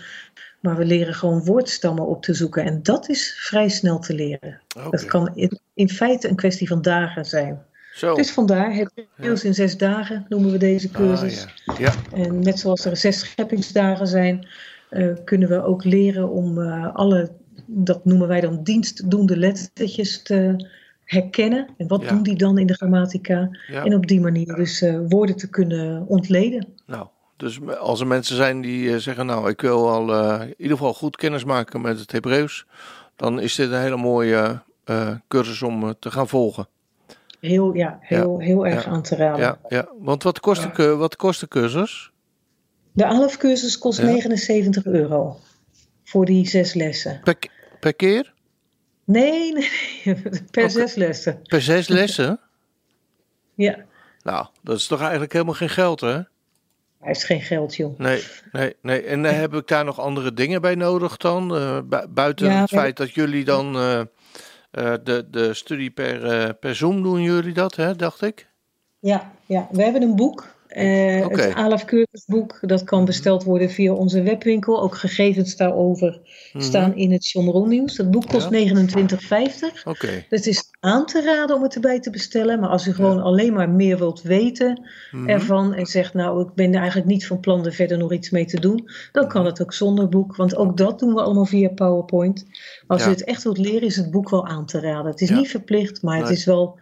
Maar 0.61 0.77
we 0.77 0.85
leren 0.85 1.15
gewoon 1.15 1.45
woordstammen 1.45 2.07
op 2.07 2.23
te 2.23 2.35
zoeken. 2.35 2.65
En 2.65 2.83
dat 2.83 3.09
is 3.09 3.35
vrij 3.41 3.69
snel 3.69 3.99
te 3.99 4.15
leren. 4.15 4.61
Dat 4.91 5.05
kan 5.05 5.31
in, 5.35 5.59
in 5.75 5.89
feite 5.89 6.29
een 6.29 6.37
kwestie 6.37 6.69
van 6.69 6.83
dagen 6.83 7.25
zijn. 7.25 7.63
Zo. 7.95 8.15
Dus 8.15 8.31
vandaar, 8.31 8.75
het 8.75 8.93
Hebreeuws 8.95 9.45
in 9.45 9.55
zes 9.55 9.77
dagen 9.77 10.27
noemen 10.29 10.51
we 10.51 10.59
deze 10.59 10.91
cursus. 10.91 11.47
Ah, 11.65 11.79
ja. 11.79 11.93
ja. 12.13 12.23
En 12.25 12.39
net 12.39 12.59
zoals 12.59 12.85
er 12.85 12.97
zes 12.97 13.19
scheppingsdagen 13.19 14.07
zijn, 14.07 14.47
kunnen 15.25 15.49
we 15.49 15.65
ook 15.65 15.85
leren 15.85 16.31
om 16.31 16.59
alle, 16.89 17.31
dat 17.75 18.05
noemen 18.05 18.29
wij 18.29 18.41
dan 18.41 18.63
dienstdoende 18.63 19.37
lettertjes 19.37 20.23
te 20.23 20.67
herkennen. 21.05 21.69
En 21.77 21.87
wat 21.89 22.03
Ja. 22.03 22.09
doen 22.09 22.23
die 22.23 22.37
dan 22.37 22.59
in 22.59 22.67
de 22.67 22.75
grammatica? 22.75 23.49
Ja. 23.67 23.85
En 23.85 23.95
op 23.95 24.07
die 24.07 24.21
manier 24.21 24.55
dus 24.55 24.83
eh, 24.83 24.99
woorden 25.09 25.37
te 25.37 25.49
kunnen 25.51 26.07
ontleden. 26.07 26.67
Nou, 26.87 27.07
dus 27.37 27.61
als 27.81 28.01
er 28.01 28.07
mensen 28.07 28.37
zijn 28.37 28.61
die 28.61 28.93
eh, 28.93 28.97
zeggen, 28.97 29.27
nou, 29.27 29.49
ik 29.51 29.61
wil 29.61 29.89
al 29.91 30.13
eh, 30.15 30.41
in 30.41 30.55
ieder 30.59 30.77
geval 30.77 30.95
goed 30.95 31.17
kennis 31.17 31.45
maken 31.45 31.81
met 31.81 31.99
het 31.99 32.13
Hebreeuws, 32.13 32.67
dan 33.17 33.41
is 33.41 33.55
dit 33.55 33.71
een 33.71 33.81
hele 33.81 33.97
mooie 33.97 34.63
eh, 34.85 35.11
cursus 35.29 35.63
om 35.63 35.95
te 35.99 36.11
gaan 36.11 36.29
volgen. 36.29 36.67
Heel, 37.41 37.75
ja, 37.75 37.99
heel, 38.01 38.39
heel 38.39 38.67
erg 38.67 38.85
Ja. 38.85 38.91
aan 38.91 39.03
te 39.03 39.17
raden. 39.17 39.41
Ja, 39.41 39.59
ja. 39.69 39.89
Want 39.99 40.23
wat 40.23 40.41
kost, 40.41 40.77
de, 40.77 40.97
wat 40.97 41.17
kost 41.17 41.41
de 41.41 41.49
cursus? 41.49 42.11
De 42.93 43.07
ALEF-cursus 43.07 43.79
kost 43.79 43.99
Ja. 43.99 44.05
79 44.05 44.85
euro 44.85 45.37
voor 46.05 46.25
die 46.25 46.49
zes 46.49 46.75
lessen. 46.75 47.21
Per, 47.25 47.37
per 47.83 47.95
keer? 47.95 48.33
Nee, 49.05 49.53
nee, 49.55 49.69
per 50.51 50.71
zes 50.71 50.95
lessen. 50.95 51.41
Per 51.43 51.63
zes 51.63 51.89
lessen? 51.89 52.41
Ja, 53.55 53.77
Nou, 54.23 54.47
dat 54.63 54.77
is 54.77 54.87
toch 54.87 55.01
eigenlijk 55.01 55.33
helemaal 55.33 55.55
geen 55.55 55.69
geld, 55.69 56.01
hè? 56.01 56.09
hij 56.13 56.25
heeft 56.99 57.25
geen 57.25 57.41
geld, 57.41 57.75
joh. 57.77 57.99
Nee, 57.99 58.23
nee, 58.53 58.75
nee. 58.83 59.03
En 59.03 59.25
eh, 59.25 59.33
heb 59.37 59.55
ik 59.55 59.69
daar 59.69 59.85
nog 59.85 60.01
andere 60.01 60.33
dingen 60.35 60.61
bij 60.61 60.75
nodig 60.75 61.17
dan? 61.17 61.57
Eh, 61.57 61.79
bu- 61.85 62.07
buiten 62.09 62.47
Ja, 62.49 62.61
het 62.61 62.69
feit 62.71 62.97
dat 62.97 63.15
jullie 63.15 63.45
dan 63.45 63.77
eh, 63.77 64.01
de, 65.03 65.27
de 65.31 65.55
studie 65.55 65.91
per, 65.91 66.55
per 66.55 66.75
Zoom 66.75 67.03
doen 67.03 67.23
jullie 67.23 67.53
dat, 67.55 67.77
hè, 67.77 67.97
dacht 67.97 68.23
ik? 68.23 68.49
Ja, 68.99 69.33
ja, 69.47 69.69
we 69.71 69.83
hebben 69.83 70.03
een 70.03 70.17
boek. 70.17 70.47
Eh. 70.75 71.29
Het 71.29 71.55
ALAF 71.55 71.85
cursusboek. 71.85 72.59
Dat 72.61 72.85
kan 72.85 73.05
besteld 73.05 73.45
worden 73.45 73.71
via 73.71 73.93
onze 73.93 74.23
webwinkel. 74.23 74.83
Ook 74.83 74.95
gegevens 74.97 75.57
daarover 75.57 76.21
staan 76.57 76.97
in 76.97 77.13
het 77.13 77.25
Shomron 77.25 77.69
nieuws. 77.69 77.97
Dat 77.97 78.11
boek 78.11 78.27
kost 78.27 78.51
Mhm. 78.51 78.55
Ja. 78.55 78.73
29,50. 78.75 79.87
Oké. 79.87 80.25
Het 80.29 80.47
is 80.47 80.65
aan 80.81 81.07
te 81.07 81.23
raden 81.23 81.57
om 81.57 81.63
het 81.63 81.75
erbij 81.75 82.01
te 82.01 82.11
bestellen. 82.11 82.61
Maar 82.61 82.69
als 82.69 82.87
u 82.87 82.93
gewoon 82.93 83.21
alleen 83.23 83.53
maar 83.53 83.71
meer 83.71 83.99
wilt 83.99 84.23
weten 84.23 84.89
Mhm. 85.11 85.29
ervan. 85.29 85.75
En 85.75 85.87
zegt 85.87 86.15
nou 86.15 86.43
ik 86.43 86.55
ben 86.55 86.73
er 86.73 86.79
eigenlijk 86.81 87.09
niet 87.09 87.27
van 87.27 87.41
plan 87.41 87.67
er 87.67 87.73
verder 87.73 87.99
nog 87.99 88.13
iets 88.13 88.31
mee 88.31 88.45
te 88.45 88.61
doen. 88.61 88.89
Dan 89.13 89.29
kan 89.29 89.47
het 89.47 89.63
ook 89.63 89.73
zonder 89.73 90.09
boek. 90.09 90.37
Want 90.37 90.57
ook 90.57 90.77
dat 90.77 90.99
doen 90.99 91.15
we 91.15 91.23
allemaal 91.23 91.47
via 91.47 91.69
PowerPoint. 91.69 92.45
Maar 92.47 92.85
als 92.87 93.03
Ja. 93.03 93.09
u 93.09 93.11
het 93.11 93.25
echt 93.25 93.43
wilt 93.43 93.59
leren 93.59 93.83
is 93.83 93.97
het 93.97 94.11
boek 94.11 94.31
wel 94.31 94.47
aan 94.47 94.67
te 94.67 94.81
raden. 94.81 95.11
Het 95.11 95.21
is 95.21 95.31
niet 95.31 95.51
verplicht. 95.51 96.03
Maar 96.03 96.19
het 96.19 96.29
is 96.31 96.45
wel, 96.45 96.79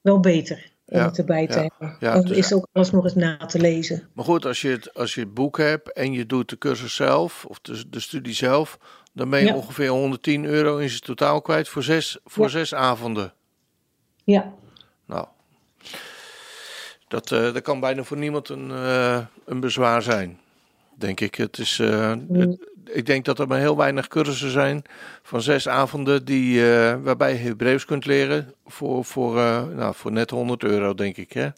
wel 0.00 0.20
beter 0.20 0.72
om 0.86 0.98
Ja, 0.98 1.04
het 1.06 1.18
erbij 1.18 1.46
te 1.46 1.52
ja, 1.60 1.60
hebben. 1.78 1.96
ja, 2.00 2.12
Dan 2.14 2.24
dus- 2.24 2.36
is 2.36 2.52
ook 2.52 2.66
alles 2.72 2.90
nog 2.90 3.04
eens 3.04 3.14
na 3.14 3.36
te 3.36 3.58
lezen. 3.60 4.08
Maar 4.12 4.24
goed, 4.24 4.44
als 4.46 4.60
je, 4.60 4.68
het, 4.68 4.94
als 4.94 5.14
je 5.14 5.20
het 5.20 5.34
boek 5.34 5.56
hebt 5.58 5.92
en 5.92 6.12
je 6.12 6.26
doet 6.26 6.48
de 6.48 6.58
cursus 6.58 6.94
zelf, 6.94 7.44
of 7.44 7.58
de, 7.60 7.84
de 7.88 8.00
studie 8.00 8.34
zelf, 8.34 8.78
dan 9.12 9.30
ben 9.30 9.40
je 9.40 9.46
Ja. 9.46 9.54
ongeveer 9.54 9.88
110 9.88 10.44
euro 10.44 10.76
in 10.76 10.88
zijn 10.88 11.00
totaal 11.00 11.40
kwijt 11.42 11.68
voor 11.68 11.82
zes, 11.82 12.18
voor 12.24 12.50
zes 12.50 12.74
avonden. 12.74 13.32
Ja, 14.24 14.52
Nou, 15.06 15.26
dat, 17.08 17.32
eh, 17.32 17.52
dat 17.52 17.62
kan 17.62 17.80
bijna 17.80 18.02
voor 18.02 18.16
niemand 18.16 18.48
een, 18.48 18.70
eh, 18.70 19.26
een 19.44 19.60
bezwaar 19.60 20.02
zijn, 20.02 20.40
denk 20.96 21.20
ik. 21.20 21.34
Het 21.34 21.58
is, 21.58 21.78
eh, 21.78 22.14
het- 22.32 22.68
ik 22.84 23.06
denk 23.06 23.24
dat 23.24 23.38
er 23.38 23.46
maar 23.46 23.58
heel 23.58 23.76
weinig 23.76 24.08
cursussen 24.08 24.50
zijn 24.50 24.82
van 25.22 25.42
zes 25.42 25.68
avonden 25.68 26.24
die, 26.24 26.72
eh, 26.72 26.96
waarbij 27.02 27.32
je 27.32 27.38
Hebreeuws 27.38 27.84
kunt 27.84 28.06
leren 28.06 28.54
voor, 28.66 29.04
voor, 29.04 29.38
eh, 29.38 29.66
nou, 29.66 29.94
voor 29.94 30.12
net 30.12 30.30
100 30.30 30.62
euro, 30.64 30.94
denk 30.94 31.16
ik. 31.16 31.32
Hè? 31.32 31.48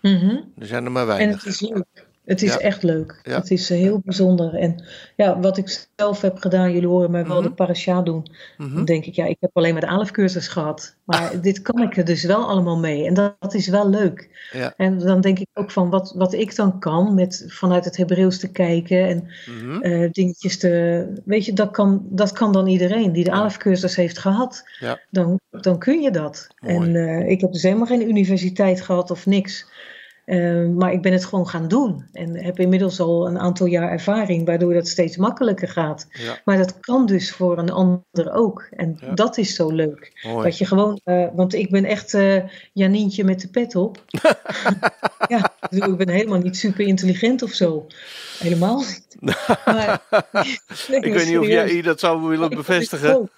Mhm. 0.00 0.36
Er 0.58 0.66
zijn 0.66 0.84
er 0.84 0.92
maar 0.92 1.02
en 1.02 1.08
weinig. 1.08 1.44
het 1.44 1.52
is 1.54 1.60
leuk. 1.60 2.06
Het 2.24 2.42
is 2.42 2.52
Ja. 2.52 2.58
echt 2.58 2.82
leuk. 2.82 3.20
Ja. 3.22 3.34
Het 3.38 3.50
is 3.50 3.70
eh, 3.70 3.78
heel 3.78 4.00
bijzonder. 4.04 4.54
En 4.54 4.84
ja, 5.16 5.40
wat 5.40 5.56
ik 5.56 5.88
zelf 5.96 6.20
heb 6.20 6.38
gedaan, 6.38 6.72
jullie 6.72 6.88
horen 6.88 7.10
mij 7.10 7.26
wel 7.26 7.40
Mhm. 7.40 7.48
de 7.48 7.54
parasha 7.54 8.02
doen. 8.02 8.26
Mhm. 8.58 8.74
Dan 8.74 8.84
denk 8.84 9.04
ik, 9.04 9.14
ja, 9.14 9.24
ik 9.26 9.36
heb 9.40 9.50
alleen 9.52 9.72
maar 9.72 9.80
de 9.80 9.88
ALF-cursus 9.88 10.48
gehad. 10.48 10.96
Maar 11.04 11.40
dit 11.40 11.62
kan 11.62 11.82
ik 11.82 11.96
er 11.96 12.04
dus 12.04 12.24
wel 12.24 12.48
allemaal 12.48 12.78
mee. 12.78 13.06
En 13.06 13.14
dat, 13.14 13.34
dat 13.38 13.54
is 13.54 13.68
wel 13.68 13.88
leuk. 13.90 14.48
Ja. 14.52 14.74
En 14.76 14.98
dan 14.98 15.20
denk 15.20 15.38
ik 15.38 15.46
ook 15.54 15.70
van 15.70 15.90
wat, 15.90 16.12
wat 16.16 16.32
ik 16.32 16.56
dan 16.56 16.78
kan, 16.78 17.14
met 17.14 17.44
vanuit 17.48 17.84
het 17.84 17.96
Hebreeuws 17.96 18.38
te 18.38 18.50
kijken 18.52 19.08
en 19.08 19.28
Mhm. 19.46 19.80
eh, 19.82 20.10
dingetjes 20.12 20.58
te. 20.58 21.06
Weet 21.24 21.44
je, 21.44 21.52
dat 21.52 21.70
kan, 21.70 22.02
dat 22.10 22.32
kan 22.32 22.52
dan 22.52 22.66
iedereen 22.66 23.12
die 23.12 23.24
de 23.24 23.30
Ja. 23.30 23.36
ALF-cursus 23.36 23.96
heeft 23.96 24.18
gehad. 24.18 24.64
Dan, 25.10 25.40
dan 25.50 25.78
kun 25.78 26.00
je 26.00 26.10
dat. 26.10 26.46
Mooi. 26.60 26.76
En 26.76 26.96
eh, 26.96 27.28
ik 27.30 27.40
heb 27.40 27.52
dus 27.52 27.62
helemaal 27.62 27.86
geen 27.86 28.08
universiteit 28.08 28.80
gehad 28.80 29.10
of 29.10 29.26
niks. 29.26 29.66
Eh, 30.24 30.66
maar 30.66 30.92
ik 30.92 31.02
ben 31.02 31.12
het 31.12 31.24
gewoon 31.24 31.48
gaan 31.48 31.68
doen. 31.68 32.04
En 32.12 32.36
heb 32.36 32.58
inmiddels 32.58 33.00
al 33.00 33.26
een 33.26 33.38
aantal 33.38 33.66
jaar 33.66 33.90
ervaring, 33.90 34.46
waardoor 34.46 34.74
dat 34.74 34.88
steeds 34.88 35.16
makkelijker 35.16 35.68
gaat. 35.68 36.06
Ja. 36.10 36.40
Maar 36.44 36.56
dat 36.56 36.80
kan 36.80 37.06
dus 37.06 37.32
voor 37.32 37.58
een 37.58 37.70
ander 37.70 38.32
ook. 38.32 38.66
En 38.70 38.98
Ja. 39.00 39.12
dat 39.14 39.38
is 39.38 39.54
zo 39.54 39.70
leuk. 39.70 40.20
Mooi. 40.22 40.44
Dat 40.44 40.58
je 40.58 40.66
gewoon, 40.66 41.00
eh, 41.04 41.26
want 41.34 41.54
ik 41.54 41.70
ben 41.70 41.84
echt 41.84 42.14
eh 42.14 42.42
Janientje 42.72 43.24
met 43.24 43.40
de 43.40 43.48
pet 43.48 43.76
op. 43.76 44.04
ja, 45.28 45.52
ik 45.70 45.96
ben 45.96 46.08
helemaal 46.08 46.38
niet 46.38 46.56
super 46.56 46.86
intelligent 46.86 47.42
of 47.42 47.50
zo. 47.52 47.86
Helemaal 48.38 48.76
niet. 48.78 49.02
Maar, 49.64 50.02
nee, 50.32 50.58
ik 51.00 51.12
weet 51.12 51.26
niet 51.26 51.38
of 51.38 51.46
jij 51.46 51.82
dat 51.82 52.00
zou 52.00 52.28
willen 52.28 52.50
bevestigen. 52.50 53.30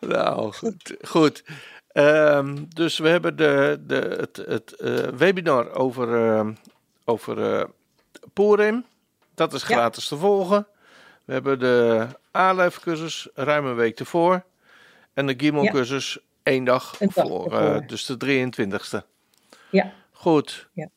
Nou, 0.00 0.52
goed. 0.52 0.96
goed. 1.02 1.44
Ehm, 1.96 2.56
dus 2.68 2.98
we 2.98 3.08
hebben 3.08 3.36
de, 3.36 3.80
de, 3.86 3.94
het, 3.94 4.36
het 4.36 4.72
eh, 4.72 4.94
webinar 4.96 5.70
over, 5.72 6.28
ehm, 6.28 6.52
over 7.04 7.52
eh, 7.58 7.64
Purim. 8.32 8.84
Dat 9.34 9.52
is 9.52 9.60
Ja. 9.60 9.66
gratis 9.66 10.08
te 10.08 10.16
volgen. 10.16 10.66
We 11.24 11.32
hebben 11.32 11.58
de 11.58 12.06
A-Life-cursus 12.36 13.28
ruim 13.34 13.66
een 13.66 13.74
week 13.74 13.98
ervoor. 13.98 14.44
En 15.14 15.26
de 15.26 15.34
Gimel-cursus 15.36 16.18
één 16.42 16.64
dag 16.64 16.96
dag 16.98 17.12
voor, 17.12 17.58
eh, 17.58 17.86
dus 17.86 18.06
de 18.06 18.16
23ste. 18.16 19.04
Ja. 19.70 19.92
Goed. 20.12 20.68
Ja. 20.72 20.88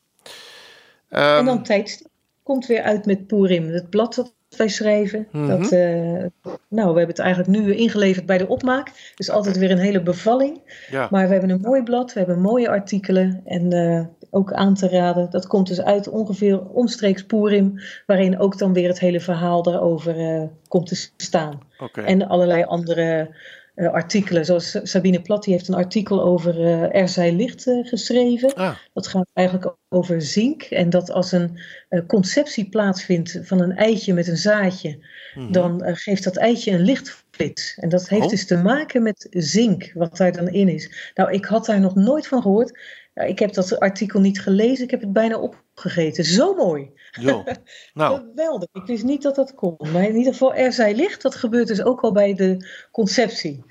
Ehm, 1.08 1.38
en 1.38 1.44
dan 1.44 1.62
tijdstip 1.62 2.06
komt 2.42 2.66
weer 2.66 2.82
uit 2.82 3.06
met 3.06 3.26
Purim. 3.26 3.68
Het 3.68 3.90
blad 3.90 4.14
dat 4.14 4.32
wij 4.56 4.68
schrijven. 4.68 5.28
Mhm. 5.32 5.46
dat, 5.46 5.72
eh, 5.72 6.24
nou, 6.68 6.92
we 6.92 6.98
hebben 6.98 7.06
het 7.06 7.18
eigenlijk 7.18 7.58
nu 7.58 7.74
ingeleverd 7.74 8.26
bij 8.26 8.38
de 8.38 8.48
opmaak. 8.48 9.12
Dus 9.14 9.30
altijd 9.30 9.58
weer 9.58 9.70
een 9.70 9.78
hele 9.78 10.02
bevalling. 10.02 10.60
ja. 10.90 11.08
Maar 11.10 11.26
we 11.26 11.32
hebben 11.32 11.50
een 11.50 11.60
mooi 11.60 11.82
blad, 11.82 12.12
we 12.12 12.18
hebben 12.18 12.40
mooie 12.40 12.68
artikelen. 12.68 13.42
En 13.44 13.72
eh, 13.72 14.04
ook 14.30 14.52
aan 14.52 14.74
te 14.74 14.88
raden, 14.88 15.30
dat 15.30 15.46
komt 15.46 15.66
dus 15.66 15.82
uit 15.82 16.08
ongeveer 16.08 16.68
omstreeks 16.68 17.24
Purim. 17.24 17.80
Waarin 18.06 18.38
ook 18.38 18.58
dan 18.58 18.72
weer 18.72 18.88
het 18.88 19.00
hele 19.00 19.20
verhaal 19.20 19.62
daarover 19.62 20.18
eh, 20.18 20.42
komt 20.68 20.86
te 20.86 21.08
staan. 21.16 21.60
Oké. 21.78 22.00
En 22.00 22.28
allerlei 22.28 22.64
andere 22.64 23.34
eh, 23.80 23.92
artikelen. 23.92 24.44
Zoals 24.44 24.78
Sabine 24.82 25.20
Plat, 25.20 25.44
die 25.44 25.54
heeft 25.54 25.68
een 25.68 25.74
artikel 25.74 26.22
over 26.22 26.60
eh, 26.60 27.00
Er 27.00 27.08
zij 27.08 27.32
licht 27.32 27.66
eh, 27.66 27.86
geschreven. 27.86 28.54
Ah, 28.54 28.76
Dat 28.92 29.06
gaat 29.06 29.30
eigenlijk 29.32 29.76
over 29.88 30.22
zink. 30.22 30.62
En 30.62 30.90
dat 30.90 31.10
als 31.10 31.32
een 31.32 31.58
eh, 31.88 32.06
conceptie 32.06 32.68
plaatsvindt 32.68 33.38
van 33.42 33.60
een 33.60 33.76
eitje 33.76 34.14
met 34.14 34.28
een 34.28 34.36
zaadje, 34.36 34.98
mhm. 35.34 35.52
dan 35.52 35.82
eh, 35.82 35.96
geeft 35.96 36.24
dat 36.24 36.36
eitje 36.36 36.70
een 36.70 36.80
lichtflits. 36.80 37.74
En 37.78 37.88
dat 37.88 38.08
heeft 38.08 38.24
Oh. 38.24 38.30
dus 38.30 38.46
te 38.46 38.56
maken 38.56 39.02
met 39.02 39.26
zink, 39.30 39.90
wat 39.94 40.16
daar 40.16 40.32
dan 40.32 40.48
in 40.48 40.68
is. 40.68 41.12
Nou, 41.14 41.32
ik 41.32 41.44
had 41.44 41.66
daar 41.66 41.80
nog 41.80 41.94
nooit 41.94 42.26
van 42.26 42.42
gehoord. 42.42 42.78
Ik 43.26 43.38
heb 43.38 43.52
dat 43.52 43.78
artikel 43.78 44.20
niet 44.20 44.40
gelezen, 44.40 44.84
ik 44.84 44.90
heb 44.90 45.00
het 45.00 45.12
bijna 45.12 45.38
opgegeten. 45.38 46.24
Zo 46.24 46.54
mooi. 46.54 46.90
Jo. 47.10 47.44
Nou, 47.94 48.20
Geweldig. 48.20 48.68
Ik 48.72 48.86
wist 48.86 49.04
niet 49.04 49.22
dat 49.22 49.34
dat 49.34 49.54
kon. 49.54 49.76
Maar 49.92 50.04
in 50.04 50.16
ieder 50.16 50.32
geval, 50.32 50.54
er 50.54 50.72
zij 50.72 50.94
licht, 50.94 51.22
dat 51.22 51.34
gebeurt 51.34 51.68
dus 51.68 51.82
ook 51.82 52.00
al 52.00 52.12
bij 52.12 52.34
de 52.34 52.68
conceptie. 52.90 53.64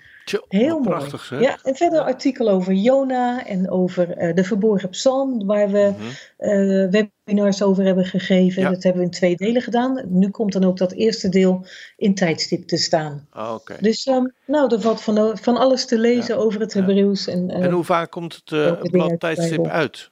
Heel 0.47 0.75
mooi. 0.79 0.89
prachtig 0.89 1.23
zeg. 1.23 1.41
Ja, 1.41 1.57
en 1.63 1.75
verder 1.75 1.99
artikel 1.99 2.49
over 2.49 2.73
Jona 2.73 3.45
en 3.45 3.69
over 3.71 4.11
eh, 4.17 4.35
de 4.35 4.43
verborgen 4.43 4.89
psalm, 4.89 5.45
waar 5.45 5.69
we 5.69 5.93
Mhm. 5.97 6.07
eh, 6.37 6.89
webinars 7.25 7.61
over 7.61 7.83
hebben 7.83 8.05
gegeven. 8.05 8.61
Ja. 8.61 8.69
Dat 8.69 8.83
hebben 8.83 9.01
we 9.01 9.07
in 9.07 9.13
twee 9.13 9.35
delen 9.35 9.61
gedaan. 9.61 10.01
Nu 10.07 10.29
komt 10.29 10.53
dan 10.53 10.63
ook 10.63 10.77
dat 10.77 10.91
eerste 10.91 11.29
deel 11.29 11.65
in 11.97 12.15
tijdstip 12.15 12.67
te 12.67 12.77
staan. 12.77 13.27
Ah, 13.29 13.53
Oké. 13.53 13.75
Dus 13.79 14.05
ehm, 14.05 14.25
nou, 14.45 14.73
er 14.73 14.81
valt 14.81 15.01
van, 15.01 15.37
van 15.37 15.57
alles 15.57 15.85
te 15.85 15.97
lezen 15.99 16.37
over 16.37 16.59
het 16.59 16.73
Ja. 16.73 16.79
Hebreeuws. 16.79 17.27
En, 17.27 17.49
eh, 17.49 17.63
En 17.63 17.71
hoe 17.71 17.83
vaak 17.83 18.11
komt 18.11 18.41
het 18.45 18.91
blad 18.91 19.19
tijdstip 19.19 19.67
uit? 19.67 20.09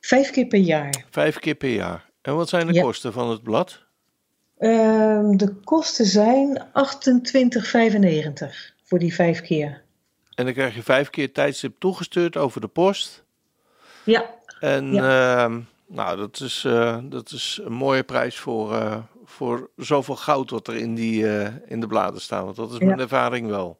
Vijf 0.00 0.30
keer 0.30 0.46
per 0.46 0.58
jaar. 0.58 1.04
Vijf 1.10 1.38
keer 1.38 1.54
per 1.54 1.70
jaar. 1.70 2.06
En 2.22 2.36
wat 2.36 2.48
zijn 2.48 2.66
de 2.66 2.80
kosten 2.80 3.12
van 3.12 3.30
het 3.30 3.42
blad? 3.42 3.86
Ehm, 4.58 5.36
de 5.36 5.54
kosten 5.64 6.06
zijn 6.06 6.62
28,95 6.72 8.74
voor 8.88 8.98
die 8.98 9.14
vijf 9.14 9.40
keer. 9.40 9.82
En 10.34 10.44
dan 10.44 10.54
krijg 10.54 10.74
je 10.74 10.82
vijf 10.82 11.10
keer 11.10 11.32
tijdstip 11.32 11.74
toegestuurd 11.78 12.36
over 12.36 12.60
de 12.60 12.66
post. 12.68 13.24
Ja, 14.04 14.30
En 14.60 14.96
ehm, 15.04 15.58
nou, 15.86 16.16
dat 16.16 16.40
is, 16.40 16.64
eh, 16.66 16.98
dat 17.02 17.30
is 17.30 17.60
een 17.64 17.72
mooie 17.72 18.02
prijs 18.02 18.38
voor, 18.38 18.74
eh, 18.74 18.96
voor 19.24 19.70
zoveel 19.76 20.16
goud 20.16 20.50
wat 20.50 20.68
er 20.68 20.76
in, 20.76 20.94
die, 20.94 21.28
eh, 21.38 21.52
in 21.66 21.80
de 21.80 21.86
bladen 21.86 22.20
staat. 22.20 22.44
Want 22.44 22.56
dat 22.56 22.72
is 22.72 22.78
mijn 22.78 22.96
Ja. 22.96 23.02
ervaring 23.02 23.48
wel. 23.48 23.78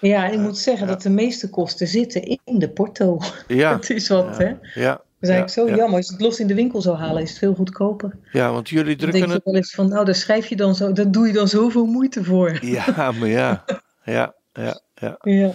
ja 0.00 0.26
ik 0.28 0.38
moet 0.38 0.58
zeggen 0.58 0.86
ja. 0.86 0.92
dat 0.92 1.02
de 1.02 1.10
meeste 1.10 1.50
kosten 1.50 1.86
zitten 1.86 2.22
in 2.44 2.58
de 2.58 2.68
porto. 2.70 3.18
Ja, 3.48 3.74
Het 3.76 3.90
is 3.90 4.08
wat, 4.08 4.38
hè? 4.38 4.48
Dat 4.48 4.58
ja, 4.74 4.82
ja, 4.82 5.00
is 5.20 5.28
eigenlijk 5.28 5.50
zo 5.50 5.66
ja. 5.68 5.76
jammer. 5.76 5.96
Als 5.96 6.06
je 6.06 6.12
het 6.12 6.22
los 6.22 6.40
in 6.40 6.46
de 6.46 6.54
winkel 6.54 6.80
zou 6.82 6.96
halen, 6.96 7.22
is 7.22 7.28
het 7.30 7.38
veel 7.38 7.54
goedkoper. 7.54 8.18
ja, 8.32 8.52
want 8.52 8.68
jullie 8.68 8.96
Dan 8.96 9.10
drukken 9.10 9.20
denk 9.20 9.30
je 9.30 9.34
het. 9.36 9.44
wel 9.44 9.54
eens 9.54 9.74
van, 9.74 9.88
nou, 9.88 10.04
daar 10.04 10.14
schrijf 10.14 10.46
je 10.46 10.56
dan 10.56 10.74
zo, 10.74 10.92
daar 10.92 11.10
doe 11.10 11.26
je 11.26 11.32
dan 11.32 11.48
zoveel 11.48 11.86
moeite 11.86 12.24
voor. 12.24 12.58
Ja, 12.64 13.12
maar 13.12 13.28
ja. 13.28 13.64
Ja, 14.06 14.34
ja, 14.52 14.80
ja. 14.94 15.16
Ja, 15.20 15.50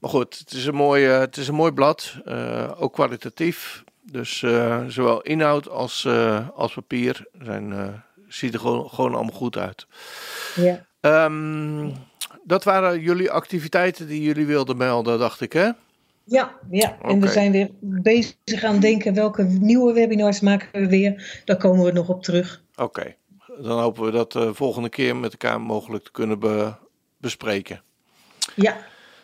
Maar 0.00 0.10
goed, 0.10 0.38
het 0.38 0.52
is 0.52 0.66
een 0.66 0.74
mooi, 0.74 1.06
eh, 1.06 1.18
het 1.18 1.36
is 1.36 1.48
een 1.48 1.54
mooi 1.54 1.72
blad. 1.72 2.14
eh, 2.24 2.70
ook 2.78 2.92
kwalitatief. 2.92 3.84
Dus 4.02 4.42
eh, 4.42 4.84
zowel 4.88 5.20
inhoud 5.20 5.68
als, 5.68 6.08
als 6.54 6.74
papier 6.74 7.26
zijn, 7.42 8.02
ziet 8.28 8.54
er 8.54 8.60
gewoon, 8.60 8.88
gewoon 8.90 9.14
allemaal 9.14 9.34
goed 9.36 9.56
uit. 9.56 9.86
ja. 10.54 10.86
Ehm, 11.00 11.90
dat 12.44 12.64
waren 12.64 13.00
jullie 13.00 13.30
activiteiten 13.30 14.06
die 14.06 14.22
jullie 14.22 14.46
wilden 14.46 14.76
melden, 14.76 15.18
dacht 15.18 15.40
ik, 15.40 15.52
hè? 15.52 15.70
Ja, 16.24 16.54
ja. 16.70 16.96
en 17.02 17.20
we 17.20 17.28
zijn 17.28 17.52
weer 17.52 17.70
bezig 17.80 18.64
aan 18.64 18.80
denken 18.80 19.14
welke 19.14 19.42
nieuwe 19.42 19.92
webinars 19.92 20.40
maken 20.40 20.68
we 20.80 20.88
weer. 20.88 21.42
Daar 21.44 21.56
komen 21.56 21.84
we 21.84 21.92
nog 21.92 22.08
op 22.08 22.22
terug. 22.22 22.62
Oké, 22.76 23.14
dan 23.60 23.80
hopen 23.80 24.04
we 24.04 24.10
dat 24.10 24.32
de 24.32 24.54
volgende 24.54 24.88
keer 24.88 25.16
met 25.16 25.32
elkaar 25.32 25.60
mogelijk 25.60 26.04
te 26.04 26.10
kunnen 26.10 26.38
be- 26.38 26.72
bespreken. 27.22 27.82
Ja, 28.54 28.76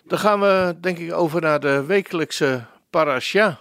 Dan 0.06 0.18
gaan 0.18 0.40
we, 0.40 0.76
denk 0.80 0.98
ik, 0.98 1.12
over 1.12 1.40
naar 1.40 1.60
de 1.60 1.84
wekelijkse 1.84 2.64
parasha. 2.90 3.58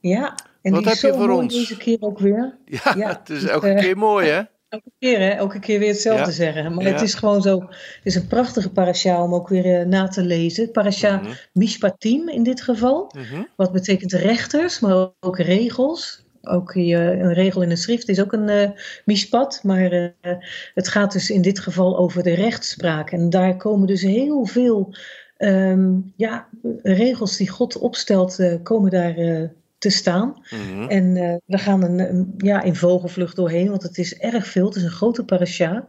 ja. 0.00 0.34
En 0.62 0.70
Wat 0.74 0.80
die 0.82 0.88
heb 0.88 0.96
is 0.98 1.10
je 1.10 1.14
voor 1.14 1.30
ons? 1.30 1.54
deze 1.54 1.76
keer 1.76 1.96
ook 2.00 2.18
weer. 2.18 2.56
Ja, 2.64 2.94
Ja, 2.96 3.08
het 3.08 3.30
is 3.30 3.44
elke 3.44 3.68
eh, 3.68 3.80
keer 3.80 3.96
mooi, 3.96 4.28
hè? 4.28 4.42
Elke 4.68 4.90
keer, 4.98 5.18
hè? 5.18 5.28
Elke 5.28 5.58
keer 5.58 5.78
weer 5.78 5.88
hetzelfde 5.88 6.24
Ja. 6.24 6.30
zeggen. 6.30 6.74
Maar 6.74 6.84
Ja. 6.84 6.92
het 6.92 7.00
is 7.02 7.14
gewoon 7.14 7.42
zo. 7.42 7.60
Het 7.68 8.00
is 8.02 8.14
een 8.14 8.26
prachtige 8.26 8.70
parasha 8.70 9.22
om 9.22 9.34
ook 9.34 9.48
weer 9.48 9.80
eh, 9.80 9.86
na 9.86 10.08
te 10.08 10.22
lezen. 10.22 10.70
Parasha 10.70 11.16
Mhm. 11.16 11.32
Mishpatim 11.52 12.28
in 12.28 12.42
dit 12.42 12.60
geval. 12.62 13.12
Mhm. 13.16 13.42
Wat 13.56 13.72
betekent 13.72 14.12
rechters, 14.12 14.80
maar 14.80 15.08
ook 15.20 15.38
regels. 15.38 16.24
Ook 16.48 16.74
een 16.74 17.32
regel 17.32 17.62
in 17.62 17.70
een 17.70 17.76
schrift 17.76 18.08
is 18.08 18.20
ook 18.20 18.32
een 18.32 18.48
eh 18.48 18.70
mishpat. 19.04 19.60
Maar 19.62 19.90
eh, 19.92 20.32
het 20.74 20.88
gaat 20.88 21.12
dus 21.12 21.30
in 21.30 21.42
dit 21.42 21.58
geval 21.58 21.98
over 21.98 22.22
de 22.22 22.34
rechtspraak. 22.34 23.10
En 23.10 23.30
daar 23.30 23.56
komen 23.56 23.86
dus 23.86 24.02
heel 24.02 24.46
veel 24.46 24.94
ehm, 25.36 25.90
ja, 26.16 26.48
regels 26.82 27.36
die 27.36 27.48
God 27.48 27.78
opstelt, 27.78 28.38
eh, 28.38 28.54
komen 28.62 28.90
daar 28.90 29.14
te 29.78 29.90
staan. 29.90 30.34
Mhm. 30.50 30.88
En 30.88 31.12
we 31.46 31.58
gaan 31.58 31.82
een, 31.82 31.98
een- 31.98 32.34
ja, 32.36 32.62
in 32.62 32.74
vogelvlucht 32.76 33.36
doorheen, 33.36 33.70
want 33.70 33.82
het 33.82 33.98
is 33.98 34.18
erg 34.18 34.46
veel. 34.46 34.66
Het 34.66 34.76
is 34.76 34.82
een 34.82 34.90
grote 34.90 35.24
parasha. 35.24 35.86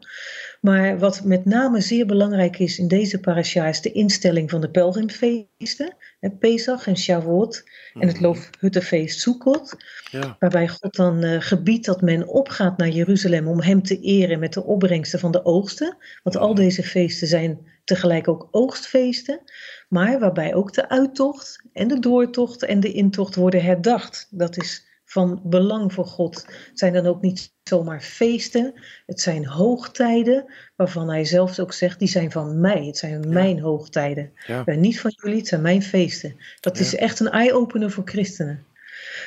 Maar 0.60 1.00
wat 1.00 1.24
met 1.24 1.46
name 1.46 1.82
zeer 1.82 2.06
belangrijk 2.06 2.60
is 2.60 2.80
in 2.80 2.88
deze 2.88 3.20
parasha 3.20 3.68
is 3.68 3.82
de 3.82 3.92
instelling 3.92 4.50
van 4.50 4.62
de 4.62 4.70
pelgrimfeesten. 4.70 5.96
Pesach 6.40 6.88
en 6.88 6.98
Shavuot 6.98 7.64
en 7.94 8.08
het 8.08 8.16
Mhm. 8.16 8.24
Loofhuttenfeest 8.24 9.20
Sukkot. 9.20 9.76
Ja. 10.12 10.36
Waarbij 10.40 10.68
God 10.68 10.96
dan 10.96 11.24
eh, 11.24 11.42
gebiedt 11.42 11.86
dat 11.86 12.02
men 12.02 12.28
opgaat 12.28 12.78
naar 12.78 12.90
Jeruzalem 12.90 13.48
om 13.48 13.62
hem 13.62 13.84
te 13.84 14.00
eren 14.00 14.40
met 14.40 14.54
de 14.54 14.64
opbrengsten 14.64 15.20
van 15.20 15.32
de 15.32 15.46
oogsten. 15.46 15.98
Want 16.24 16.38
al 16.38 16.56
deze 16.56 16.84
feesten 16.84 17.28
zijn 17.28 17.60
tegelijk 17.84 18.28
ook 18.28 18.48
oogstfeesten. 18.52 19.42
Maar 19.90 20.20
waarbij 20.20 20.54
ook 20.54 20.74
de 20.74 20.90
uittocht 20.90 21.64
en 21.74 21.88
de 21.88 22.00
doortocht 22.00 22.64
en 22.64 22.80
de 22.80 22.92
intocht 22.92 23.36
worden 23.36 23.64
herdacht. 23.64 24.28
Dat 24.30 24.58
is 24.58 24.89
van 25.10 25.42
belang 25.44 25.94
voor 25.94 26.06
God. 26.06 26.46
Het 26.70 26.80
zijn 26.80 26.94
dan 26.94 27.06
ook 27.06 27.22
niet 27.22 27.54
zomaar 27.64 28.02
feesten. 28.02 28.74
Het 29.06 29.22
zijn 29.22 29.46
hoogtijden 29.46 30.46
waarvan 30.76 31.10
hij 31.10 31.26
zelfs 31.26 31.60
ook 31.60 31.74
zegt, 31.74 32.00
die 32.00 32.08
zijn 32.08 32.32
van 32.32 32.60
mij. 32.60 32.86
Het 32.86 32.98
zijn 32.98 33.30
mijn 33.30 33.60
hoogtijden. 33.60 34.32
Ja. 34.48 34.64
Niet 34.66 35.00
van 35.00 35.12
jullie, 35.16 35.38
het 35.38 35.48
zijn 35.48 35.62
mijn 35.62 35.84
feesten. 35.84 36.36
Dat 36.60 36.78
Ja. 36.78 36.84
is 36.84 36.96
echt 36.96 37.20
een 37.20 37.30
eye-opener 37.30 37.92
voor 37.92 38.04
christenen. 38.06 38.64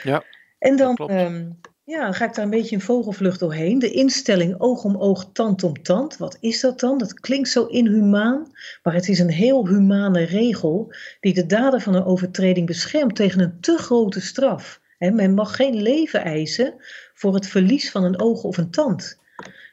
Ja, 0.03 0.25
En 0.59 0.77
dan 0.77 0.97
ehm, 0.97 1.45
ja, 1.85 2.03
dan 2.05 2.15
ga 2.15 2.25
ik 2.25 2.35
daar 2.35 2.45
een 2.45 2.51
beetje 2.51 2.75
in 2.75 2.81
vogelvlucht 2.81 3.41
doorheen. 3.41 3.79
De 3.79 3.91
instelling 3.91 4.55
oog 4.59 4.85
om 4.85 4.97
oog, 4.97 5.31
tand 5.33 5.63
om 5.63 5.83
tand. 5.83 6.17
Wat 6.17 6.37
is 6.41 6.61
dat 6.61 6.81
dan? 6.81 6.99
Dat 6.99 7.21
klinkt 7.21 7.49
zo 7.49 7.65
inhumaan, 7.65 8.53
maar 8.83 8.95
het 8.95 9.09
is 9.09 9.19
een 9.19 9.31
heel 9.31 9.69
humane 9.69 10.23
regel 10.25 10.95
die 11.21 11.35
de 11.35 11.47
dader 11.47 11.81
van 11.81 11.95
een 11.95 12.05
overtreding 12.05 12.67
beschermt 12.67 13.17
tegen 13.17 13.41
een 13.41 13.61
te 13.61 13.79
grote 13.79 14.21
straf. 14.21 14.81
Men 15.11 15.35
mag 15.35 15.57
geen 15.57 15.83
leven 15.83 16.25
eisen 16.25 16.75
voor 17.15 17.35
het 17.35 17.47
verlies 17.47 17.91
van 17.91 18.05
een 18.05 18.21
oog 18.21 18.43
of 18.45 18.57
een 18.57 18.71
tand. 18.71 19.21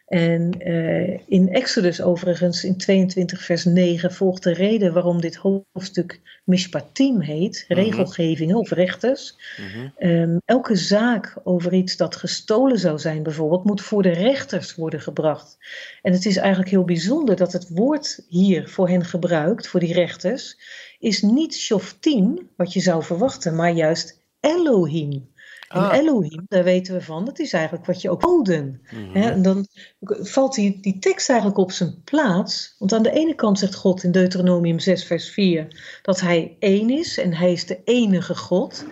En 0.07 0.51
eh, 0.51 1.19
in 1.27 1.49
Exodus 1.49 2.01
overigens, 2.01 2.63
in 2.63 2.77
22 2.77 3.43
vers 3.43 3.65
9, 3.65 4.13
volgt 4.13 4.43
de 4.43 4.53
reden 4.53 4.93
waarom 4.93 5.21
dit 5.21 5.35
hoofdstuk 5.35 6.21
Mishpatim 6.43 7.19
heet, 7.19 7.65
Mhm. 7.67 7.79
regelgevingen 7.79 8.55
of 8.55 8.69
rechters. 8.69 9.35
Mhm. 9.57 9.87
Ehm, 9.97 10.37
elke 10.45 10.75
zaak 10.75 11.37
over 11.43 11.73
iets 11.73 11.97
dat 11.97 12.15
gestolen 12.15 12.79
zou 12.79 12.99
zijn, 12.99 13.23
bijvoorbeeld, 13.23 13.63
moet 13.63 13.81
voor 13.81 14.03
de 14.03 14.11
rechters 14.13 14.75
worden 14.75 15.01
gebracht. 15.01 15.57
En 16.01 16.13
het 16.13 16.25
is 16.25 16.37
eigenlijk 16.37 16.69
heel 16.69 16.85
bijzonder 16.85 17.35
dat 17.35 17.53
het 17.53 17.69
woord 17.69 18.25
hier 18.29 18.69
voor 18.69 18.89
hen 18.89 19.05
gebruikt, 19.05 19.67
voor 19.67 19.79
die 19.79 19.93
rechters, 19.93 20.57
is 20.99 21.21
niet 21.21 21.55
shoftim, 21.55 22.49
wat 22.57 22.73
je 22.73 22.79
zou 22.79 23.03
verwachten, 23.03 23.55
maar 23.55 23.71
juist 23.71 24.18
Elohim. 24.39 25.27
En 25.69 25.81
Ah. 25.81 25.97
Elohim, 25.97 26.45
daar 26.47 26.63
weten 26.63 26.93
we 26.93 27.01
van, 27.01 27.25
dat 27.25 27.39
is 27.39 27.53
eigenlijk 27.53 27.85
wat 27.85 28.01
je 28.01 28.09
ook 28.09 28.23
goden. 28.23 28.81
Mhm. 28.91 29.15
En 29.15 29.41
dan 29.41 29.67
valt 30.01 30.55
die, 30.55 30.81
die 30.81 30.99
tekst 30.99 31.29
eigenlijk 31.29 31.59
op 31.59 31.71
zijn 31.71 32.01
plaats. 32.03 32.75
Want 32.77 32.93
aan 32.93 33.03
de 33.03 33.11
ene 33.11 33.35
kant 33.35 33.59
zegt 33.59 33.75
God 33.75 34.03
in 34.03 34.11
Deuteronomium 34.11 34.79
6, 34.79 35.03
vers 35.05 35.29
4 35.29 35.99
dat 36.01 36.19
hij 36.19 36.55
één 36.59 36.89
is 36.89 37.17
en 37.17 37.33
hij 37.33 37.51
is 37.51 37.65
de 37.65 37.81
enige 37.83 38.35
God. 38.35 38.85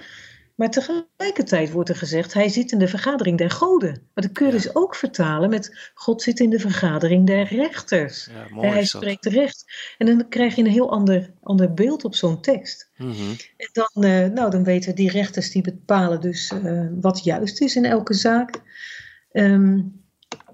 Maar 0.57 0.69
tegelijkertijd 0.69 1.71
wordt 1.71 1.89
er 1.89 1.95
gezegd, 1.95 2.33
hij 2.33 2.49
zit 2.49 2.71
in 2.71 2.79
de 2.79 2.87
vergadering 2.87 3.37
der 3.37 3.49
goden. 3.49 3.89
Maar 4.13 4.23
dat 4.23 4.31
kun 4.31 4.45
je 4.45 4.51
Ja. 4.51 4.57
dus 4.57 4.75
ook 4.75 4.95
vertalen 4.95 5.49
met, 5.49 5.91
God 5.93 6.21
zit 6.21 6.39
in 6.39 6.49
de 6.49 6.59
vergadering 6.59 7.27
der 7.27 7.47
rechters. 7.47 8.29
Ja, 8.55 8.69
hij 8.69 8.85
spreekt 8.85 9.25
recht. 9.25 9.65
En 9.97 10.05
dan 10.05 10.29
krijg 10.29 10.55
je 10.55 10.61
een 10.61 10.71
heel 10.71 10.91
ander, 10.91 11.33
ander 11.43 11.73
beeld 11.73 12.05
op 12.05 12.15
zo'n 12.15 12.41
tekst. 12.41 12.89
Mhm. 12.97 13.29
En 13.57 13.69
dan, 13.71 14.03
eh, 14.03 14.25
nou, 14.27 14.49
dan 14.49 14.63
weten 14.63 14.89
we, 14.89 14.95
die 14.95 15.11
rechters 15.11 15.51
die 15.51 15.61
bepalen 15.61 16.21
dus 16.21 16.51
eh, 16.63 16.87
wat 16.99 17.23
juist 17.23 17.61
is 17.61 17.75
in 17.75 17.85
elke 17.85 18.13
zaak. 18.13 18.61
Ehm 19.31 19.79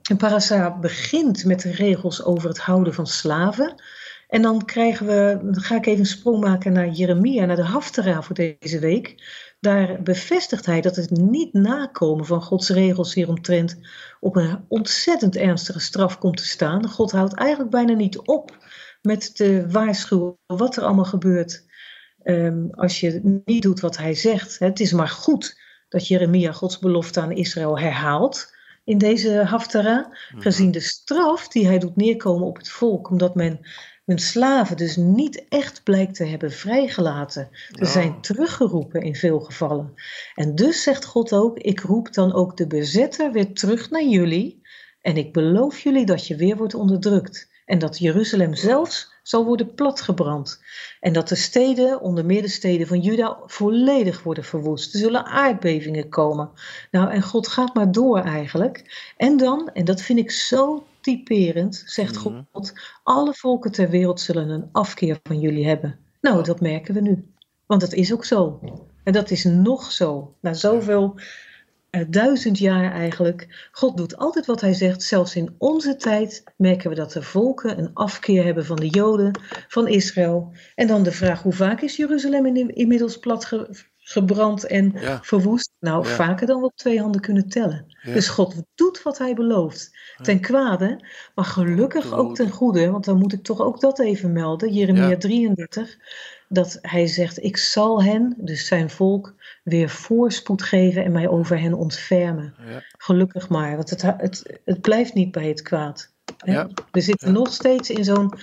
en 0.10 0.18
Parasa 0.18 0.80
begint 0.80 1.46
met 1.46 1.62
de 1.62 1.72
regels 1.72 2.24
over 2.24 2.50
het 2.50 2.58
houden 2.58 2.94
van 2.94 3.08
slaven. 3.08 3.84
En 4.28 4.42
dan 4.42 4.66
krijgen 4.66 5.06
we, 5.06 5.40
dan 5.44 5.62
ga 5.62 5.76
ik 5.76 5.86
even 5.86 6.00
een 6.00 6.06
sprong 6.06 6.40
maken 6.40 6.74
naar 6.74 6.90
Jeremia, 6.90 7.46
naar 7.46 7.56
de 7.56 7.64
Haftara 7.64 8.22
voor 8.22 8.36
deze 8.36 8.80
week. 8.80 9.16
Daar 9.64 10.02
bevestigt 10.02 10.66
hij 10.66 10.82
dat 10.82 10.96
het 10.96 11.10
niet 11.10 11.54
nakomen 11.54 12.26
van 12.26 12.42
Gods 12.42 12.70
regels 12.70 13.14
hieromtrent 13.14 13.78
op 14.20 14.36
een 14.36 14.66
ontzettend 14.68 15.36
ernstige 15.36 15.80
straf 15.80 16.18
komt 16.18 16.38
te 16.38 16.48
staan. 16.48 16.90
God 16.90 17.12
houdt 17.12 17.34
eigenlijk 17.34 17.72
bijna 17.72 17.94
niet 17.94 18.18
op 18.18 18.58
met 19.02 19.36
te 19.36 19.66
waarschuwen 19.70 20.38
wat 20.46 20.78
er 20.78 20.84
allemaal 20.84 21.06
gebeurt 21.06 21.64
Ehm, 22.24 22.68
als 22.72 23.00
je 23.00 23.42
niet 23.46 23.64
doet 23.64 23.80
wat 23.80 23.98
hij 23.98 24.14
zegt. 24.14 24.60
Het 24.60 24.80
is 24.80 24.92
maar 24.92 25.08
goed 25.08 25.60
dat 25.90 26.08
Jeremia 26.08 26.52
Gods 26.52 26.80
belofte 26.80 27.22
aan 27.22 27.32
Israël 27.32 27.80
herhaalt 27.80 28.54
in 28.84 28.98
deze 28.98 29.44
Haftara, 29.44 30.18
gezien 30.38 30.72
de 30.72 30.80
straf 30.80 31.48
die 31.48 31.66
hij 31.66 31.80
doet 31.80 31.96
neerkomen 31.96 32.48
op 32.48 32.58
het 32.58 32.70
volk, 32.70 33.10
omdat 33.10 33.36
men 33.36 33.60
hun 34.06 34.20
slaven 34.20 34.78
dus 34.78 34.96
niet 34.96 35.46
echt 35.50 35.84
blijkt 35.84 36.16
te 36.16 36.26
hebben 36.26 36.52
vrijgelaten. 36.52 37.50
Ze 37.72 37.84
Oh. 37.84 37.90
zijn 37.92 38.22
teruggeroepen 38.22 39.02
in 39.02 39.16
veel 39.16 39.40
gevallen. 39.40 39.94
En 40.36 40.56
dus 40.56 40.84
zegt 40.84 41.06
God 41.06 41.34
ook, 41.34 41.58
ik 41.58 41.80
roep 41.80 42.14
dan 42.14 42.34
ook 42.34 42.58
de 42.58 42.68
bezetter 42.68 43.32
weer 43.32 43.54
terug 43.54 43.90
naar 43.90 44.04
jullie 44.06 44.62
en 45.02 45.18
ik 45.18 45.34
beloof 45.34 45.80
jullie 45.80 46.06
dat 46.06 46.28
je 46.28 46.36
weer 46.36 46.58
wordt 46.58 46.74
onderdrukt. 46.74 47.52
En 47.66 47.80
dat 47.80 47.98
Jeruzalem 47.98 48.56
zelfs 48.56 49.12
zal 49.24 49.46
worden 49.46 49.74
platgebrand. 49.74 50.62
En 51.00 51.14
dat 51.14 51.28
de 51.28 51.36
steden, 51.36 52.02
onder 52.02 52.26
meer 52.26 52.42
de 52.42 52.48
steden 52.48 52.88
van 52.88 53.00
Juda, 53.00 53.38
volledig 53.46 54.24
worden 54.24 54.44
verwoest. 54.44 54.94
Er 54.94 55.00
zullen 55.00 55.26
aardbevingen 55.26 56.10
komen. 56.10 56.50
Nou, 56.92 57.12
en 57.12 57.22
God 57.22 57.48
gaat 57.48 57.74
maar 57.74 57.92
door 57.92 58.20
eigenlijk. 58.20 59.12
En 59.18 59.38
dan, 59.38 59.70
en 59.74 59.86
dat 59.86 60.02
vind 60.02 60.20
ik 60.20 60.32
zo 60.32 60.86
typerend, 61.04 61.84
zegt 61.86 62.26
Mhm. 62.26 62.42
God, 62.52 62.74
alle 63.04 63.34
volken 63.34 63.72
ter 63.72 63.90
wereld 63.90 64.20
zullen 64.22 64.50
een 64.50 64.70
afkeer 64.72 65.20
van 65.24 65.40
jullie 65.40 65.68
hebben. 65.68 66.00
Nou, 66.22 66.44
dat 66.44 66.62
merken 66.62 66.94
we 66.94 67.02
nu. 67.02 67.26
Want 67.66 67.82
dat 67.82 67.94
is 67.94 68.14
ook 68.14 68.26
zo. 68.26 68.60
En 69.04 69.14
dat 69.14 69.32
is 69.32 69.44
nog 69.44 69.92
zo. 69.92 70.36
Na 70.42 70.54
zoveel 70.54 71.20
eh, 71.90 72.06
duizend 72.10 72.58
jaar 72.58 72.92
eigenlijk. 72.92 73.68
God 73.72 73.98
doet 73.98 74.18
altijd 74.18 74.46
wat 74.46 74.62
hij 74.62 74.74
zegt. 74.74 75.04
Zelfs 75.04 75.36
in 75.36 75.56
onze 75.58 75.96
tijd 75.96 76.44
merken 76.58 76.90
we 76.90 76.96
dat 76.96 77.12
de 77.12 77.22
volken 77.22 77.80
een 77.80 77.94
afkeer 77.94 78.44
hebben 78.44 78.66
van 78.66 78.76
de 78.76 78.88
Joden, 78.88 79.40
van 79.68 79.88
Israël. 79.88 80.52
En 80.76 80.88
dan 80.88 81.04
de 81.04 81.12
vraag: 81.12 81.42
hoe 81.42 81.54
vaak 81.54 81.82
is 81.82 81.96
Jeruzalem 81.96 82.46
in- 82.46 82.76
inmiddels 82.76 83.18
plat 83.18 83.46
ge- 83.46 83.86
gebrand 84.04 84.66
en 84.66 84.92
Ja. 85.00 85.20
verwoest? 85.24 85.72
Nou, 85.80 86.08
Ja. 86.08 86.14
vaker 86.16 86.48
dan 86.48 86.60
we 86.60 86.66
op 86.66 86.76
twee 86.76 87.00
handen 87.00 87.22
kunnen 87.22 87.50
tellen. 87.50 87.86
Ja. 88.02 88.14
Dus 88.14 88.28
God 88.28 88.56
doet 88.76 89.02
wat 89.04 89.18
hij 89.18 89.34
belooft. 89.34 89.92
Ten 90.22 90.40
kwade, 90.40 91.06
maar 91.36 91.46
gelukkig 91.46 92.14
ook 92.14 92.36
ten 92.36 92.50
goede. 92.50 92.90
Want 92.92 93.06
dan 93.06 93.18
moet 93.18 93.34
ik 93.34 93.44
toch 93.44 93.62
ook 93.62 93.80
dat 93.80 94.00
even 94.00 94.32
melden. 94.32 94.74
Jeremia 94.74 95.10
Ja. 95.10 95.18
33. 95.18 95.98
Dat 96.50 96.78
hij 96.82 97.08
zegt: 97.08 97.44
Ik 97.44 97.58
zal 97.58 98.04
hen, 98.04 98.34
dus 98.38 98.68
zijn 98.68 98.90
volk, 98.90 99.34
weer 99.64 99.90
voorspoed 99.90 100.62
geven 100.64 101.04
en 101.04 101.12
mij 101.12 101.28
over 101.28 101.60
hen 101.60 101.74
ontfermen. 101.74 102.54
Gelukkig 102.98 103.50
maar, 103.50 103.76
want 103.76 103.90
het, 103.90 104.02
het, 104.02 104.60
het 104.66 104.82
blijft 104.82 105.14
niet 105.14 105.32
bij 105.32 105.48
het 105.48 105.62
kwaad. 105.62 106.12
hè. 106.38 106.64
We 106.92 107.02
zitten 107.02 107.34
nog 107.34 107.54
steeds 107.54 107.90
in 107.90 108.04
zo'n 108.04 108.34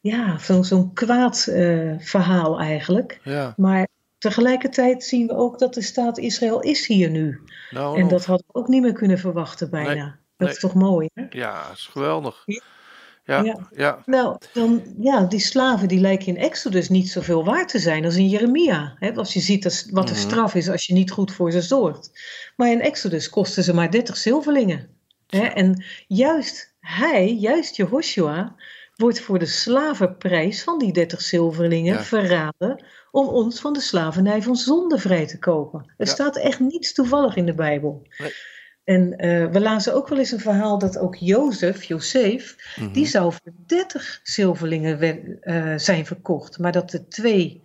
ja, 0.00 0.38
zo'n 0.38 0.64
zo'n 0.64 0.92
kwaad 0.92 1.46
eh, 1.46 1.92
verhaal 1.98 2.58
eigenlijk. 2.60 3.20
Ja, 3.24 3.52
Maar 3.56 3.88
tegelijkertijd 4.18 5.04
zien 5.04 5.26
we 5.26 5.34
ook 5.36 5.58
dat 5.58 5.74
de 5.74 5.82
staat 5.82 6.18
Israël 6.18 6.60
is 6.60 6.86
hier 6.86 7.10
nu. 7.10 7.40
nou 7.70 8.00
en 8.00 8.08
dat 8.08 8.24
hadden 8.24 8.46
we 8.52 8.58
ook 8.58 8.68
niet 8.68 8.82
meer 8.82 8.92
kunnen 8.92 9.18
verwachten 9.18 9.70
bijna. 9.70 9.92
Nee, 9.94 10.04
Dat 10.04 10.46
nee. 10.46 10.48
is 10.50 10.58
toch 10.58 10.74
mooi, 10.74 11.08
hè? 11.14 11.24
Ja, 11.30 11.66
dat 11.68 11.76
is 11.76 11.86
geweldig. 11.86 12.42
Ja. 12.44 12.62
Ja, 13.24 13.42
Ja. 13.42 13.68
ja. 13.70 14.02
Nou, 14.06 14.36
dan, 14.52 14.82
ja, 14.98 15.24
die 15.24 15.40
slaven 15.40 15.88
die 15.88 16.00
lijken 16.00 16.26
in 16.26 16.36
Exodus 16.36 16.88
niet 16.88 17.10
zoveel 17.10 17.44
waard 17.44 17.68
te 17.68 17.78
zijn 17.78 18.04
als 18.04 18.16
in 18.16 18.28
Jeremia. 18.28 18.94
Hè? 18.98 19.14
Als 19.14 19.32
je 19.32 19.40
ziet 19.40 19.62
dat- 19.62 19.86
wat 19.90 20.06
de 20.08 20.12
Mhm. 20.12 20.22
straf 20.22 20.54
is 20.54 20.68
als 20.68 20.86
je 20.86 20.92
niet 20.94 21.10
goed 21.10 21.32
voor 21.32 21.52
ze 21.52 21.60
zorgt. 21.62 22.10
Maar 22.56 22.70
in 22.70 22.80
Exodus 22.80 23.28
kosten 23.28 23.64
ze 23.64 23.74
maar 23.74 23.90
30 23.90 24.16
zilverlingen. 24.16 24.88
Hè? 25.26 25.42
En 25.46 25.84
juist 26.06 26.74
hij, 26.80 27.34
juist 27.34 27.76
Jehoshua, 27.76 28.54
wordt 28.98 29.20
voor 29.20 29.38
de 29.38 29.46
slavenprijs 29.46 30.62
van 30.62 30.78
die 30.78 30.92
30 30.92 31.20
zilverlingen 31.20 31.94
Ja. 31.94 32.02
verraden 32.02 32.84
om 33.10 33.26
ons 33.26 33.60
van 33.60 33.72
de 33.72 33.80
slavernij 33.80 34.42
van 34.42 34.56
zonde 34.56 34.98
vrij 34.98 35.26
te 35.26 35.38
kopen. 35.38 35.80
Er 35.96 36.06
Ja. 36.06 36.12
staat 36.12 36.36
echt 36.36 36.60
niets 36.60 36.92
toevallig 36.94 37.36
in 37.36 37.46
de 37.46 37.54
Bijbel. 37.54 38.06
Nee. 38.18 38.32
En 38.84 39.16
eh, 39.16 39.46
we 39.46 39.60
lazen 39.60 39.94
ook 39.94 40.08
wel 40.08 40.18
eens 40.18 40.30
een 40.32 40.40
verhaal 40.40 40.78
dat 40.78 40.98
ook 40.98 41.14
Jozef, 41.16 41.84
Jozef, 41.84 42.56
Mhm. 42.78 42.92
die 42.92 43.06
zou 43.06 43.32
voor 43.32 43.52
30 43.66 44.20
zilverlingen 44.22 44.98
we- 44.98 45.36
eh, 45.40 45.72
zijn 45.76 46.06
verkocht. 46.06 46.58
Maar 46.58 46.72
dat 46.72 46.90
de 46.90 47.08
twee 47.08 47.62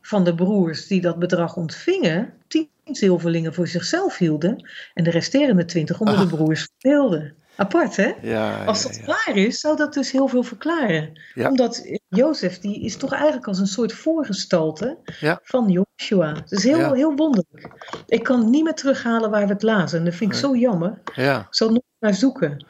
van 0.00 0.24
de 0.24 0.34
broers 0.34 0.86
die 0.86 1.00
dat 1.00 1.18
bedrag 1.18 1.56
ontvingen, 1.56 2.32
10 2.48 2.68
zilverlingen 2.84 3.54
voor 3.54 3.66
zichzelf 3.68 4.18
hielden. 4.18 4.70
En 4.94 5.04
de 5.04 5.10
resterende 5.10 5.64
20 5.64 6.00
onder 6.00 6.14
Ah. 6.14 6.20
de 6.20 6.36
broers 6.36 6.68
verdeelden. 6.78 7.34
Apart, 7.56 7.96
hè? 7.96 8.12
Ja, 8.22 8.64
Als 8.64 8.82
dat 8.82 8.96
ja. 8.96 9.04
waar 9.06 9.36
is, 9.36 9.60
zou 9.60 9.76
dat 9.76 9.94
dus 9.94 10.12
heel 10.12 10.28
veel 10.28 10.42
verklaren. 10.42 11.20
Omdat 11.34 11.98
Jozef, 12.08 12.58
die 12.58 12.84
is 12.84 12.96
toch 12.96 13.12
eigenlijk 13.12 13.46
als 13.46 13.58
een 13.58 13.66
soort 13.66 13.92
voorgestalte 13.92 14.98
van 15.42 15.68
Joshua. 15.68 16.34
Het 16.34 16.52
is 16.52 16.64
heel, 16.64 16.92
heel 16.92 17.14
wonderlijk. 17.16 17.70
Ik 18.06 18.22
kan 18.22 18.50
niet 18.50 18.64
meer 18.64 18.74
terughalen 18.74 19.30
waar 19.30 19.46
we 19.46 19.52
het 19.52 19.62
lazen. 19.62 19.98
En 19.98 20.04
dat 20.04 20.14
vind 20.14 20.32
ik 20.32 20.38
zo 20.38 20.56
jammer. 20.56 21.00
Ja, 21.14 21.38
Ik 21.40 21.46
zal 21.54 21.68
nog 21.70 21.82
naar 21.98 22.14
zoeken. 22.14 22.66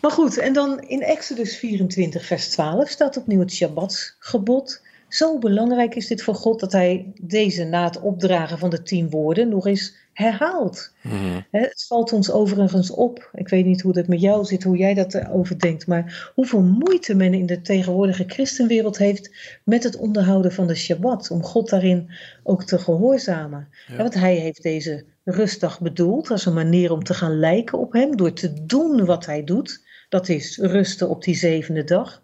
Maar 0.00 0.10
goed, 0.10 0.38
en 0.38 0.52
dan 0.52 0.80
in 0.80 1.02
Exodus 1.02 1.56
24, 1.56 2.24
vers 2.24 2.48
12 2.48 2.88
staat 2.88 3.16
opnieuw 3.16 3.40
het 3.40 3.52
Shabbatsgebod. 3.52 4.82
Zo 5.08 5.38
belangrijk 5.38 5.94
is 5.94 6.06
dit 6.06 6.22
voor 6.22 6.34
God 6.34 6.60
dat 6.60 6.72
hij 6.72 7.12
deze 7.20 7.64
na 7.64 7.84
het 7.84 8.00
opdragen 8.00 8.58
van 8.58 8.70
de 8.70 8.82
tien 8.82 9.10
woorden 9.10 9.48
nog 9.48 9.66
eens 9.66 9.94
herhaalt. 10.14 10.92
Mhm. 11.02 11.40
Het 11.50 11.84
valt 11.88 12.12
ons 12.12 12.30
overigens 12.30 12.90
op. 12.90 13.30
Ik 13.34 13.48
weet 13.48 13.64
niet 13.64 13.82
hoe 13.82 13.92
dat 13.92 14.06
met 14.06 14.20
jou 14.20 14.44
zit, 14.44 14.62
hoe 14.62 14.76
jij 14.76 14.94
dat 14.94 15.14
erover 15.14 15.58
denkt. 15.58 15.86
Maar 15.86 16.30
hoeveel 16.34 16.62
moeite 16.62 17.14
men 17.14 17.34
in 17.34 17.46
de 17.46 17.60
tegenwoordige 17.60 18.24
christenwereld 18.26 18.98
heeft 18.98 19.30
met 19.64 19.82
het 19.82 19.96
onderhouden 19.96 20.52
van 20.52 20.66
de 20.66 20.74
Shabbat. 20.74 21.30
Om 21.30 21.42
God 21.42 21.68
daarin 21.68 22.10
ook 22.42 22.64
te 22.64 22.78
gehoorzamen. 22.78 23.68
Ja. 23.86 23.94
Ja, 23.94 23.96
Want 23.96 24.14
hij 24.14 24.34
heeft 24.34 24.62
deze 24.62 25.04
rustdag 25.24 25.80
bedoeld 25.80 26.30
als 26.30 26.46
een 26.46 26.54
manier 26.54 26.92
om 26.92 27.04
te 27.04 27.14
gaan 27.14 27.38
lijken 27.38 27.78
op 27.78 27.92
hem. 27.92 28.16
Door 28.16 28.32
te 28.32 28.64
doen 28.64 29.04
wat 29.04 29.26
hij 29.26 29.44
doet. 29.44 29.82
Dat 30.08 30.28
is 30.28 30.58
rusten 30.58 31.08
op 31.08 31.24
die 31.24 31.34
zevende 31.34 31.84
dag. 31.84 32.22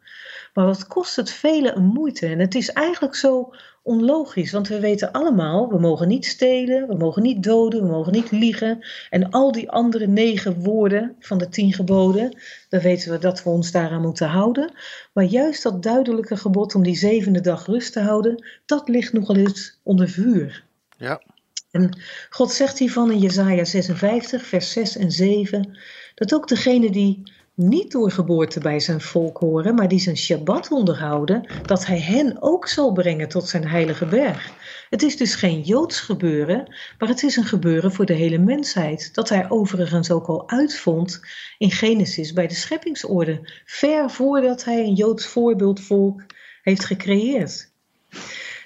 Maar 0.54 0.66
wat 0.66 0.86
kost 0.86 1.16
het 1.16 1.30
velen 1.30 1.76
een 1.76 1.84
moeite? 1.84 2.26
En 2.26 2.38
het 2.38 2.54
is 2.54 2.72
eigenlijk 2.72 3.14
zo 3.14 3.54
onlogisch, 3.82 4.52
want 4.52 4.68
we 4.68 4.80
weten 4.80 5.12
allemaal, 5.12 5.68
we 5.68 5.78
mogen 5.78 6.08
niet 6.08 6.26
stelen, 6.26 6.88
we 6.88 6.94
mogen 6.94 7.22
niet 7.22 7.42
doden, 7.42 7.82
we 7.82 7.88
mogen 7.88 8.12
niet 8.12 8.30
liegen. 8.30 8.86
En 9.10 9.30
al 9.30 9.52
die 9.52 9.70
andere 9.70 10.06
negen 10.06 10.54
woorden 10.62 11.16
van 11.18 11.38
de 11.38 11.48
tien 11.48 11.72
geboden, 11.72 12.38
dan 12.68 12.80
weten 12.80 13.10
we 13.10 13.18
dat 13.18 13.42
we 13.42 13.50
ons 13.50 13.70
daaraan 13.70 14.02
moeten 14.02 14.28
houden. 14.28 14.72
Maar 15.12 15.24
juist 15.24 15.62
dat 15.62 15.82
duidelijke 15.82 16.36
gebod 16.36 16.74
om 16.74 16.82
die 16.82 16.96
zevende 16.96 17.40
dag 17.40 17.66
rust 17.66 17.92
te 17.92 18.00
houden, 18.00 18.44
dat 18.66 18.88
ligt 18.88 19.12
nogal 19.12 19.36
eens 19.36 19.78
onder 19.82 20.08
vuur. 20.08 20.64
ja. 20.96 21.22
En 21.70 21.98
God 22.30 22.52
zegt 22.52 22.78
hiervan 22.78 23.10
in 23.10 23.18
Jesaja 23.18 23.64
56, 23.64 24.46
vers 24.46 24.72
6 24.72 24.96
en 24.96 25.10
7, 25.10 25.78
dat 26.14 26.34
ook 26.34 26.48
degenen 26.48 26.92
die 26.92 27.22
niet 27.68 27.92
door 27.92 28.10
geboorte 28.10 28.60
bij 28.60 28.80
zijn 28.80 29.00
volk 29.00 29.38
horen, 29.38 29.74
maar 29.74 29.88
die 29.88 30.00
zijn 30.00 30.16
Shabbat 30.16 30.70
onderhouden, 30.70 31.48
dat 31.66 31.86
hij 31.86 32.00
hen 32.00 32.36
ook 32.42 32.68
zal 32.68 32.92
brengen 32.92 33.28
tot 33.28 33.48
zijn 33.48 33.68
heilige 33.68 34.06
berg. 34.06 34.52
Het 34.90 35.02
is 35.02 35.16
dus 35.16 35.34
geen 35.34 35.60
Joods 35.60 36.00
gebeuren, 36.00 36.74
maar 36.98 37.08
het 37.08 37.22
is 37.22 37.36
een 37.36 37.44
gebeuren 37.44 37.92
voor 37.92 38.06
de 38.06 38.12
hele 38.12 38.38
mensheid, 38.38 39.14
dat 39.14 39.28
hij 39.28 39.50
overigens 39.50 40.10
ook 40.10 40.26
al 40.26 40.48
uitvond 40.48 41.20
in 41.58 41.70
Genesis 41.70 42.32
bij 42.32 42.46
de 42.46 42.54
scheppingsorde, 42.54 43.40
ver 43.64 44.10
voordat 44.10 44.64
hij 44.64 44.78
een 44.78 44.94
Joods 44.94 45.26
voorbeeldvolk 45.26 46.22
heeft 46.62 46.84
gecreëerd. 46.84 47.70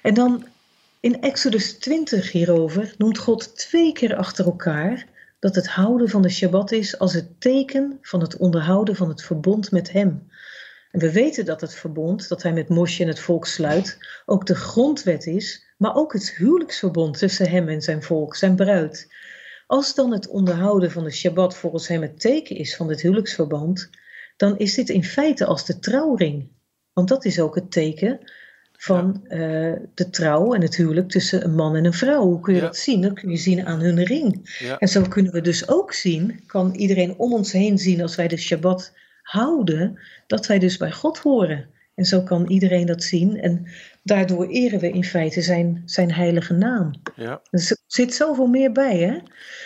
En 0.01 0.13
dan 0.13 0.45
In 1.05 1.21
Exodus 1.21 1.73
20 1.73 2.31
hierover 2.31 2.93
noemt 2.97 3.17
God 3.17 3.57
twee 3.57 3.93
keer 3.93 4.15
achter 4.15 4.45
elkaar 4.45 5.05
dat 5.45 5.55
het 5.55 5.67
houden 5.67 6.09
van 6.09 6.21
de 6.21 6.29
Shabbat 6.29 6.71
is 6.71 6.99
als 6.99 7.13
het 7.13 7.41
teken 7.41 7.97
van 8.01 8.21
het 8.21 8.37
onderhouden 8.37 8.95
van 8.95 9.09
het 9.09 9.21
verbond 9.21 9.71
met 9.71 9.91
Hem. 9.91 10.27
En 10.91 10.99
we 10.99 11.11
weten 11.11 11.45
dat 11.45 11.61
het 11.61 11.73
verbond 11.73 12.29
dat 12.29 12.43
Hij 12.43 12.53
met 12.53 12.69
Mosje 12.69 13.03
en 13.03 13.07
het 13.07 13.19
volk 13.19 13.45
sluit 13.45 13.97
ook 14.25 14.45
de 14.45 14.55
grondwet 14.55 15.25
is, 15.25 15.73
maar 15.77 15.95
ook 15.95 16.13
het 16.13 16.35
huwelijksverbond 16.35 17.17
tussen 17.17 17.49
Hem 17.49 17.67
en 17.67 17.81
zijn 17.81 18.03
volk, 18.03 18.35
zijn 18.35 18.55
bruid. 18.55 19.15
Als 19.67 19.95
dan 19.95 20.11
het 20.11 20.27
onderhouden 20.27 20.91
van 20.91 21.03
de 21.03 21.11
Shabbat 21.11 21.55
volgens 21.55 21.87
Hem 21.87 22.01
het 22.01 22.19
teken 22.19 22.55
is 22.55 22.75
van 22.75 22.87
dit 22.87 23.01
huwelijksverband, 23.01 23.89
dan 24.37 24.57
is 24.57 24.73
dit 24.73 24.89
in 24.89 25.03
feite 25.03 25.45
als 25.45 25.65
de 25.65 25.79
trouwring. 25.79 26.51
Want 26.93 27.07
dat 27.07 27.25
is 27.25 27.39
ook 27.39 27.55
het 27.55 27.71
teken 27.71 28.31
van 28.77 29.25
eh, 29.27 29.39
de 29.93 30.09
trouw 30.09 30.53
en 30.53 30.61
het 30.61 30.75
huwelijk 30.75 31.09
tussen 31.09 31.43
een 31.43 31.55
man 31.55 31.75
en 31.75 31.85
een 31.85 31.93
vrouw. 31.93 32.21
Hoe 32.23 32.39
kun 32.39 32.53
je 32.53 32.59
Ja. 32.59 32.65
dat 32.65 32.77
zien? 32.77 33.01
Dat 33.01 33.13
kun 33.13 33.29
je 33.29 33.37
zien 33.37 33.65
aan 33.65 33.79
hun 33.79 34.03
ring. 34.03 34.57
Ja. 34.59 34.77
En 34.77 34.87
zo 34.87 35.01
kunnen 35.01 35.31
we 35.31 35.41
dus 35.41 35.67
ook 35.67 35.93
zien, 35.93 36.39
kan 36.45 36.73
iedereen 36.75 37.17
om 37.17 37.33
ons 37.33 37.51
heen 37.51 37.77
zien 37.77 38.01
als 38.01 38.15
wij 38.15 38.27
de 38.27 38.37
Shabbat 38.37 38.93
houden, 39.21 39.99
dat 40.27 40.45
wij 40.47 40.59
dus 40.59 40.77
bij 40.77 40.91
God 40.91 41.17
horen. 41.17 41.65
En 41.95 42.05
zo 42.05 42.21
kan 42.21 42.47
iedereen 42.47 42.85
dat 42.85 43.03
zien. 43.03 43.41
En 43.41 43.65
daardoor 44.03 44.47
eren 44.47 44.79
we 44.79 44.91
in 44.91 45.03
feite 45.03 45.41
zijn, 45.41 45.81
zijn 45.85 46.13
heilige 46.13 46.53
naam. 46.53 46.91
Ja. 47.15 47.41
Dus 47.51 47.71
er 47.71 47.77
zit 47.87 48.13
zoveel 48.13 48.47
meer 48.47 48.71
bij, 48.71 48.97
hè? 48.97 49.17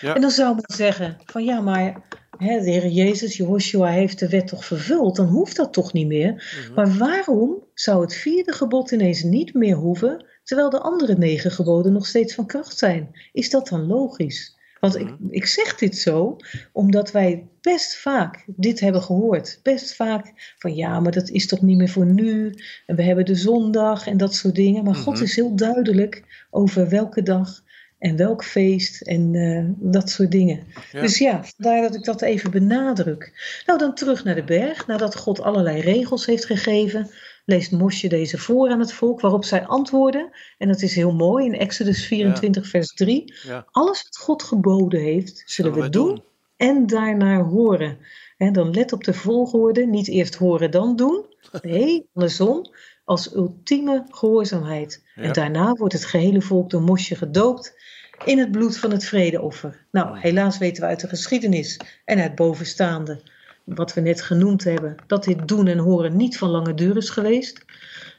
Ja. 0.07 0.16
En 0.16 0.22
dan 0.22 0.32
zou 0.32 0.53
men 0.55 0.64
zeggen: 0.78 1.18
van 1.26 1.43
ja, 1.43 1.62
maar 1.62 2.01
hè, 2.40 2.60
de 2.60 2.70
Heer 2.70 2.88
Jezus, 2.88 3.38
Jehoshua, 3.38 3.88
heeft 3.88 4.20
de 4.20 4.30
wet 4.30 4.48
toch 4.48 4.66
vervuld, 4.66 5.16
dan 5.16 5.28
hoeft 5.28 5.56
dat 5.56 5.74
toch 5.74 5.94
niet 5.94 6.08
meer. 6.08 6.32
Mhm. 6.34 6.74
Maar 6.74 6.98
waarom 6.98 7.64
zou 7.74 8.02
het 8.02 8.14
vierde 8.16 8.52
gebod 8.54 8.92
ineens 8.92 9.24
niet 9.24 9.54
meer 9.54 9.76
hoeven, 9.76 10.26
terwijl 10.44 10.70
de 10.70 10.80
andere 10.80 11.16
negen 11.18 11.52
geboden 11.52 11.94
nog 11.94 12.08
steeds 12.08 12.34
van 12.34 12.46
kracht 12.46 12.78
zijn? 12.78 13.10
Is 13.34 13.50
dat 13.50 13.68
dan 13.68 13.88
logisch? 13.88 14.58
Want 14.80 14.96
ik, 14.96 15.06
Mhm. 15.06 15.30
ik 15.30 15.46
zeg 15.46 15.76
dit 15.76 15.98
zo 15.98 16.36
omdat 16.72 17.12
wij 17.12 17.48
best 17.62 17.96
vaak 17.98 18.44
dit 18.48 18.80
hebben 18.80 19.02
gehoord. 19.02 19.60
Best 19.64 19.96
vaak 19.96 20.54
van 20.58 20.76
ja, 20.76 21.00
maar 21.00 21.12
dat 21.12 21.30
is 21.30 21.48
toch 21.48 21.62
niet 21.62 21.78
meer 21.78 21.90
voor 21.90 22.06
nu. 22.06 22.54
En 22.86 22.96
we 22.96 23.04
hebben 23.04 23.26
de 23.26 23.36
zondag 23.36 24.08
en 24.08 24.18
dat 24.18 24.36
soort 24.36 24.56
dingen. 24.56 24.84
Maar 24.84 24.96
God 24.96 25.14
Mhm. 25.14 25.24
is 25.24 25.36
heel 25.36 25.56
duidelijk 25.56 26.46
over 26.50 26.90
welke 26.90 27.22
dag 27.22 27.64
en 28.00 28.16
welk 28.16 28.43
feest 28.43 29.02
en 29.02 29.36
eh, 29.36 29.91
dat 29.91 30.10
soort 30.10 30.32
dingen. 30.32 30.64
Ja. 30.91 31.02
Dus 31.02 31.18
ja, 31.18 31.43
vandaar 31.43 31.82
dat 31.82 31.95
ik 31.95 32.04
dat 32.04 32.22
even 32.22 32.52
benadruk. 32.52 33.32
Nou, 33.66 33.80
dan 33.80 33.95
terug 33.95 34.24
naar 34.24 34.36
de 34.36 34.43
berg. 34.43 34.88
Nadat 34.88 35.16
God 35.16 35.41
allerlei 35.41 35.82
regels 35.82 36.26
heeft 36.26 36.45
gegeven, 36.45 37.10
leest 37.45 37.72
Mosje 37.72 38.08
deze 38.08 38.38
voor 38.38 38.70
aan 38.70 38.80
het 38.80 38.93
volk, 38.93 39.22
waarop 39.22 39.45
zij 39.45 39.66
antwoorden. 39.66 40.30
En 40.58 40.68
dat 40.68 40.82
is 40.82 40.95
heel 40.95 41.14
mooi 41.14 41.45
in 41.45 41.58
Exodus 41.58 42.06
24, 42.06 42.68
vers 42.68 42.93
3. 42.93 43.34
Ja. 43.43 43.66
Alles 43.72 44.04
wat 44.04 44.18
God 44.18 44.43
geboden 44.43 45.02
heeft, 45.02 45.43
zullen 45.45 45.74
we 45.74 45.89
doen 45.89 46.24
en 46.60 46.88
daarnaar 46.88 47.43
horen. 47.43 47.97
En 48.38 48.54
dan 48.54 48.74
let 48.74 48.93
op 48.93 49.04
de 49.04 49.14
volgorde, 49.14 49.86
niet 49.86 50.08
eerst 50.08 50.36
horen 50.36 50.72
dan 50.72 50.95
doen. 50.95 51.26
Nee, 51.62 52.10
andersom, 52.14 52.66
als 53.10 53.36
ultieme 53.36 54.03
gehoorzaamheid. 54.10 55.03
Ja. 55.16 55.22
En 55.22 55.34
daarna 55.34 55.74
wordt 55.74 55.93
het 55.93 56.05
gehele 56.05 56.41
volk 56.41 56.70
door 56.70 56.82
Mosje 56.82 57.16
gedoopt 57.16 57.82
in 58.26 58.39
het 58.39 58.51
bloed 58.51 58.78
van 58.78 58.91
het 58.91 59.05
vredeoffer. 59.05 59.86
Nou, 59.91 60.20
helaas 60.20 60.57
weten 60.57 60.84
we 60.84 60.89
uit 60.89 60.99
de 60.99 61.07
geschiedenis 61.07 61.80
en 62.05 62.20
uit 62.20 62.36
bovenstaande, 62.36 63.22
wat 63.64 63.93
we 63.93 64.01
net 64.01 64.22
genoemd 64.22 64.64
hebben, 64.64 64.95
dat 65.07 65.24
dit 65.24 65.47
doen 65.47 65.68
en 65.68 65.78
horen 65.78 66.16
niet 66.16 66.38
van 66.38 66.49
lange 66.49 66.74
duur 66.74 66.97
is 66.97 67.10
geweest. 67.10 67.66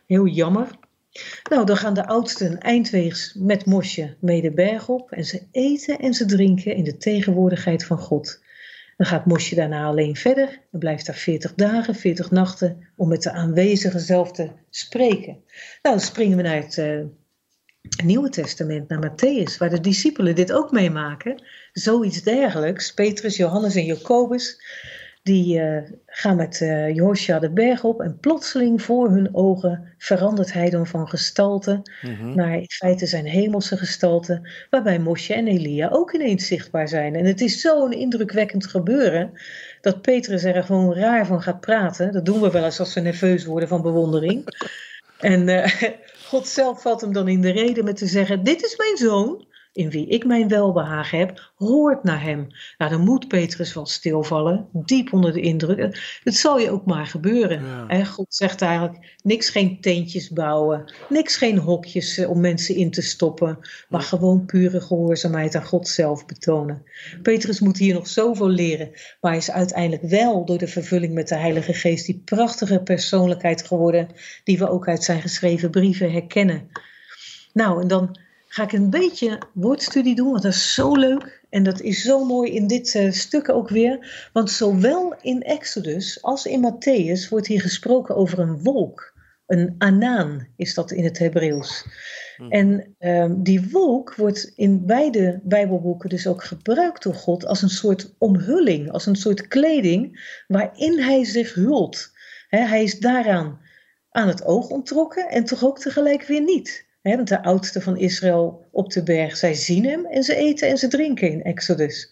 Heel 0.07 0.27
jammer. 0.27 0.69
Nou, 1.51 1.67
dan 1.67 1.77
gaan 1.77 1.95
de 1.95 2.07
oudsten 2.07 2.59
eindweegs 2.59 3.35
met 3.35 3.67
Mosje 3.67 4.17
mee 4.21 4.43
de 4.43 4.53
berg 4.53 4.89
op 4.89 5.11
en 5.11 5.25
ze 5.25 5.43
eten 5.51 5.99
en 5.99 6.15
ze 6.15 6.25
drinken 6.25 6.75
in 6.75 6.85
de 6.85 6.97
tegenwoordigheid 6.97 7.85
van 7.85 7.99
God. 7.99 8.41
Dan 9.01 9.09
gaat 9.09 9.27
Mosje 9.27 9.55
daarna 9.55 9.85
alleen 9.85 10.17
verder 10.17 10.61
en 10.73 10.79
blijft 10.79 11.07
daar 11.07 11.15
40 11.15 11.55
dagen, 11.55 11.95
40 11.95 12.31
nachten 12.31 12.89
om 12.97 13.09
met 13.09 13.23
de 13.23 13.33
aanwezigen 13.33 14.01
zelf 14.01 14.33
te 14.33 14.51
spreken. 14.71 15.33
Nou, 15.83 15.97
dan 15.97 16.01
springen 16.01 16.37
we 16.37 16.43
naar 16.43 16.57
het 16.57 16.79
eh, 16.79 17.01
Nieuwe 18.05 18.29
Testament, 18.29 18.89
naar 18.89 19.11
Matthäus, 19.11 19.57
waar 19.59 19.71
de 19.71 19.81
discipelen 19.81 20.35
dit 20.35 20.53
ook 20.53 20.71
meemaken. 20.71 21.43
Zoiets 21.73 22.23
dergelijks. 22.23 22.95
Petrus, 22.95 23.37
Johannes 23.37 23.75
en 23.75 23.85
Jacobus, 23.85 24.63
die 25.23 25.61
eh, 25.61 25.83
gaan 26.07 26.37
met 26.37 26.59
Joshua 26.95 27.39
de 27.39 27.51
berg 27.51 27.85
op 27.85 28.01
en 28.01 28.19
plotseling 28.21 28.83
voor 28.83 29.11
hun 29.11 29.35
ogen 29.35 29.95
verandert 29.99 30.53
hij 30.53 30.71
dan 30.71 30.87
van 30.87 31.09
gestalte 31.09 31.83
Mhm. 32.03 32.35
naar 32.35 32.55
in 32.55 32.71
feite 32.71 33.07
zijn 33.07 33.25
hemelse 33.27 33.77
gestalte, 33.77 34.49
waarbij 34.71 34.99
Mosje 34.99 35.35
en 35.35 35.47
Elia 35.47 35.89
ook 35.89 36.13
ineens 36.13 36.47
zichtbaar 36.47 36.89
zijn. 36.89 37.15
En 37.15 37.25
het 37.25 37.41
is 37.41 37.61
zo'n 37.61 37.93
indrukwekkend 37.93 38.67
gebeuren 38.67 39.33
dat 39.81 40.03
Petrus 40.03 40.45
er 40.45 40.65
gewoon 40.65 40.95
raar 40.95 41.27
van 41.27 41.43
gaat 41.43 41.61
praten. 41.61 42.13
Dat 42.13 42.25
doen 42.25 42.41
we 42.41 42.51
wel 42.51 42.65
eens 42.65 42.79
als 42.81 42.95
we 42.95 43.01
nerveus 43.01 43.45
worden 43.45 43.69
van 43.69 43.83
bewondering. 43.83 44.45
En 45.21 45.49
eh, 45.49 45.91
God 46.29 46.47
zelf 46.47 46.83
valt 46.83 47.01
hem 47.01 47.13
dan 47.13 47.29
in 47.29 47.41
de 47.41 47.51
reden 47.51 47.85
met 47.85 47.97
te 47.97 48.07
zeggen: 48.07 48.45
Dit 48.45 48.63
is 48.63 48.77
mijn 48.77 48.97
zoon, 48.97 49.45
in 49.73 49.91
wie 49.91 50.07
ik 50.07 50.25
mijn 50.25 50.49
welbehagen 50.49 51.19
heb, 51.19 51.53
hoort 51.55 52.03
naar 52.03 52.23
hem. 52.23 52.47
Nou, 52.79 52.91
dan 52.91 53.01
moet 53.01 53.29
Petrus 53.29 53.75
wel 53.75 53.87
stilvallen, 53.87 54.69
diep 54.73 55.13
onder 55.13 55.33
de 55.33 55.41
indruk. 55.41 56.19
Het 56.25 56.35
zal 56.35 56.59
je 56.59 56.71
ook 56.71 56.87
maar 56.87 57.07
gebeuren. 57.07 57.65
Ja. 57.65 57.85
hè. 57.89 58.05
God 58.05 58.35
zegt 58.35 58.63
eigenlijk: 58.63 59.17
niks 59.23 59.49
geen 59.49 59.81
tentjes 59.81 60.31
bouwen, 60.31 60.93
niks 61.09 61.37
geen 61.37 61.59
hokjes 61.59 62.19
eh, 62.19 62.31
om 62.31 62.41
mensen 62.41 62.75
in 62.75 62.91
te 62.91 63.03
stoppen, 63.03 63.59
maar 63.89 64.03
gewoon 64.03 64.45
pure 64.45 64.81
gehoorzaamheid 64.81 65.55
aan 65.55 65.67
God 65.67 65.89
zelf 65.89 66.27
betonen. 66.27 66.83
Petrus 67.23 67.61
moet 67.61 67.79
hier 67.79 67.95
nog 67.95 68.09
zoveel 68.09 68.49
leren, 68.49 68.91
maar 69.21 69.31
hij 69.31 69.41
is 69.41 69.51
uiteindelijk 69.51 70.03
wel 70.03 70.45
door 70.45 70.59
de 70.59 70.69
vervulling 70.69 71.15
met 71.15 71.29
de 71.29 71.37
Heilige 71.37 71.75
Geest 71.75 72.07
die 72.07 72.23
prachtige 72.25 72.83
persoonlijkheid 72.83 73.67
geworden, 73.67 74.09
die 74.45 74.59
we 74.59 74.69
ook 74.69 74.89
uit 74.89 75.05
zijn 75.05 75.21
geschreven 75.21 75.71
brieven 75.71 76.13
herkennen. 76.13 76.69
Nou, 77.53 77.83
en 77.83 77.89
dan 77.89 78.19
ga 78.53 78.63
ik 78.63 78.73
een 78.73 78.91
beetje 78.91 79.39
woordstudie 79.53 80.15
doen, 80.15 80.31
want 80.31 80.43
dat 80.43 80.53
is 80.53 80.75
zo 80.75 80.95
leuk. 80.97 81.45
En 81.51 81.63
dat 81.63 81.81
is 81.81 82.03
zo 82.03 82.25
mooi 82.25 82.51
in 82.51 82.67
dit 82.67 82.95
eh, 82.95 83.11
stuk 83.11 83.49
ook 83.49 83.69
weer. 83.69 84.29
Want 84.33 84.51
zowel 84.51 85.15
in 85.21 85.43
Exodus 85.43 86.23
als 86.23 86.47
in 86.47 86.61
Matthäus 86.61 87.29
wordt 87.29 87.47
hier 87.47 87.61
gesproken 87.61 88.17
over 88.17 88.39
een 88.39 88.63
wolk. 88.63 89.19
Een 89.47 89.75
anaan 89.79 90.49
is 90.57 90.75
dat 90.75 90.91
in 90.91 91.05
het 91.05 91.19
Hebreeuws. 91.19 91.87
En 92.49 92.95
ehm, 92.99 93.43
die 93.43 93.69
wolk 93.71 94.15
wordt 94.15 94.53
in 94.57 94.87
beide 94.87 95.41
Bijbelboeken 95.43 96.09
dus 96.09 96.27
ook 96.27 96.45
gebruikt 96.45 97.03
door 97.03 97.15
God 97.15 97.47
als 97.47 97.63
een 97.63 97.69
soort 97.69 98.15
omhulling, 98.19 98.91
als 98.91 99.07
een 99.07 99.17
soort 99.17 99.49
kleding 99.49 100.35
waarin 100.47 100.99
hij 100.99 101.25
zich 101.25 101.55
hult. 101.55 102.13
Hij 102.49 102.83
is 102.83 102.99
daaraan 102.99 103.61
aan 104.11 104.29
het 104.29 104.45
oog 104.45 104.69
onttrokken 104.69 105.29
en 105.29 105.45
toch 105.45 105.65
ook 105.65 105.79
tegelijk 105.79 106.23
weer 106.23 106.43
niet. 106.43 106.89
Want 107.03 107.29
de 107.29 107.43
oudsten 107.43 107.83
van 107.83 107.97
Israël 107.97 108.67
op 108.71 108.93
de 108.93 109.03
berg, 109.03 109.37
zij 109.37 109.55
zien 109.55 109.85
hem 109.85 110.07
en 110.07 110.23
ze 110.23 110.35
eten 110.35 110.69
en 110.69 110.79
ze 110.79 110.89
drinken 110.89 111.31
in 111.31 111.43
Exodus. 111.43 112.11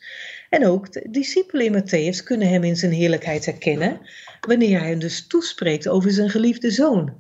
En 0.51 0.66
ook 0.66 0.93
de 0.93 1.07
discipelen 1.11 1.66
in 1.66 1.82
Matthäus 1.82 2.22
kunnen 2.24 2.49
hem 2.49 2.64
in 2.64 2.76
zijn 2.76 2.93
heerlijkheid 2.93 3.45
herkennen, 3.45 4.01
wanneer 4.41 4.78
hij 4.80 4.89
hem 4.89 4.99
dus 4.99 5.26
toespreekt 5.26 5.89
over 5.89 6.11
zijn 6.11 6.30
geliefde 6.30 6.70
zoon. 6.70 7.12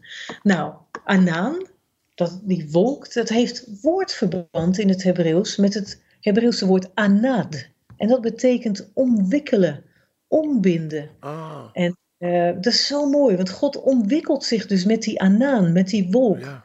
Nou, 0.42 0.74
Anaan, 1.04 1.66
dat, 2.14 2.40
die 2.42 2.68
wolk, 2.70 3.12
dat 3.12 3.28
heeft 3.28 3.66
woordverband 3.82 4.78
in 4.78 4.88
het 4.88 5.02
Hebreeuws 5.02 5.56
met 5.56 5.74
het 5.74 6.02
Hebreeuwse 6.20 6.66
woord 6.66 6.90
anad. 6.94 7.68
En 7.96 8.08
dat 8.08 8.20
betekent 8.20 8.90
omwikkelen, 8.94 9.84
ombinden. 10.28 11.10
Ah, 11.20 11.64
En 11.72 11.98
eh, 12.18 12.52
dat 12.54 12.66
is 12.66 12.86
zo 12.86 13.08
mooi, 13.08 13.36
want 13.36 13.50
God 13.50 13.82
omwikkelt 13.82 14.44
zich 14.44 14.66
dus 14.66 14.84
met 14.84 15.02
die 15.02 15.20
anaan, 15.20 15.72
met 15.72 15.88
die 15.88 16.10
wolk. 16.10 16.40
ja. 16.40 16.64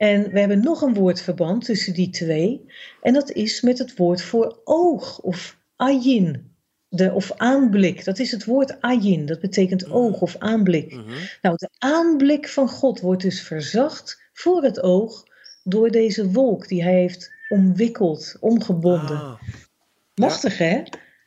En 0.00 0.30
we 0.30 0.38
hebben 0.38 0.62
nog 0.62 0.82
een 0.82 0.94
woordverband 0.94 1.64
tussen 1.64 1.94
die 1.94 2.10
twee. 2.10 2.66
En 3.02 3.12
dat 3.12 3.30
is 3.30 3.60
met 3.60 3.78
het 3.78 3.96
woord 3.96 4.22
voor 4.22 4.60
oog 4.64 5.20
of 5.20 5.58
ayin. 5.76 6.54
De, 6.88 7.12
of 7.12 7.32
aanblik. 7.36 8.04
Dat 8.04 8.18
is 8.18 8.30
het 8.30 8.44
woord 8.44 8.80
ayin. 8.80 9.26
Dat 9.26 9.40
betekent 9.40 9.90
oog 9.90 10.20
of 10.20 10.36
aanblik. 10.38 10.94
Mhm. 10.94 11.10
Nou, 11.42 11.56
de 11.56 11.68
aanblik 11.78 12.48
van 12.48 12.68
God 12.68 13.00
wordt 13.00 13.22
dus 13.22 13.42
verzacht 13.42 14.30
voor 14.32 14.62
het 14.62 14.82
oog 14.82 15.24
door 15.64 15.90
deze 15.90 16.30
wolk 16.30 16.68
die 16.68 16.82
hij 16.82 16.94
heeft 16.94 17.32
omwikkeld, 17.48 18.36
omgebonden. 18.40 19.16
Ah, 19.16 19.42
Machtig, 20.14 20.58
hè? 20.58 20.82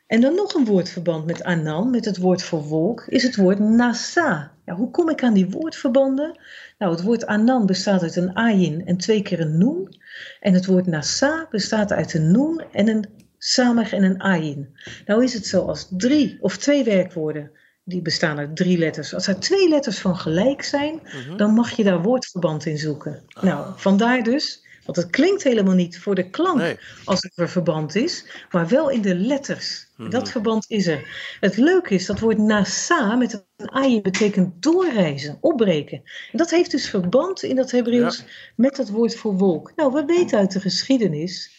En 0.06 0.20
dan 0.20 0.34
nog 0.34 0.54
een 0.54 0.64
woordverband 0.64 1.26
met 1.26 1.42
Anan, 1.42 1.90
met 1.90 2.04
het 2.04 2.16
woord 2.16 2.42
voor 2.42 2.62
wolk, 2.62 3.04
is 3.06 3.22
het 3.22 3.36
woord 3.36 3.58
Nasa. 3.58 4.52
Ja, 4.64 4.74
hoe 4.74 4.90
kom 4.90 5.10
ik 5.10 5.22
aan 5.22 5.34
die 5.34 5.50
woordverbanden? 5.50 6.40
Nou, 6.78 6.92
het 6.92 7.02
woord 7.02 7.26
Anan 7.26 7.66
bestaat 7.66 8.02
uit 8.02 8.16
een 8.16 8.32
ayin 8.32 8.86
en 8.86 8.96
twee 8.96 9.22
keer 9.22 9.40
een 9.40 9.58
noen. 9.58 10.00
En 10.40 10.54
het 10.54 10.66
woord 10.66 10.86
Nasa 10.86 11.46
bestaat 11.50 11.92
uit 11.92 12.14
een 12.14 12.30
noen 12.30 12.62
en 12.72 12.88
een 12.88 13.06
samig 13.38 13.92
en 13.92 14.02
een 14.02 14.20
ayin. 14.20 14.76
Nou 15.06 15.24
is 15.24 15.34
het 15.34 15.46
zo 15.46 15.66
als 15.66 15.88
drie 15.90 16.38
of 16.40 16.56
twee 16.56 16.84
werkwoorden, 16.84 17.50
die 17.84 18.02
bestaan 18.02 18.38
uit 18.38 18.56
drie 18.56 18.78
letters. 18.78 19.14
Als 19.14 19.26
er 19.26 19.40
twee 19.40 19.68
letters 19.68 19.98
van 19.98 20.16
gelijk 20.16 20.62
zijn, 20.62 21.00
mhm. 21.02 21.36
dan 21.36 21.54
mag 21.54 21.70
je 21.70 21.84
daar 21.84 22.02
woordverband 22.02 22.66
in 22.66 22.78
zoeken. 22.78 23.22
Nou, 23.40 23.72
vandaar 23.76 24.22
dus 24.22 24.63
Want 24.84 24.96
het 24.96 25.10
klinkt 25.10 25.42
helemaal 25.42 25.74
niet 25.74 25.98
voor 26.00 26.14
de 26.14 26.30
klank 26.30 26.56
Nee. 26.58 26.78
als 27.04 27.30
er 27.34 27.48
verband 27.48 27.94
is, 27.94 28.26
maar 28.50 28.68
wel 28.68 28.90
in 28.90 29.02
de 29.02 29.14
letters. 29.14 29.82
Dat 30.08 30.30
verband 30.30 30.64
is 30.70 30.86
er. 30.86 31.36
Het 31.40 31.56
leuke 31.56 31.94
is, 31.94 32.06
dat 32.06 32.18
woord 32.18 32.38
nasa 32.38 33.14
met 33.16 33.44
een 33.56 33.68
ayin 33.68 34.02
betekent 34.02 34.62
doorreizen, 34.62 35.38
opbreken. 35.40 36.02
En 36.32 36.38
dat 36.38 36.50
heeft 36.50 36.70
dus 36.70 36.88
verband 36.88 37.42
in 37.42 37.56
dat 37.56 37.70
Hebreeuws 37.70 38.24
met 38.56 38.76
het 38.76 38.90
woord 38.90 39.16
voor 39.16 39.34
wolk. 39.36 39.72
Nou, 39.76 39.92
we 39.92 40.04
weten 40.04 40.38
uit 40.38 40.52
de 40.52 40.60
geschiedenis 40.60 41.52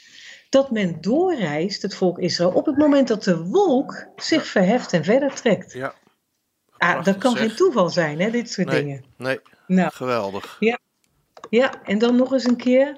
dat 0.50 0.72
men 0.72 0.98
doorreist, 1.02 1.82
het 1.82 1.96
volk 1.96 2.20
Israël, 2.20 2.52
op 2.52 2.66
het 2.66 2.78
moment 2.78 3.08
dat 3.08 3.24
de 3.24 3.44
wolk 3.44 4.08
zich 4.16 4.46
verheft 4.48 4.94
en 4.94 5.04
verder 5.04 5.34
trekt. 5.34 5.74
Ja, 5.74 5.94
Ah, 6.78 7.04
dat 7.04 7.18
kan 7.18 7.32
zeg. 7.38 7.42
geen 7.48 7.56
toeval 7.56 7.90
zijn, 7.90 8.20
hè, 8.20 8.30
dit 8.32 8.52
soort 8.52 8.68
nee, 8.68 8.82
dingen. 8.84 9.04
nee, 9.18 9.40
Nou, 9.68 9.92
geweldig. 9.94 10.58
ja, 11.50 11.84
en 11.84 11.98
dan 11.98 12.16
nog 12.16 12.34
eens 12.34 12.44
een 12.46 12.56
keer. 12.58 12.96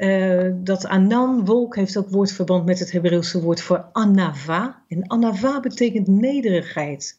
Eh, 0.00 0.50
dat 0.54 0.86
Anan, 0.86 1.44
wolk, 1.44 1.76
heeft 1.76 1.96
ook 1.96 2.08
woordverband 2.08 2.64
met 2.64 2.78
het 2.78 2.92
Hebreeuwse 2.92 3.40
woord 3.40 3.60
voor 3.60 3.88
Anava. 3.92 4.82
En 4.88 5.10
Anava 5.10 5.60
betekent 5.60 6.06
nederigheid. 6.06 7.18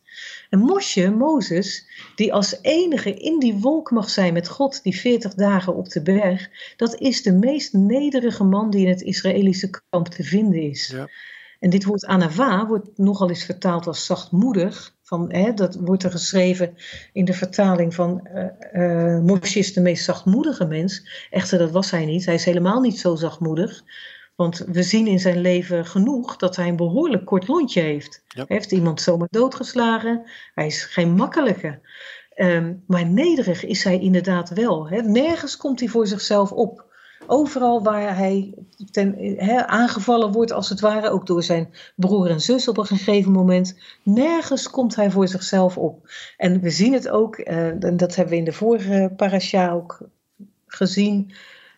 En 0.49 0.59
Mosje, 0.59 1.09
Mozes, 1.09 1.85
die 2.15 2.33
als 2.33 2.57
enige 2.61 3.13
in 3.13 3.39
die 3.39 3.53
wolk 3.53 3.91
mag 3.91 4.09
zijn 4.09 4.33
met 4.33 4.47
God 4.47 4.83
die 4.83 4.99
40 4.99 5.33
dagen 5.33 5.75
op 5.75 5.89
de 5.89 6.01
berg, 6.01 6.49
dat 6.75 6.95
is 6.99 7.23
de 7.23 7.33
meest 7.33 7.73
nederige 7.73 8.43
man 8.43 8.69
die 8.69 8.85
in 8.85 8.91
het 8.91 9.01
Israëlische 9.01 9.69
kamp 9.89 10.07
te 10.07 10.23
vinden 10.23 10.61
is. 10.61 10.87
Ja. 10.87 11.09
En 11.61 11.69
dit 11.69 11.83
woord 11.83 12.05
Anava 12.05 12.67
wordt 12.67 12.97
nogal 12.97 13.29
eens 13.29 13.43
vertaald 13.43 13.87
als 13.87 14.05
zachtmoedig. 14.05 14.95
Van, 15.01 15.33
hè, 15.33 15.53
dat 15.53 15.75
wordt 15.75 16.03
er 16.03 16.11
geschreven 16.11 16.75
in 17.13 17.25
de 17.25 17.33
vertaling 17.33 17.93
van 17.93 18.25
eh, 18.25 19.19
Moshe 19.19 19.59
is 19.59 19.73
de 19.73 19.81
meest 19.81 20.05
zachtmoedige 20.05 20.65
mens. 20.65 21.27
Echter, 21.29 21.57
dat 21.57 21.71
was 21.71 21.91
hij 21.91 22.05
niet. 22.05 22.25
Hij 22.25 22.33
is 22.33 22.45
helemaal 22.45 22.81
niet 22.81 22.99
zo 22.99 23.15
zachtmoedig. 23.15 23.83
Want 24.35 24.57
we 24.57 24.83
zien 24.83 25.07
in 25.07 25.19
zijn 25.19 25.41
leven 25.41 25.85
genoeg 25.85 26.35
dat 26.35 26.55
hij 26.55 26.67
een 26.67 26.75
behoorlijk 26.75 27.25
kort 27.25 27.47
lontje 27.47 27.81
heeft. 27.81 28.23
Ja. 28.27 28.45
Hij 28.47 28.55
heeft 28.57 28.71
iemand 28.71 29.01
zomaar 29.01 29.27
doodgeslagen. 29.31 30.23
Hij 30.53 30.65
is 30.65 30.83
geen 30.83 31.11
makkelijke. 31.15 31.79
Ehm, 32.33 32.73
maar 32.87 33.05
nederig 33.05 33.65
is 33.65 33.83
hij 33.83 33.99
inderdaad 33.99 34.49
wel. 34.49 34.89
Hè. 34.89 35.01
Nergens 35.01 35.57
komt 35.57 35.79
hij 35.79 35.89
voor 35.89 36.07
zichzelf 36.07 36.51
op. 36.51 36.90
Overal 37.27 37.83
waar 37.83 38.17
hij 38.17 38.53
ten, 38.91 39.39
aangevallen 39.67 40.31
wordt, 40.31 40.51
als 40.51 40.69
het 40.69 40.79
ware, 40.79 41.09
ook 41.09 41.27
door 41.27 41.43
zijn 41.43 41.73
broer 41.95 42.29
en 42.29 42.41
zus 42.41 42.67
op 42.67 42.77
een 42.77 42.85
gegeven 42.85 43.31
moment, 43.31 43.77
nergens 44.03 44.69
komt 44.69 44.95
hij 44.95 45.11
voor 45.11 45.27
zichzelf 45.27 45.77
op. 45.77 46.09
En 46.37 46.61
we 46.61 46.69
zien 46.69 46.93
het 46.93 47.09
ook, 47.09 47.35
eh, 47.35 47.83
en 47.83 47.97
dat 47.97 48.15
hebben 48.15 48.33
we 48.33 48.39
in 48.39 48.45
de 48.45 48.53
vorige 48.53 49.13
parasha 49.15 49.71
ook 49.71 49.99
gezien, 50.67 51.31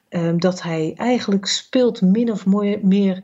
eh, 0.10 0.34
dat 0.38 0.62
hij 0.62 0.94
eigenlijk 0.96 1.46
speelt 1.46 2.02
min 2.02 2.32
of 2.32 2.46
meer 2.82 3.24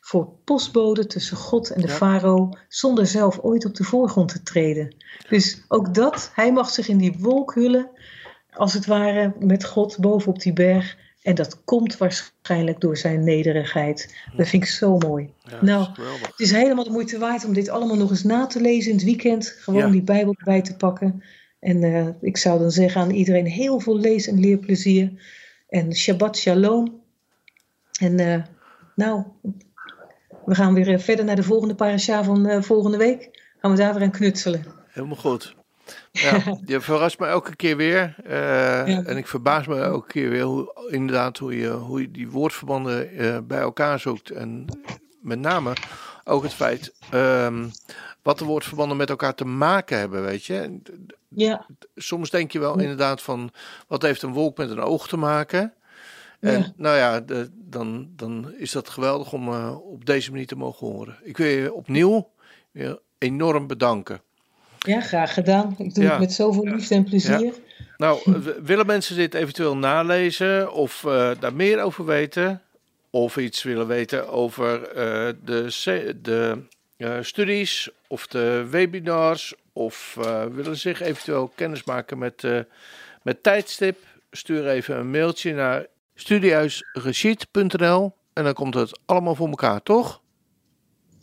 voor 0.00 0.28
postbode 0.44 1.06
tussen 1.06 1.36
God 1.36 1.70
en 1.70 1.80
de 1.80 1.86
Ja. 1.86 1.94
farao, 1.94 2.50
zonder 2.68 3.06
zelf 3.06 3.38
ooit 3.38 3.64
op 3.64 3.74
de 3.74 3.84
voorgrond 3.84 4.28
te 4.28 4.42
treden. 4.42 4.94
Dus 5.28 5.64
ook 5.68 5.94
dat, 5.94 6.30
hij 6.34 6.52
mag 6.52 6.70
zich 6.70 6.88
in 6.88 6.98
die 6.98 7.16
wolk 7.18 7.54
hullen, 7.54 7.90
als 8.50 8.72
het 8.72 8.86
ware, 8.86 9.32
met 9.38 9.64
God 9.64 9.98
boven 9.98 10.28
op 10.28 10.40
die 10.42 10.52
berg. 10.52 10.96
En 11.22 11.34
dat 11.34 11.64
komt 11.64 11.96
waarschijnlijk 11.96 12.80
door 12.80 12.96
zijn 12.96 13.24
nederigheid. 13.24 14.14
Dat 14.36 14.48
vind 14.48 14.62
ik 14.62 14.68
zo 14.68 14.98
mooi. 14.98 15.32
Ja, 15.42 15.58
Nou. 15.60 15.86
Het 16.20 16.32
is 16.40 16.50
helemaal 16.50 16.84
de 16.84 16.90
moeite 16.90 17.18
waard 17.18 17.44
om 17.44 17.52
dit 17.52 17.68
allemaal 17.68 17.96
nog 17.96 18.10
eens 18.10 18.22
na 18.24 18.46
te 18.46 18.60
lezen 18.60 18.90
in 18.90 18.96
het 18.96 19.04
weekend. 19.06 19.46
Gewoon 19.46 19.80
Ja. 19.80 19.90
die 19.90 20.02
Bijbel 20.02 20.34
erbij 20.38 20.62
te 20.62 20.76
pakken. 20.76 21.22
En 21.60 21.82
eh, 21.82 22.06
ik 22.20 22.36
zou 22.36 22.58
dan 22.58 22.70
zeggen 22.70 23.00
aan 23.00 23.10
iedereen 23.10 23.46
heel 23.46 23.80
veel 23.80 23.98
lees- 23.98 24.26
en 24.26 24.40
leerplezier. 24.40 25.12
En 25.68 25.94
Shabbat 25.94 26.36
Shalom. 26.36 27.02
En 28.00 28.18
eh, 28.18 28.42
nou, 28.94 29.22
we 30.44 30.54
gaan 30.54 30.74
weer 30.74 30.88
eh, 30.88 30.98
verder 30.98 31.24
naar 31.24 31.36
de 31.36 31.42
volgende 31.42 31.74
parasha 31.74 32.24
van 32.24 32.64
volgende 32.64 32.96
week. 32.96 33.48
Gaan 33.60 33.70
we 33.70 33.76
daar 33.76 33.94
weer 33.94 34.02
aan 34.02 34.10
knutselen. 34.10 34.64
Helemaal 34.88 35.16
goed. 35.16 35.54
Ja, 36.12 36.42
je 36.64 36.80
verrast 36.80 37.18
me 37.18 37.26
elke 37.26 37.56
keer 37.56 37.76
weer. 37.76 38.14
eh, 38.24 39.08
En 39.08 39.16
ik 39.16 39.26
verbaas 39.26 39.66
me 39.66 39.80
elke 39.80 40.06
keer 40.06 40.30
weer 40.30 40.42
hoe, 40.42 40.86
inderdaad 40.90 41.38
hoe 41.38 41.56
je, 41.56 41.68
hoe 41.70 42.00
je 42.00 42.10
die 42.10 42.30
woordverbanden 42.30 43.10
eh, 43.16 43.38
bij 43.42 43.60
elkaar 43.60 43.98
zoekt. 44.00 44.30
En 44.30 44.64
met 45.20 45.38
name 45.38 45.72
ook 46.24 46.42
het 46.42 46.54
feit 46.54 46.92
ehm, 47.10 47.68
wat 48.22 48.38
de 48.38 48.44
woordverbanden 48.44 48.96
met 48.96 49.10
elkaar 49.10 49.34
te 49.34 49.44
maken 49.44 49.98
hebben, 49.98 50.22
weet 50.22 50.44
je. 50.44 50.78
Ja, 51.28 51.66
Soms 51.96 52.30
denk 52.30 52.50
je 52.52 52.58
wel 52.58 52.78
inderdaad 52.78 53.22
van, 53.22 53.50
wat 53.86 54.02
heeft 54.02 54.22
een 54.22 54.32
wolk 54.32 54.56
met 54.56 54.70
een 54.70 54.80
oog 54.80 55.08
te 55.08 55.16
maken? 55.16 55.72
En 56.40 56.52
Ja. 56.52 56.72
nou 56.76 56.96
ja, 56.96 57.20
de- 57.20 57.50
dan, 57.52 58.08
dan 58.16 58.52
is 58.56 58.72
dat 58.72 58.88
geweldig 58.88 59.32
om 59.32 59.48
eh, 59.48 59.76
op 59.90 60.04
deze 60.04 60.30
manier 60.30 60.46
te 60.46 60.56
mogen 60.56 60.86
horen. 60.86 61.16
Ik 61.22 61.36
wil 61.36 61.46
je 61.46 61.72
opnieuw 61.72 62.30
weer 62.70 62.98
enorm 63.18 63.66
bedanken. 63.66 64.20
Ja 64.86 65.00
graag 65.00 65.34
gedaan. 65.34 65.74
Ik 65.78 65.94
doe 65.94 66.04
Ja. 66.04 66.10
het 66.10 66.18
met 66.18 66.32
zoveel 66.32 66.64
liefde 66.64 66.94
en 66.94 67.04
plezier. 67.04 67.54
Nou, 67.96 68.42
willen 68.62 68.86
mensen 68.86 69.16
dit 69.16 69.34
eventueel 69.34 69.76
nalezen 69.76 70.72
of 70.72 71.04
eh, 71.04 71.30
daar 71.40 71.54
meer 71.54 71.82
over 71.82 72.04
weten? 72.04 72.62
Of 73.10 73.36
iets 73.36 73.62
willen 73.62 73.86
weten 73.86 74.28
over 74.28 74.82
eh, 74.88 75.28
de, 75.44 76.14
de 76.22 76.58
eh, 76.96 77.16
studies 77.20 77.88
of 78.06 78.26
de 78.26 78.66
webinars? 78.70 79.54
Of 79.72 80.18
willen 80.52 80.76
zich 80.76 81.00
eventueel 81.00 81.52
kennis 81.54 81.84
maken 81.84 82.18
met, 82.18 82.42
met 83.22 83.42
tijdstip? 83.42 83.98
Stuur 84.30 84.68
even 84.68 84.96
een 84.98 85.10
mailtje 85.10 85.54
naar 85.54 85.86
studiehuisgeschied.nl 86.14 88.12
en 88.32 88.44
dan 88.44 88.54
komt 88.54 88.74
het 88.74 88.98
allemaal 89.06 89.34
voor 89.34 89.48
elkaar, 89.48 89.82
toch? 89.82 90.19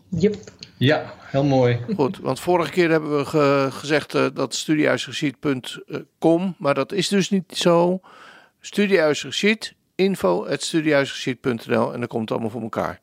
Yep. 0.10 0.36
Ja, 0.78 1.14
heel 1.20 1.44
mooi. 1.44 1.80
Goed, 1.96 2.20
want 2.20 2.40
vorige 2.40 2.72
keer 2.72 2.90
hebben 2.90 3.18
we 3.18 3.26
ge- 3.26 3.68
gezegd 3.72 4.14
eh, 4.16 4.26
dat 4.34 4.56
studiehuisgeschied.com, 4.56 6.56
maar 6.58 6.74
dat 6.74 6.92
is 6.92 7.08
dus 7.08 7.30
niet 7.30 7.58
zo. 7.58 8.00
Studiehuisgeschied, 8.60 9.74
info 9.96 10.46
studiehuisgeschied.nl 10.50 11.94
en 11.94 12.00
dan 12.00 12.08
komt 12.08 12.22
het 12.22 12.32
allemaal 12.32 12.50
voor 12.50 12.62
elkaar. 12.62 13.00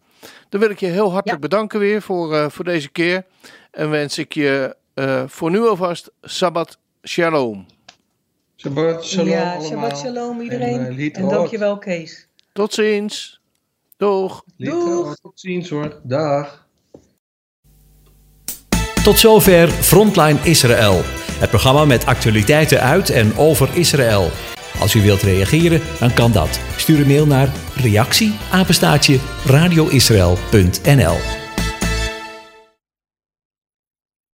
Dan 0.49 0.61
wil 0.61 0.71
ik 0.71 0.81
je 0.81 0.87
heel 0.87 1.13
hartelijk 1.13 1.41
bedanken 1.41 1.79
weer 1.81 2.03
voor, 2.03 2.35
eh, 2.35 2.49
voor 2.49 2.65
deze 2.65 2.89
keer 2.91 3.25
en 3.71 3.91
wens 3.91 4.19
ik 4.19 4.35
je 4.35 4.77
eh, 4.95 5.23
voor 5.27 5.51
nu 5.51 5.61
alvast 5.61 6.11
Sabbat 6.23 6.79
Shalom. 7.03 7.67
Shabbat 8.57 9.05
shalom 9.05 9.29
ja, 9.29 9.51
allemaal. 9.51 9.69
Shabbat 9.69 9.99
shalom 9.99 10.41
iedereen. 10.41 10.79
En, 10.79 10.99
En, 11.13 11.25
uh, 11.25 11.29
dankjewel 11.31 11.79
Kees. 11.79 12.29
Tot 12.53 12.75
ziens. 12.75 13.41
Doeg. 13.97 14.45
Doeg. 14.57 15.15
Tot 15.17 15.41
ziens 15.41 15.69
hoor. 15.71 16.01
Dag. 16.03 16.64
Tot 19.05 19.19
zover 19.19 19.69
Frontline 19.69 20.39
Israël. 20.43 21.03
Het 21.39 21.51
programma 21.51 21.85
met 21.85 22.07
actualiteiten 22.07 22.81
uit 22.81 23.11
en 23.11 23.37
over 23.37 23.69
Israël. 23.73 24.31
Als 24.79 24.95
u 24.95 25.03
wilt 25.03 25.23
reageren, 25.23 25.81
dan 25.99 26.15
kan 26.15 26.33
dat. 26.33 26.61
Stuur 26.77 27.01
een 27.01 27.07
mail 27.07 27.27
naar 27.27 27.49
reactie 27.75 28.35
radioisrael.nl 29.45 31.44